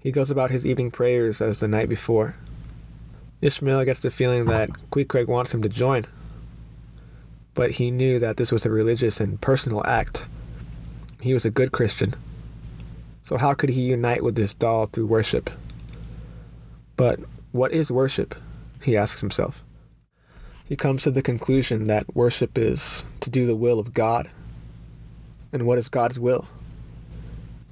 He 0.00 0.12
goes 0.12 0.30
about 0.30 0.50
his 0.50 0.64
evening 0.64 0.90
prayers 0.90 1.42
as 1.42 1.60
the 1.60 1.68
night 1.68 1.90
before. 1.90 2.36
Ishmael 3.42 3.84
gets 3.84 4.00
the 4.00 4.10
feeling 4.10 4.46
that 4.46 4.70
Queequeg 4.90 5.26
wants 5.26 5.52
him 5.52 5.60
to 5.60 5.68
join 5.68 6.06
but 7.58 7.72
he 7.72 7.90
knew 7.90 8.20
that 8.20 8.36
this 8.36 8.52
was 8.52 8.64
a 8.64 8.70
religious 8.70 9.18
and 9.18 9.40
personal 9.40 9.84
act. 9.84 10.24
He 11.20 11.34
was 11.34 11.44
a 11.44 11.50
good 11.50 11.72
Christian. 11.72 12.14
So, 13.24 13.36
how 13.36 13.52
could 13.52 13.70
he 13.70 13.80
unite 13.80 14.22
with 14.22 14.36
this 14.36 14.54
doll 14.54 14.86
through 14.86 15.06
worship? 15.06 15.50
But 16.94 17.18
what 17.50 17.72
is 17.72 17.90
worship? 17.90 18.36
He 18.84 18.96
asks 18.96 19.20
himself. 19.20 19.64
He 20.66 20.76
comes 20.76 21.02
to 21.02 21.10
the 21.10 21.20
conclusion 21.20 21.82
that 21.86 22.14
worship 22.14 22.56
is 22.56 23.04
to 23.18 23.28
do 23.28 23.44
the 23.44 23.56
will 23.56 23.80
of 23.80 23.92
God. 23.92 24.30
And 25.52 25.64
what 25.64 25.78
is 25.78 25.88
God's 25.88 26.20
will? 26.20 26.46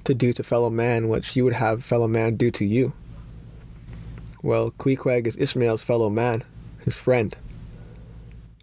To 0.03 0.13
do 0.13 0.33
to 0.33 0.43
fellow 0.43 0.69
man 0.69 1.07
what 1.07 1.33
you 1.33 1.45
would 1.45 1.53
have 1.53 1.81
fellow 1.81 2.09
man 2.09 2.35
do 2.35 2.51
to 2.51 2.65
you. 2.65 2.91
Well, 4.43 4.71
Queequeg 4.71 5.27
is 5.27 5.37
Ishmael's 5.37 5.81
fellow 5.81 6.09
man, 6.09 6.43
his 6.83 6.97
friend. 6.97 7.33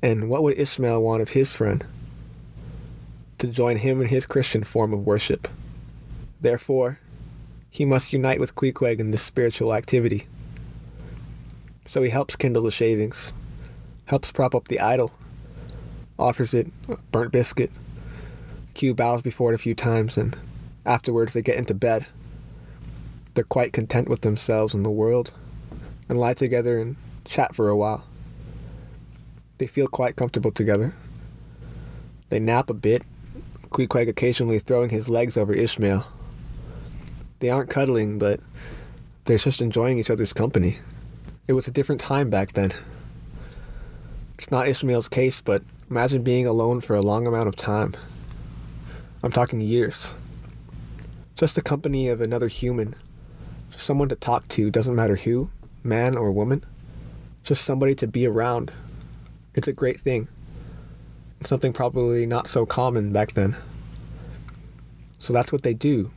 And 0.05 0.29
what 0.29 0.43
would 0.43 0.59
Ishmael 0.59 1.01
want 1.01 1.23
of 1.23 1.31
his 1.31 1.51
friend? 1.51 1.83
To 3.39 3.47
join 3.47 3.79
him 3.79 4.03
in 4.03 4.09
his 4.09 4.27
Christian 4.27 4.63
form 4.63 4.93
of 4.93 5.07
worship. 5.07 5.49
Therefore, 6.43 6.99
he 7.71 7.87
must 7.87 8.13
unite 8.13 8.39
with 8.39 8.55
Queequeg 8.55 9.01
in 9.01 9.13
this 9.13 9.23
spiritual 9.23 9.73
activity. 9.73 10.27
So 11.87 12.03
he 12.03 12.11
helps 12.11 12.37
kindle 12.37 12.65
the 12.65 12.71
shavings, 12.71 13.33
helps 14.05 14.31
prop 14.31 14.55
up 14.55 14.69
the 14.69 14.79
idol, 14.79 15.11
offers 16.19 16.53
it 16.53 16.67
burnt 17.11 17.33
biscuit. 17.33 17.71
Q 18.75 18.93
bows 18.93 19.23
before 19.23 19.53
it 19.53 19.55
a 19.55 19.65
few 19.65 19.75
times, 19.75 20.19
and 20.19 20.37
afterwards 20.85 21.33
they 21.33 21.41
get 21.41 21.57
into 21.57 21.73
bed. 21.73 22.05
They're 23.33 23.43
quite 23.43 23.73
content 23.73 24.11
with 24.11 24.21
themselves 24.21 24.75
and 24.75 24.85
the 24.85 24.91
world, 24.91 25.33
and 26.11 26.21
lie 26.21 26.35
together 26.35 26.79
and 26.79 26.97
chat 27.25 27.55
for 27.55 27.71
a 27.71 27.77
while. 27.77 28.05
They 29.59 29.67
feel 29.67 29.87
quite 29.87 30.17
comfortable 30.17 30.51
together. 30.51 30.95
They 32.29 32.41
nap 32.41 32.71
a 32.71 32.75
bit, 32.75 33.03
Queequeg 33.71 34.09
occasionally 34.09 34.59
throwing 34.59 34.91
his 34.91 35.09
legs 35.09 35.37
over 35.37 35.53
Ishmael. 35.53 36.07
They 37.41 37.51
aren't 37.51 37.71
cuddling, 37.71 38.19
but 38.19 38.41
they're 39.25 39.39
just 39.39 39.61
enjoying 39.61 39.99
each 39.99 40.11
other's 40.11 40.33
company. 40.33 40.79
It 41.47 41.53
was 41.53 41.69
a 41.69 41.73
different 41.73 42.01
time 42.01 42.31
back 42.31 42.53
then. 42.53 42.73
It's 44.39 44.51
not 44.51 44.69
Ishmael's 44.69 45.09
case, 45.09 45.41
but 45.41 45.63
imagine 45.91 46.23
being 46.23 46.47
alone 46.47 46.81
for 46.81 46.97
a 46.97 47.03
long 47.03 47.27
amount 47.27 47.49
of 47.49 47.57
time. 47.57 47.95
I'm 49.23 49.33
talking 49.33 49.61
years. 49.61 50.13
Just 51.37 51.55
the 51.55 51.63
company 51.63 52.09
of 52.09 52.21
another 52.21 52.49
human. 52.49 52.95
Just 53.73 53.87
someone 53.87 54.09
to 54.09 54.17
talk 54.17 54.47
to, 54.49 54.71
doesn't 54.71 54.95
matter 54.95 55.17
who, 55.17 55.51
man 55.83 56.17
or 56.17 56.31
woman. 56.31 56.65
Just 57.43 57.65
somebody 57.65 57.95
to 57.97 58.07
be 58.07 58.27
around. 58.27 58.73
It's 59.55 59.69
a 59.69 59.73
great 59.73 60.01
thing. 60.01 60.29
something 61.41 61.75
probably 61.75 62.25
not 62.25 62.49
so 62.49 62.65
common 62.65 63.13
back 63.13 63.35
then. 63.35 63.55
So 65.19 65.33
that's 65.33 65.53
what 65.53 65.63
they 65.63 65.75
do. 65.75 66.11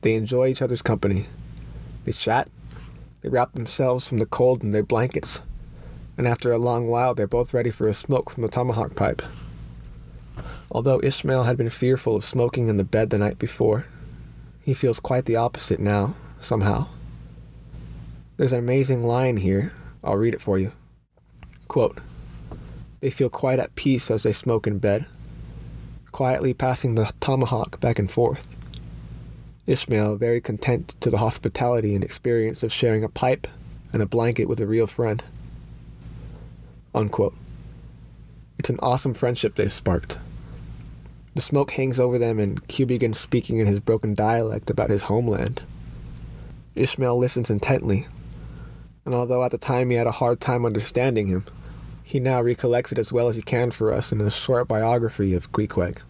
They 0.00 0.14
enjoy 0.14 0.48
each 0.48 0.62
other's 0.62 0.80
company. 0.80 1.26
They 2.04 2.12
chat. 2.12 2.48
They 3.20 3.28
wrap 3.28 3.52
themselves 3.52 4.08
from 4.08 4.18
the 4.18 4.26
cold 4.26 4.62
in 4.62 4.70
their 4.70 4.82
blankets. 4.82 5.42
And 6.16 6.26
after 6.26 6.50
a 6.50 6.58
long 6.58 6.88
while, 6.88 7.14
they're 7.14 7.26
both 7.26 7.52
ready 7.52 7.70
for 7.70 7.86
a 7.86 7.94
smoke 7.94 8.30
from 8.30 8.42
the 8.42 8.48
tomahawk 8.48 8.94
pipe. 8.94 9.22
Although 10.70 11.00
Ishmael 11.02 11.44
had 11.44 11.56
been 11.56 11.70
fearful 11.70 12.16
of 12.16 12.24
smoking 12.24 12.68
in 12.68 12.76
the 12.76 12.84
bed 12.84 13.10
the 13.10 13.18
night 13.18 13.38
before, 13.38 13.86
he 14.62 14.72
feels 14.72 15.00
quite 15.00 15.26
the 15.26 15.36
opposite 15.36 15.80
now, 15.80 16.14
somehow. 16.40 16.86
There's 18.36 18.52
an 18.52 18.58
amazing 18.60 19.04
line 19.04 19.38
here. 19.38 19.72
I'll 20.02 20.16
read 20.16 20.32
it 20.32 20.40
for 20.40 20.58
you. 20.58 20.72
Quote, 21.68 21.98
they 23.00 23.10
feel 23.10 23.28
quite 23.28 23.58
at 23.58 23.74
peace 23.74 24.10
as 24.10 24.22
they 24.22 24.32
smoke 24.32 24.66
in 24.66 24.78
bed, 24.78 25.06
quietly 26.12 26.54
passing 26.54 26.94
the 26.94 27.12
tomahawk 27.20 27.80
back 27.80 27.98
and 27.98 28.10
forth. 28.10 28.46
Ishmael 29.66 30.16
very 30.16 30.40
content 30.40 30.94
to 31.00 31.10
the 31.10 31.18
hospitality 31.18 31.94
and 31.94 32.02
experience 32.04 32.62
of 32.62 32.72
sharing 32.72 33.04
a 33.04 33.08
pipe 33.08 33.46
and 33.92 34.02
a 34.02 34.06
blanket 34.06 34.46
with 34.46 34.60
a 34.60 34.66
real 34.66 34.86
friend. 34.86 35.22
Unquote. 36.94 37.34
It's 38.58 38.70
an 38.70 38.80
awesome 38.82 39.14
friendship 39.14 39.54
they've 39.54 39.72
sparked. 39.72 40.18
The 41.34 41.40
smoke 41.40 41.70
hangs 41.70 42.00
over 42.00 42.18
them, 42.18 42.38
and 42.38 42.66
Q 42.66 42.84
begins 42.86 43.18
speaking 43.18 43.58
in 43.58 43.66
his 43.66 43.80
broken 43.80 44.14
dialect 44.14 44.68
about 44.68 44.90
his 44.90 45.02
homeland. 45.02 45.62
Ishmael 46.74 47.16
listens 47.16 47.48
intently, 47.48 48.06
and 49.04 49.14
although 49.14 49.44
at 49.44 49.52
the 49.52 49.58
time 49.58 49.90
he 49.90 49.96
had 49.96 50.06
a 50.06 50.12
hard 50.12 50.40
time 50.40 50.66
understanding 50.66 51.28
him, 51.28 51.44
he 52.02 52.20
now 52.20 52.42
recollects 52.42 52.92
it 52.92 52.98
as 52.98 53.12
well 53.12 53.28
as 53.28 53.36
he 53.36 53.42
can 53.42 53.70
for 53.70 53.92
us 53.92 54.12
in 54.12 54.20
a 54.20 54.30
short 54.30 54.68
biography 54.68 55.34
of 55.34 55.52
Queequeg. 55.52 56.00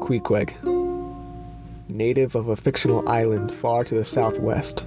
Queequeg, 0.00 0.54
native 1.86 2.34
of 2.34 2.48
a 2.48 2.56
fictional 2.56 3.06
island 3.06 3.52
far 3.52 3.84
to 3.84 3.94
the 3.94 4.06
southwest, 4.06 4.84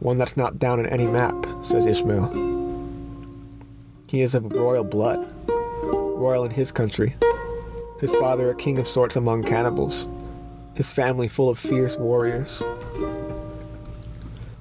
one 0.00 0.18
that's 0.18 0.36
not 0.36 0.58
down 0.58 0.78
in 0.78 0.84
any 0.84 1.06
map, 1.06 1.34
says 1.62 1.86
Ishmael. 1.86 2.28
He 4.08 4.20
is 4.20 4.34
of 4.34 4.52
royal 4.52 4.84
blood, 4.84 5.26
royal 5.48 6.44
in 6.44 6.50
his 6.50 6.70
country, 6.70 7.14
his 8.00 8.14
father 8.16 8.50
a 8.50 8.54
king 8.54 8.78
of 8.78 8.86
sorts 8.86 9.16
among 9.16 9.42
cannibals, 9.42 10.06
his 10.74 10.90
family 10.90 11.28
full 11.28 11.48
of 11.48 11.58
fierce 11.58 11.96
warriors. 11.96 12.62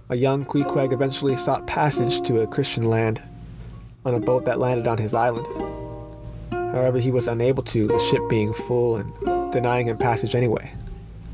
A 0.09 0.15
young 0.15 0.45
Queequeg 0.45 0.93
eventually 0.93 1.35
sought 1.35 1.67
passage 1.67 2.21
to 2.27 2.41
a 2.41 2.47
Christian 2.47 2.85
land 2.85 3.21
on 4.05 4.15
a 4.15 4.19
boat 4.19 4.45
that 4.45 4.59
landed 4.59 4.87
on 4.87 4.97
his 4.97 5.13
island. 5.13 5.45
However, 6.51 6.99
he 6.99 7.11
was 7.11 7.27
unable 7.27 7.63
to, 7.63 7.87
the 7.87 7.99
ship 8.09 8.21
being 8.29 8.53
full 8.53 8.95
and 8.95 9.51
denying 9.51 9.87
him 9.87 9.97
passage 9.97 10.33
anyway. 10.33 10.71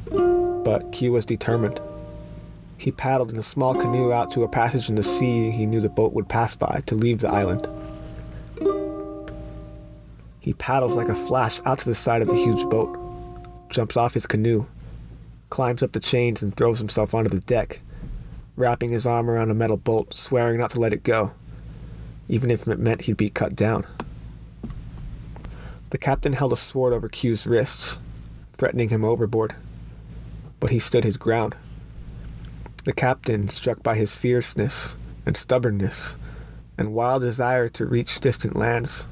But 0.09 0.91
Q 0.91 1.11
was 1.11 1.25
determined. 1.25 1.79
He 2.77 2.91
paddled 2.91 3.31
in 3.31 3.37
a 3.37 3.43
small 3.43 3.73
canoe 3.73 4.11
out 4.11 4.31
to 4.33 4.43
a 4.43 4.47
passage 4.47 4.89
in 4.89 4.95
the 4.95 5.03
sea 5.03 5.51
he 5.51 5.65
knew 5.65 5.79
the 5.79 5.89
boat 5.89 6.13
would 6.13 6.27
pass 6.27 6.55
by 6.55 6.81
to 6.85 6.95
leave 6.95 7.19
the 7.19 7.29
island. 7.29 7.67
He 10.43 10.51
paddles 10.55 10.97
like 10.97 11.07
a 11.07 11.15
flash 11.15 11.61
out 11.65 11.79
to 11.79 11.85
the 11.85 11.95
side 11.95 12.21
of 12.21 12.27
the 12.27 12.35
huge 12.35 12.69
boat, 12.69 12.99
jumps 13.69 13.95
off 13.95 14.13
his 14.13 14.25
canoe, 14.25 14.65
climbs 15.49 15.81
up 15.81 15.93
the 15.93 16.01
chains, 16.01 16.43
and 16.43 16.53
throws 16.53 16.79
himself 16.79 17.15
onto 17.15 17.29
the 17.29 17.39
deck, 17.39 17.79
wrapping 18.57 18.91
his 18.91 19.05
arm 19.05 19.29
around 19.29 19.51
a 19.51 19.53
metal 19.53 19.77
bolt, 19.77 20.13
swearing 20.13 20.59
not 20.59 20.71
to 20.71 20.81
let 20.81 20.91
it 20.91 21.03
go, 21.03 21.31
even 22.27 22.51
if 22.51 22.67
it 22.67 22.77
meant 22.77 23.03
he'd 23.03 23.15
be 23.15 23.29
cut 23.29 23.55
down. 23.55 23.85
The 25.91 25.97
captain 25.97 26.33
held 26.33 26.51
a 26.51 26.57
sword 26.57 26.91
over 26.91 27.07
Q's 27.07 27.47
wrists, 27.47 27.97
threatening 28.51 28.89
him 28.89 29.05
overboard, 29.05 29.55
but 30.59 30.71
he 30.71 30.79
stood 30.79 31.05
his 31.05 31.15
ground. 31.15 31.55
The 32.83 32.91
captain, 32.91 33.47
struck 33.47 33.81
by 33.81 33.95
his 33.95 34.13
fierceness 34.13 34.97
and 35.25 35.37
stubbornness 35.37 36.15
and 36.77 36.93
wild 36.93 37.21
desire 37.21 37.69
to 37.69 37.85
reach 37.85 38.19
distant 38.19 38.57
lands, 38.57 39.05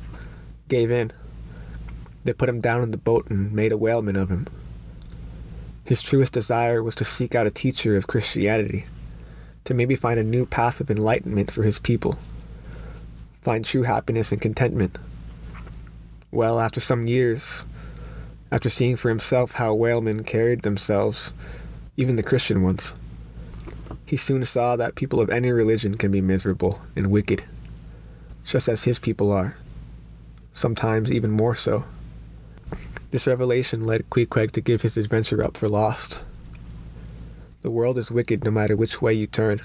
gave 0.68 0.92
in. 0.92 1.14
They 2.24 2.34
put 2.34 2.50
him 2.50 2.62
down 2.62 2.84
in 2.84 2.92
the 2.92 2.98
boat 2.98 3.30
and 3.30 3.52
made 3.52 3.72
a 3.72 3.78
whaleman 3.78 4.16
of 4.16 4.30
him. 4.30 4.48
His 5.84 6.02
truest 6.02 6.34
desire 6.34 6.84
was 6.84 6.96
to 6.96 7.04
seek 7.04 7.34
out 7.34 7.48
a 7.48 7.52
teacher 7.52 7.98
of 7.98 8.08
Christianity, 8.08 8.86
to 9.64 9.74
maybe 9.74 9.96
find 9.96 10.20
a 10.20 10.24
new 10.24 10.46
path 10.46 10.80
of 10.80 10.92
enlightenment 10.92 11.52
for 11.52 11.64
his 11.64 11.80
people. 11.80 12.18
find 13.42 13.66
true 13.66 13.84
happiness 13.84 14.32
and 14.32 14.40
contentment. 14.40 14.98
Well, 16.32 16.60
after 16.60 16.80
some 16.80 17.08
years, 17.08 17.66
after 18.52 18.70
seeing 18.70 18.96
for 18.96 19.10
himself 19.10 19.54
how 19.54 19.74
whalemen 19.74 20.24
carried 20.24 20.62
themselves, 20.62 21.34
even 21.98 22.16
the 22.16 22.24
Christian 22.24 22.62
ones, 22.62 22.94
he 24.06 24.18
soon 24.18 24.46
saw 24.46 24.76
that 24.76 24.96
people 24.96 25.20
of 25.20 25.30
any 25.30 25.52
religion 25.52 25.98
can 25.98 26.12
be 26.12 26.22
miserable 26.22 26.82
and 26.96 27.10
wicked, 27.12 27.44
just 28.44 28.68
as 28.70 28.84
his 28.84 29.00
people 29.00 29.32
are, 29.32 29.58
sometimes 30.54 31.12
even 31.12 31.32
more 31.32 31.56
so. 31.56 31.86
This 33.12 33.28
revelation 33.28 33.84
led 33.84 34.10
Queequeg 34.10 34.52
to 34.54 34.62
give 34.62 34.84
his 34.84 34.96
adventure 34.96 35.44
up 35.44 35.58
for 35.58 35.68
lost. 35.68 36.22
The 37.62 37.70
world 37.70 37.98
is 37.98 38.10
wicked 38.10 38.46
no 38.46 38.52
matter 38.52 38.78
which 38.78 39.02
way 39.02 39.14
you 39.14 39.28
turn. 39.28 39.60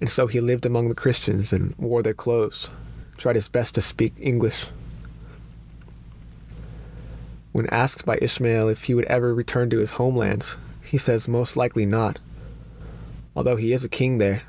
And 0.00 0.08
so 0.08 0.28
he 0.28 0.40
lived 0.40 0.64
among 0.64 0.88
the 0.88 0.94
Christians 0.94 1.52
and 1.52 1.74
wore 1.76 2.04
their 2.04 2.14
clothes, 2.14 2.70
tried 3.16 3.34
his 3.34 3.48
best 3.48 3.74
to 3.74 3.82
speak 3.82 4.14
English. 4.16 4.66
When 7.50 7.66
asked 7.66 8.06
by 8.06 8.16
Ishmael 8.22 8.68
if 8.68 8.84
he 8.84 8.94
would 8.94 9.06
ever 9.06 9.34
return 9.34 9.68
to 9.70 9.78
his 9.78 9.94
homelands, 9.94 10.56
he 10.84 10.98
says 10.98 11.26
most 11.26 11.56
likely 11.56 11.84
not. 11.84 12.20
Although 13.34 13.56
he 13.56 13.72
is 13.72 13.82
a 13.82 13.88
king 13.88 14.18
there, 14.18 14.44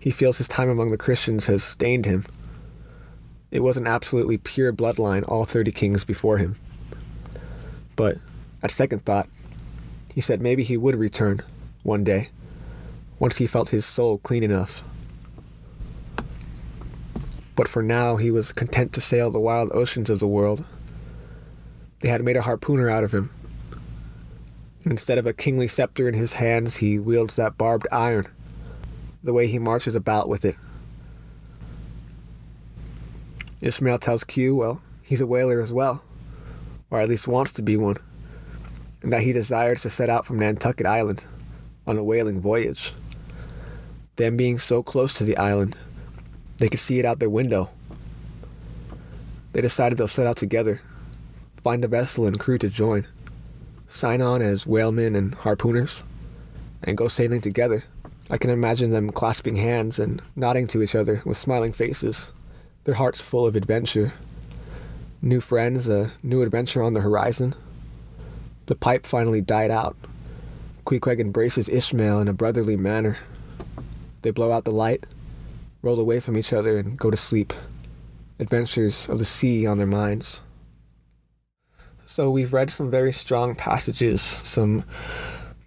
he 0.00 0.10
feels 0.10 0.38
his 0.38 0.48
time 0.48 0.68
among 0.68 0.90
the 0.90 0.98
Christians 0.98 1.46
has 1.46 1.62
stained 1.62 2.04
him. 2.04 2.24
It 3.52 3.60
was 3.60 3.76
an 3.76 3.86
absolutely 3.86 4.38
pure 4.38 4.72
bloodline, 4.72 5.24
all 5.28 5.44
30 5.44 5.70
kings 5.70 6.04
before 6.04 6.38
him. 6.38 6.56
But 8.00 8.16
at 8.62 8.70
second 8.70 9.04
thought, 9.04 9.28
he 10.14 10.22
said 10.22 10.40
maybe 10.40 10.62
he 10.62 10.78
would 10.78 10.94
return 10.94 11.42
one 11.82 12.02
day, 12.02 12.30
once 13.18 13.36
he 13.36 13.46
felt 13.46 13.68
his 13.68 13.84
soul 13.84 14.16
clean 14.16 14.42
enough. 14.42 14.82
But 17.54 17.68
for 17.68 17.82
now, 17.82 18.16
he 18.16 18.30
was 18.30 18.52
content 18.52 18.94
to 18.94 19.02
sail 19.02 19.30
the 19.30 19.38
wild 19.38 19.70
oceans 19.72 20.08
of 20.08 20.18
the 20.18 20.26
world. 20.26 20.64
They 22.00 22.08
had 22.08 22.24
made 22.24 22.38
a 22.38 22.42
harpooner 22.42 22.88
out 22.88 23.04
of 23.04 23.12
him. 23.12 23.28
Instead 24.86 25.18
of 25.18 25.26
a 25.26 25.34
kingly 25.34 25.68
scepter 25.68 26.08
in 26.08 26.14
his 26.14 26.32
hands, 26.32 26.76
he 26.76 26.98
wields 26.98 27.36
that 27.36 27.58
barbed 27.58 27.86
iron, 27.92 28.24
the 29.22 29.34
way 29.34 29.46
he 29.46 29.58
marches 29.58 29.94
about 29.94 30.26
with 30.26 30.46
it. 30.46 30.56
Ishmael 33.60 33.98
tells 33.98 34.24
Q, 34.24 34.56
well, 34.56 34.80
he's 35.02 35.20
a 35.20 35.26
whaler 35.26 35.60
as 35.60 35.70
well 35.70 36.02
or 36.90 37.00
at 37.00 37.08
least 37.08 37.28
wants 37.28 37.52
to 37.52 37.62
be 37.62 37.76
one, 37.76 37.96
and 39.02 39.12
that 39.12 39.22
he 39.22 39.32
desires 39.32 39.82
to 39.82 39.90
set 39.90 40.10
out 40.10 40.26
from 40.26 40.38
Nantucket 40.38 40.86
Island 40.86 41.24
on 41.86 41.96
a 41.96 42.04
whaling 42.04 42.40
voyage. 42.40 42.92
Them 44.16 44.36
being 44.36 44.58
so 44.58 44.82
close 44.82 45.12
to 45.14 45.24
the 45.24 45.36
island, 45.36 45.76
they 46.58 46.68
could 46.68 46.80
see 46.80 46.98
it 46.98 47.04
out 47.04 47.20
their 47.20 47.30
window. 47.30 47.70
They 49.52 49.60
decided 49.60 49.98
they'll 49.98 50.08
set 50.08 50.26
out 50.26 50.36
together, 50.36 50.82
find 51.62 51.84
a 51.84 51.88
vessel 51.88 52.26
and 52.26 52.38
crew 52.38 52.58
to 52.58 52.68
join, 52.68 53.06
sign 53.88 54.20
on 54.20 54.42
as 54.42 54.66
whalemen 54.66 55.16
and 55.16 55.36
harpooners, 55.38 56.02
and 56.82 56.96
go 56.96 57.08
sailing 57.08 57.40
together. 57.40 57.84
I 58.28 58.38
can 58.38 58.50
imagine 58.50 58.90
them 58.90 59.10
clasping 59.10 59.56
hands 59.56 59.98
and 59.98 60.22
nodding 60.36 60.66
to 60.68 60.82
each 60.82 60.94
other 60.94 61.22
with 61.24 61.36
smiling 61.36 61.72
faces, 61.72 62.30
their 62.84 62.94
hearts 62.94 63.20
full 63.20 63.46
of 63.46 63.56
adventure 63.56 64.12
new 65.22 65.40
friends, 65.40 65.88
a 65.88 66.12
new 66.22 66.42
adventure 66.42 66.82
on 66.82 66.92
the 66.92 67.00
horizon. 67.00 67.54
The 68.66 68.74
pipe 68.74 69.06
finally 69.06 69.40
died 69.40 69.70
out. 69.70 69.96
Queequeg 70.84 71.20
embraces 71.20 71.68
Ishmael 71.68 72.20
in 72.20 72.28
a 72.28 72.32
brotherly 72.32 72.76
manner. 72.76 73.18
They 74.22 74.30
blow 74.30 74.52
out 74.52 74.64
the 74.64 74.70
light, 74.70 75.06
roll 75.82 76.00
away 76.00 76.20
from 76.20 76.36
each 76.36 76.52
other, 76.52 76.78
and 76.78 76.98
go 76.98 77.10
to 77.10 77.16
sleep. 77.16 77.52
Adventures 78.38 79.08
of 79.08 79.18
the 79.18 79.24
sea 79.24 79.66
on 79.66 79.78
their 79.78 79.86
minds. 79.86 80.40
So 82.06 82.30
we've 82.30 82.52
read 82.52 82.70
some 82.70 82.90
very 82.90 83.12
strong 83.12 83.54
passages, 83.54 84.20
some 84.20 84.84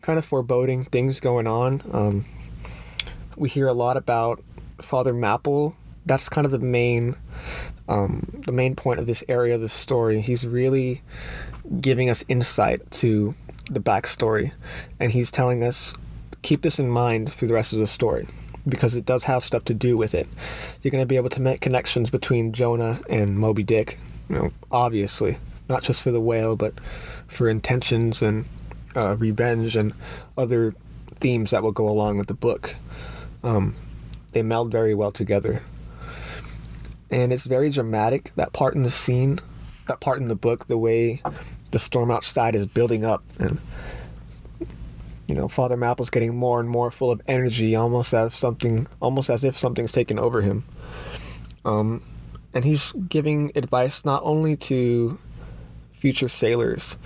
kind 0.01 0.19
of 0.19 0.25
foreboding 0.25 0.83
things 0.83 1.19
going 1.19 1.47
on. 1.47 1.81
Um, 1.91 2.25
we 3.37 3.49
hear 3.49 3.67
a 3.67 3.73
lot 3.73 3.95
about 3.95 4.43
Father 4.81 5.13
Mapple. 5.13 5.75
That's 6.05 6.29
kind 6.29 6.45
of 6.45 6.51
the 6.51 6.59
main 6.59 7.15
um, 7.87 8.41
the 8.45 8.51
main 8.51 8.75
point 8.75 8.99
of 8.99 9.07
this 9.07 9.23
area 9.27 9.55
of 9.55 9.61
the 9.61 9.69
story. 9.69 10.21
He's 10.21 10.47
really 10.47 11.01
giving 11.79 12.09
us 12.09 12.23
insight 12.27 12.89
to 12.91 13.35
the 13.69 13.79
backstory, 13.79 14.51
and 14.99 15.11
he's 15.11 15.31
telling 15.31 15.63
us 15.63 15.93
keep 16.41 16.61
this 16.61 16.79
in 16.79 16.89
mind 16.89 17.31
through 17.31 17.47
the 17.47 17.53
rest 17.53 17.73
of 17.73 17.79
the 17.79 17.87
story 17.87 18.27
because 18.67 18.95
it 18.95 19.05
does 19.05 19.25
have 19.25 19.43
stuff 19.43 19.65
to 19.65 19.73
do 19.73 19.97
with 19.97 20.13
it. 20.13 20.27
You're 20.81 20.91
going 20.91 21.01
to 21.01 21.07
be 21.07 21.17
able 21.17 21.29
to 21.29 21.41
make 21.41 21.61
connections 21.61 22.09
between 22.09 22.53
Jonah 22.53 23.01
and 23.09 23.37
Moby 23.37 23.63
Dick, 23.63 23.97
you 24.29 24.35
know, 24.35 24.51
obviously, 24.71 25.37
not 25.67 25.83
just 25.83 26.01
for 26.01 26.11
the 26.11 26.21
whale, 26.21 26.55
but 26.55 26.73
for 27.27 27.49
intentions 27.49 28.21
and 28.21 28.45
uh, 28.95 29.15
revenge 29.17 29.75
and 29.75 29.93
other 30.37 30.75
themes 31.15 31.51
that 31.51 31.63
will 31.63 31.71
go 31.71 31.87
along 31.87 32.17
with 32.17 32.27
the 32.27 32.33
book. 32.33 32.75
Um, 33.43 33.75
they 34.31 34.41
meld 34.41 34.71
very 34.71 34.95
well 34.95 35.11
together 35.11 35.61
and 37.13 37.31
it's 37.31 37.45
very 37.45 37.69
dramatic. 37.69 38.31
That 38.35 38.53
part 38.53 38.73
in 38.75 38.81
the 38.81 38.89
scene, 38.89 39.39
that 39.87 39.99
part 39.99 40.19
in 40.19 40.25
the 40.25 40.35
book, 40.35 40.67
the 40.67 40.77
way 40.77 41.21
the 41.71 41.79
storm 41.79 42.09
outside 42.09 42.55
is 42.55 42.65
building 42.65 43.05
up, 43.05 43.23
and 43.37 43.59
you 45.27 45.35
know, 45.35 45.47
Father 45.47 45.77
Mapple's 45.77 46.09
getting 46.09 46.35
more 46.35 46.59
and 46.59 46.67
more 46.67 46.91
full 46.91 47.11
of 47.11 47.21
energy, 47.27 47.75
almost 47.75 48.13
as 48.13 48.33
something, 48.33 48.87
almost 48.99 49.29
as 49.29 49.43
if 49.43 49.55
something's 49.55 49.91
taken 49.91 50.19
over 50.19 50.41
him. 50.41 50.65
Um, 51.63 52.01
and 52.53 52.65
he's 52.65 52.91
giving 52.91 53.51
advice 53.55 54.03
not 54.03 54.21
only 54.25 54.55
to 54.57 55.17
future 55.91 56.27
sailors, 56.27 56.97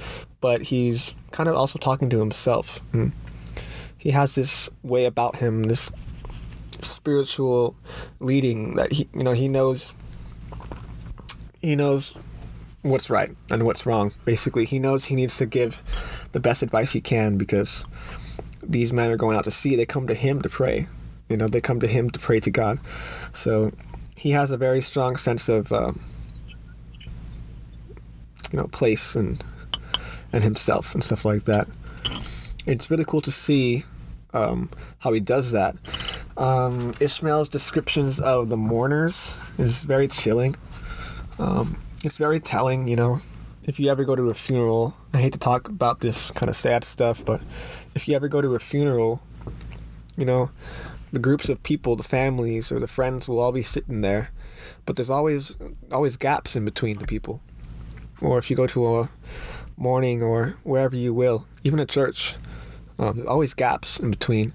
but 0.41 0.64
he's 0.64 1.14
kind 1.32 1.47
of 1.47 1.55
also 1.55 1.78
talking 1.78 2.10
to 2.10 2.20
himself. 2.20 2.82
And 2.91 3.12
he 3.97 4.12
has 4.12 4.36
this 4.36 4.70
way 4.84 5.05
about 5.05 5.38
him, 5.38 5.64
this 5.64 5.91
spiritual 6.84 7.76
leading 8.20 8.76
that 8.76 8.92
he 8.92 9.08
you 9.14 9.24
know 9.24 9.34
he 9.34 9.48
knows 9.48 10.40
he 11.62 11.76
knows 11.76 12.14
what's 12.82 13.10
right 13.10 13.36
and 13.50 13.64
what's 13.64 13.86
wrong. 13.86 14.12
Basically 14.26 14.66
he 14.66 14.80
knows 14.80 15.06
he 15.06 15.16
needs 15.16 15.38
to 15.38 15.46
give 15.46 15.82
the 16.32 16.40
best 16.40 16.62
advice 16.62 16.92
he 16.92 17.02
can 17.02 17.38
because 17.38 17.86
these 18.64 18.94
men 18.94 19.12
are 19.12 19.18
going 19.18 19.38
out 19.38 19.46
to 19.46 19.52
sea. 19.52 19.76
They 19.76 19.86
come 19.86 20.08
to 20.08 20.14
him 20.14 20.42
to 20.42 20.50
pray. 20.50 20.88
You 21.30 21.38
know 21.38 21.48
they 21.48 21.62
come 21.62 21.80
to 21.80 21.88
him 21.88 22.10
to 22.12 22.20
pray 22.20 22.40
to 22.40 22.52
god. 22.52 22.80
So 23.34 23.72
he 24.16 24.32
has 24.32 24.52
a 24.52 24.58
very 24.58 24.82
strong 24.82 25.18
sense 25.18 25.50
of 25.50 25.72
um, 25.72 26.00
you 28.52 28.58
know 28.58 28.68
place 28.68 29.16
and 29.16 29.42
and 30.32 30.44
himself 30.44 30.94
and 30.94 31.04
stuff 31.04 31.26
like 31.26 31.44
that. 31.44 31.68
It's 32.66 32.92
really 32.92 33.06
cool 33.06 33.22
to 33.22 33.32
see 33.32 33.86
um, 34.34 34.70
how 35.00 35.14
he 35.14 35.20
does 35.20 35.52
that 35.52 35.76
um, 36.38 36.94
Ishmael's 37.00 37.50
descriptions 37.50 38.20
of 38.20 38.50
the 38.50 38.58
mourners 38.58 39.38
is 39.58 39.84
very 39.84 40.08
chilling. 40.08 40.56
Um, 41.40 41.82
it's 42.04 42.18
very 42.18 42.40
telling, 42.40 42.88
you 42.88 42.96
know. 42.96 43.20
If 43.64 43.82
you 43.82 43.90
ever 43.92 44.06
go 44.06 44.16
to 44.16 44.30
a 44.30 44.34
funeral, 44.34 44.96
I 45.14 45.18
hate 45.18 45.34
to 45.34 45.40
talk 45.40 45.68
about 45.68 46.00
this 46.00 46.32
kind 46.32 46.50
of 46.50 46.56
sad 46.56 46.86
stuff, 46.86 47.26
but 47.26 47.42
if 47.96 48.08
you 48.08 48.16
ever 48.16 48.30
go 48.30 48.42
to 48.42 48.56
a 48.56 48.60
funeral, 48.60 49.22
you 50.16 50.24
know, 50.24 50.52
the 51.12 51.20
groups 51.20 51.50
of 51.50 51.62
people, 51.64 51.98
the 51.98 52.04
families 52.04 52.72
or 52.72 52.80
the 52.80 52.88
friends 52.88 53.28
will 53.28 53.40
all 53.40 53.52
be 53.52 53.64
sitting 53.64 54.00
there, 54.02 54.30
but 54.86 54.96
there's 54.96 55.10
always 55.10 55.58
always 55.92 56.16
gaps 56.16 56.56
in 56.56 56.64
between 56.64 57.00
the 57.00 57.06
people. 57.06 57.42
Or 58.22 58.38
if 58.38 58.50
you 58.50 58.56
go 58.56 58.68
to 58.68 59.00
a 59.00 59.10
mourning 59.76 60.24
or 60.24 60.56
wherever 60.64 60.96
you 60.96 61.14
will, 61.14 61.46
even 61.64 61.80
a 61.80 61.86
church, 61.86 62.36
um, 62.98 63.18
there's 63.18 63.28
always 63.28 63.54
gaps 63.54 64.00
in 64.00 64.12
between. 64.12 64.54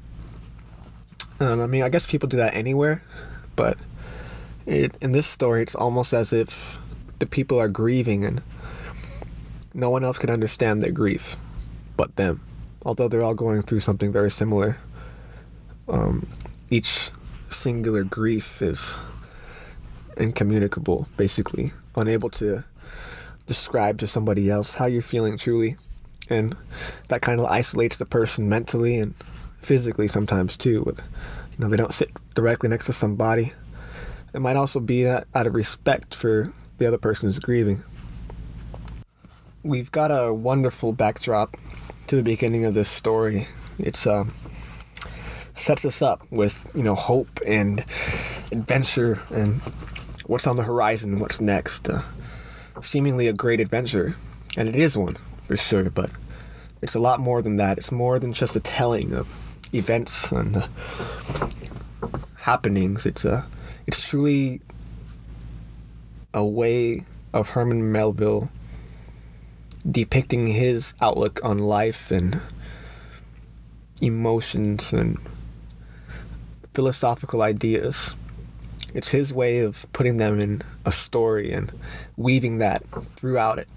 Um, 1.43 1.61
I 1.61 1.67
mean, 1.67 1.83
I 1.83 1.89
guess 1.89 2.07
people 2.07 2.29
do 2.29 2.37
that 2.37 2.55
anywhere, 2.55 3.03
but 3.57 3.77
it, 4.65 4.95
in 5.01 5.11
this 5.11 5.27
story, 5.27 5.61
it's 5.63 5.75
almost 5.75 6.15
as 6.15 6.33
if 6.33 6.79
the 7.19 7.27
people 7.27 7.59
are 7.59 7.69
grieving 7.69 8.25
and 8.25 8.41
no 9.75 9.91
one 9.91 10.05
else 10.05 10.19
can 10.19 10.31
understand 10.31 10.85
their 10.85 10.93
grief 10.93 11.35
but 11.97 12.15
them. 12.15 12.43
Although 12.85 13.09
they're 13.09 13.25
all 13.25 13.35
going 13.35 13.61
through 13.63 13.81
something 13.81 14.13
very 14.13 14.31
similar, 14.31 14.79
um, 15.89 16.29
each 16.71 17.11
singular 17.49 18.05
grief 18.05 18.63
is 18.63 18.97
incommunicable, 20.17 21.09
basically, 21.17 21.73
unable 21.97 22.31
to 22.31 22.63
describe 23.49 23.99
to 23.99 24.07
somebody 24.07 24.49
else 24.49 24.77
how 24.77 24.87
you're 24.87 25.03
feeling 25.03 25.37
truly. 25.37 25.77
And 26.31 26.57
that 27.09 27.21
kind 27.21 27.41
of 27.41 27.47
isolates 27.47 27.97
the 27.97 28.07
person 28.07 28.49
mentally 28.49 28.97
and 28.97 29.15
physically 29.63 30.09
sometimes 30.09 30.57
too. 30.57 30.83
With, 30.83 31.01
you 31.53 31.59
know, 31.59 31.69
they 31.69 31.77
don't 31.77 31.95
sit 31.95 32.11
directly 32.35 32.69
next 32.69 32.87
to 32.87 32.93
somebody. 32.93 33.53
It 34.35 34.41
might 34.41 34.57
also 34.57 34.81
be 34.81 35.05
that 35.05 35.27
out 35.35 35.47
of 35.47 35.55
respect 35.55 36.15
for 36.15 36.53
the 36.79 36.87
other 36.87 36.99
person 36.99 37.29
who's 37.29 37.39
grieving. 37.39 37.83
We've 39.63 39.93
got 39.93 40.11
a 40.11 40.33
wonderful 40.33 40.93
backdrop 40.93 41.57
to 42.09 42.17
the 42.17 42.23
beginning 42.23 42.65
of 42.65 42.75
this 42.75 42.89
story. 42.89 43.47
It's 43.79 44.07
um, 44.07 44.33
sets 45.55 45.85
us 45.85 46.03
up 46.03 46.23
with 46.31 46.71
you 46.75 46.83
know 46.83 46.95
hope 46.95 47.41
and 47.47 47.81
adventure 48.51 49.21
and 49.33 49.61
what's 50.27 50.47
on 50.47 50.57
the 50.57 50.65
horizon, 50.65 51.19
what's 51.19 51.41
next. 51.41 51.89
Uh, 51.89 52.01
seemingly 52.83 53.29
a 53.29 53.33
great 53.33 53.61
adventure, 53.61 54.15
and 54.57 54.69
it 54.69 54.75
is 54.75 54.97
one 54.97 55.17
for 55.43 55.57
sure, 55.57 55.91
but 55.91 56.11
it's 56.81 56.95
a 56.95 57.01
lot 57.01 57.21
more 57.21 57.43
than 57.43 57.57
that. 57.57 57.79
It's 57.79 57.93
more 57.93 58.19
than 58.19 58.33
just 58.33 58.57
a 58.57 58.61
telling 58.61 59.13
of 59.13 59.29
events 59.73 60.31
and 60.33 60.57
uh, 60.57 60.67
happenings. 62.39 63.07
It's 63.07 63.25
a, 63.25 63.47
it's 63.87 64.01
truly 64.01 64.61
a 66.35 66.45
way 66.45 67.05
of 67.33 67.51
Herman 67.51 67.93
Melville 67.93 68.51
depicting 69.89 70.47
his 70.49 70.95
outlook 71.01 71.41
on 71.43 71.59
life 71.59 72.11
and 72.11 72.41
emotions 74.01 74.93
and 74.93 75.19
philosophical 76.75 77.43
ideas. 77.43 78.15
It's 78.95 79.09
his 79.09 79.33
way 79.33 79.61
of 79.61 79.87
putting 79.93 80.19
them 80.19 80.39
in 80.39 80.63
a 80.85 80.93
story 80.93 81.53
and 81.53 81.73
weaving 82.17 82.59
that 82.59 82.85
throughout 83.17 83.59
it. 83.59 83.69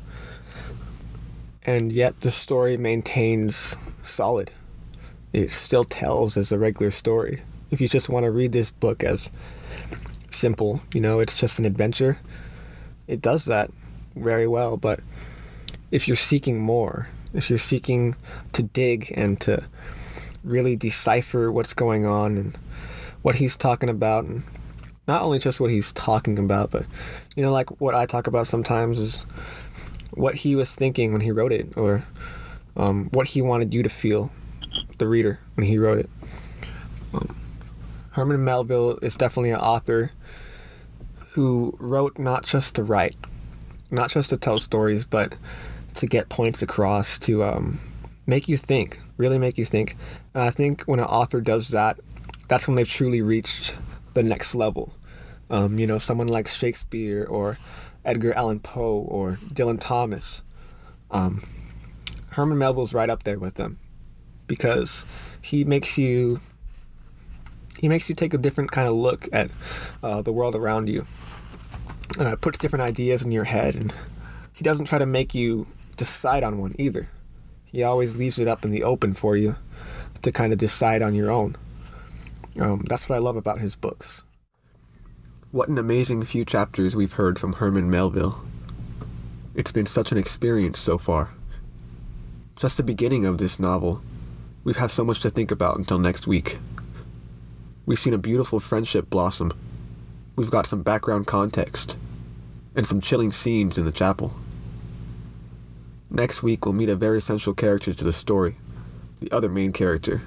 And 1.64 1.91
yet 1.91 2.22
the 2.22 2.32
story 2.32 2.78
maintains 2.78 3.76
solid. 4.04 4.52
It 5.36 5.51
still 5.51 5.83
tells 5.83 6.38
as 6.38 6.53
a 6.53 6.57
regular 6.57 6.91
story. 6.91 7.41
If 7.69 7.81
you 7.81 7.89
just 7.89 8.07
want 8.07 8.23
to 8.23 8.31
read 8.31 8.53
this 8.53 8.69
book 8.69 9.03
as 9.03 9.29
simple, 10.29 10.79
you 10.93 11.01
know, 11.01 11.19
it's 11.19 11.36
just 11.36 11.59
an 11.59 11.65
adventure, 11.65 12.19
it 13.05 13.21
does 13.21 13.43
that 13.43 13.69
very 14.15 14.47
well. 14.47 14.77
But 14.77 15.01
if 15.91 16.07
you're 16.07 16.15
seeking 16.15 16.61
more, 16.61 17.09
if 17.33 17.49
you're 17.49 17.59
seeking 17.59 18.15
to 18.53 18.63
dig 18.63 19.11
and 19.13 19.38
to 19.41 19.65
really 20.41 20.77
decipher 20.77 21.51
what's 21.51 21.73
going 21.73 22.05
on 22.05 22.38
and 22.38 22.57
what 23.21 23.36
he's 23.36 23.57
talking 23.57 23.89
about 23.89 24.23
and 24.23 24.43
not 25.05 25.21
only 25.21 25.39
just 25.39 25.59
what 25.59 25.69
he's 25.69 25.91
talking 25.91 26.39
about 26.39 26.71
but 26.71 26.86
you 27.36 27.43
know 27.43 27.51
like 27.51 27.81
what 27.81 27.95
i 27.95 28.05
talk 28.05 28.27
about 28.27 28.45
sometimes 28.45 28.99
is 28.99 29.25
what 30.13 30.36
he 30.36 30.55
was 30.55 30.75
thinking 30.75 31.11
when 31.11 31.21
he 31.21 31.31
wrote 31.31 31.51
it 31.51 31.75
or 31.75 32.03
um, 32.77 33.09
what 33.11 33.29
he 33.29 33.41
wanted 33.41 33.73
you 33.73 33.81
to 33.81 33.89
feel 33.89 34.31
the 34.97 35.07
reader 35.07 35.39
when 35.55 35.67
he 35.67 35.78
wrote 35.78 35.99
it 35.99 36.09
um, 37.13 37.36
herman 38.11 38.43
melville 38.43 38.97
is 39.01 39.15
definitely 39.15 39.51
an 39.51 39.59
author 39.59 40.11
who 41.32 41.76
wrote 41.80 42.17
not 42.17 42.45
just 42.45 42.76
to 42.76 42.84
write 42.84 43.15
not 43.91 44.09
just 44.09 44.30
to 44.30 44.38
tell 44.38 44.57
stories 44.57 45.05
but 45.05 45.36
to 45.93 46.05
get 46.05 46.30
points 46.30 46.61
across 46.61 47.17
to 47.17 47.43
um, 47.43 47.80
make 48.26 48.47
you 48.47 48.57
think 48.57 48.99
really 49.17 49.38
make 49.38 49.57
you 49.57 49.65
think 49.65 49.95
and 50.34 50.43
i 50.43 50.49
think 50.49 50.84
when 50.84 50.99
an 50.99 51.05
author 51.05 51.41
does 51.41 51.69
that 51.69 51.99
that's 52.47 52.67
when 52.67 52.76
they've 52.76 52.88
truly 52.88 53.21
reached 53.21 53.73
the 54.13 54.23
next 54.23 54.55
level. 54.55 54.93
Um, 55.49 55.78
you 55.78 55.86
know, 55.86 55.99
someone 55.99 56.28
like 56.28 56.47
Shakespeare 56.47 57.23
or 57.23 57.57
Edgar 58.03 58.34
Allan 58.34 58.59
Poe 58.59 59.05
or 59.07 59.38
Dylan 59.53 59.80
Thomas. 59.80 60.41
Um, 61.11 61.43
Herman 62.32 62.57
Melville's 62.57 62.93
right 62.93 63.09
up 63.09 63.23
there 63.23 63.39
with 63.39 63.55
them 63.55 63.80
because 64.48 65.06
he 65.41 65.64
makes 65.64 65.98
you 65.98 66.39
he 67.80 67.89
makes 67.89 68.08
you 68.10 68.16
take 68.16 68.34
a 68.34 68.38
different 68.38 68.72
kind 68.72 68.88
of 68.88 68.96
look 68.96 69.28
at 69.34 69.52
uh, 70.02 70.22
the 70.22 70.32
world 70.32 70.56
around 70.56 70.88
you. 70.88 71.06
Uh, 72.20 72.36
puts 72.36 72.58
different 72.58 72.84
ideas 72.84 73.22
in 73.22 73.32
your 73.32 73.43
head, 73.43 73.76
and 73.76 73.93
he 74.54 74.64
doesn't 74.64 74.86
try 74.86 74.98
to 74.98 75.06
make 75.06 75.36
you 75.36 75.68
decide 75.98 76.43
on 76.43 76.58
one 76.60 76.76
either. 76.78 77.10
He 77.66 77.84
always 77.84 78.16
leaves 78.16 78.39
it 78.39 78.48
up 78.48 78.64
in 78.64 78.72
the 78.72 78.84
open 78.84 79.14
for 79.14 79.36
you 79.36 79.56
to 80.22 80.32
kind 80.32 80.54
of 80.54 80.60
decide 80.60 81.02
on 81.02 81.14
your 81.14 81.30
own. 81.30 81.58
Um, 82.60 82.86
that's 82.88 83.10
what 83.10 83.16
I 83.16 83.20
love 83.20 83.36
about 83.36 83.60
his 83.60 83.76
books. 83.76 84.24
What 85.52 85.68
an 85.68 85.78
amazing 85.78 86.24
few 86.24 86.46
chapters 86.46 86.96
we've 86.96 87.14
heard 87.14 87.38
from 87.38 87.54
Herman 87.54 87.89
Melville. 87.89 88.41
It's 89.54 89.72
been 89.72 89.86
such 89.86 90.12
an 90.12 90.18
experience 90.18 90.80
so 90.80 90.98
far. 90.98 91.32
Just 92.56 92.78
the 92.78 92.84
beginning 92.84 93.26
of 93.26 93.38
this 93.38 93.60
novel. 93.60 94.02
We've 94.66 94.76
had 94.76 94.91
so 94.91 95.05
much 95.05 95.22
to 95.22 95.30
think 95.30 95.51
about 95.51 95.78
until 95.78 95.99
next 95.99 96.28
week. 96.28 96.57
We've 97.86 97.99
seen 97.99 98.13
a 98.13 98.18
beautiful 98.18 98.59
friendship 98.59 99.09
blossom. 99.09 99.53
We've 100.36 100.51
got 100.51 100.68
some 100.68 100.82
background 100.82 101.28
context. 101.28 101.95
And 102.76 102.86
some 102.86 102.99
chilling 102.99 103.32
scenes 103.32 103.78
in 103.78 103.86
the 103.86 103.91
chapel. 103.93 104.36
Next 106.09 106.43
week, 106.43 106.66
we'll 106.66 106.74
meet 106.74 106.89
a 106.89 106.95
very 106.95 107.22
central 107.22 107.53
character 107.53 107.93
to 107.93 108.03
the 108.03 108.11
story 108.11 108.57
the 109.20 109.32
other 109.32 109.49
main 109.49 109.72
character, 109.72 110.24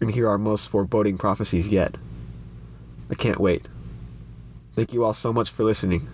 and 0.00 0.10
hear 0.10 0.28
our 0.28 0.38
most 0.38 0.68
foreboding 0.68 1.18
prophecies 1.18 1.68
yet. 1.68 1.96
I 3.10 3.14
can't 3.14 3.38
wait. 3.38 3.68
Thank 4.72 4.92
you 4.92 5.04
all 5.04 5.14
so 5.14 5.32
much 5.32 5.50
for 5.50 5.64
listening. 5.64 6.08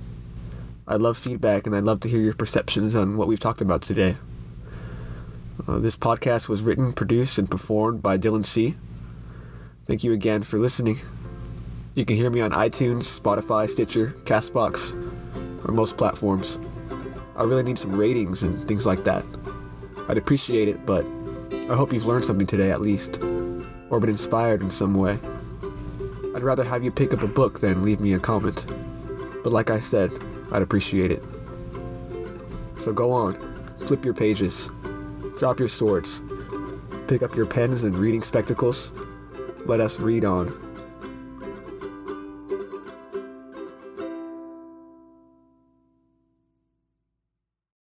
I 0.86 0.96
love 0.96 1.16
feedback 1.16 1.66
and 1.66 1.76
I'd 1.76 1.84
love 1.84 2.00
to 2.00 2.08
hear 2.08 2.20
your 2.20 2.34
perceptions 2.34 2.94
on 2.94 3.16
what 3.16 3.28
we've 3.28 3.40
talked 3.40 3.60
about 3.60 3.82
today. 3.82 4.16
Uh, 5.66 5.78
this 5.78 5.96
podcast 5.96 6.48
was 6.48 6.62
written, 6.62 6.92
produced, 6.92 7.36
and 7.36 7.50
performed 7.50 8.02
by 8.02 8.16
Dylan 8.16 8.44
C. 8.44 8.76
Thank 9.84 10.04
you 10.04 10.12
again 10.12 10.42
for 10.42 10.58
listening. 10.58 10.98
You 11.94 12.04
can 12.04 12.16
hear 12.16 12.30
me 12.30 12.40
on 12.40 12.52
iTunes, 12.52 13.20
Spotify, 13.20 13.68
Stitcher, 13.68 14.08
Castbox, 14.24 14.92
or 15.66 15.72
most 15.72 15.96
platforms. 15.96 16.58
I 17.36 17.42
really 17.44 17.62
need 17.62 17.78
some 17.78 17.94
ratings 17.94 18.42
and 18.42 18.58
things 18.60 18.86
like 18.86 19.04
that. 19.04 19.24
I'd 20.08 20.18
appreciate 20.18 20.68
it, 20.68 20.86
but 20.86 21.04
I 21.68 21.74
hope 21.74 21.92
you've 21.92 22.06
learned 22.06 22.24
something 22.24 22.46
today 22.46 22.70
at 22.70 22.80
least 22.80 23.18
or 23.90 24.00
been 24.00 24.10
inspired 24.10 24.62
in 24.62 24.70
some 24.70 24.94
way. 24.94 25.18
I'd 26.34 26.42
rather 26.42 26.64
have 26.64 26.84
you 26.84 26.90
pick 26.90 27.12
up 27.12 27.22
a 27.22 27.26
book 27.26 27.60
than 27.60 27.82
leave 27.82 28.00
me 28.00 28.14
a 28.14 28.18
comment. 28.18 28.66
But 29.42 29.52
like 29.52 29.70
I 29.70 29.80
said, 29.80 30.12
I'd 30.52 30.62
appreciate 30.62 31.10
it. 31.10 31.22
So 32.78 32.92
go 32.92 33.12
on, 33.12 33.34
flip 33.76 34.04
your 34.04 34.14
pages, 34.14 34.70
drop 35.40 35.58
your 35.58 35.68
swords, 35.68 36.20
pick 37.08 37.22
up 37.22 37.34
your 37.34 37.46
pens 37.46 37.82
and 37.82 37.96
reading 37.96 38.20
spectacles. 38.20 38.92
Let 39.64 39.80
us 39.80 39.98
read 39.98 40.22
on. 40.22 40.69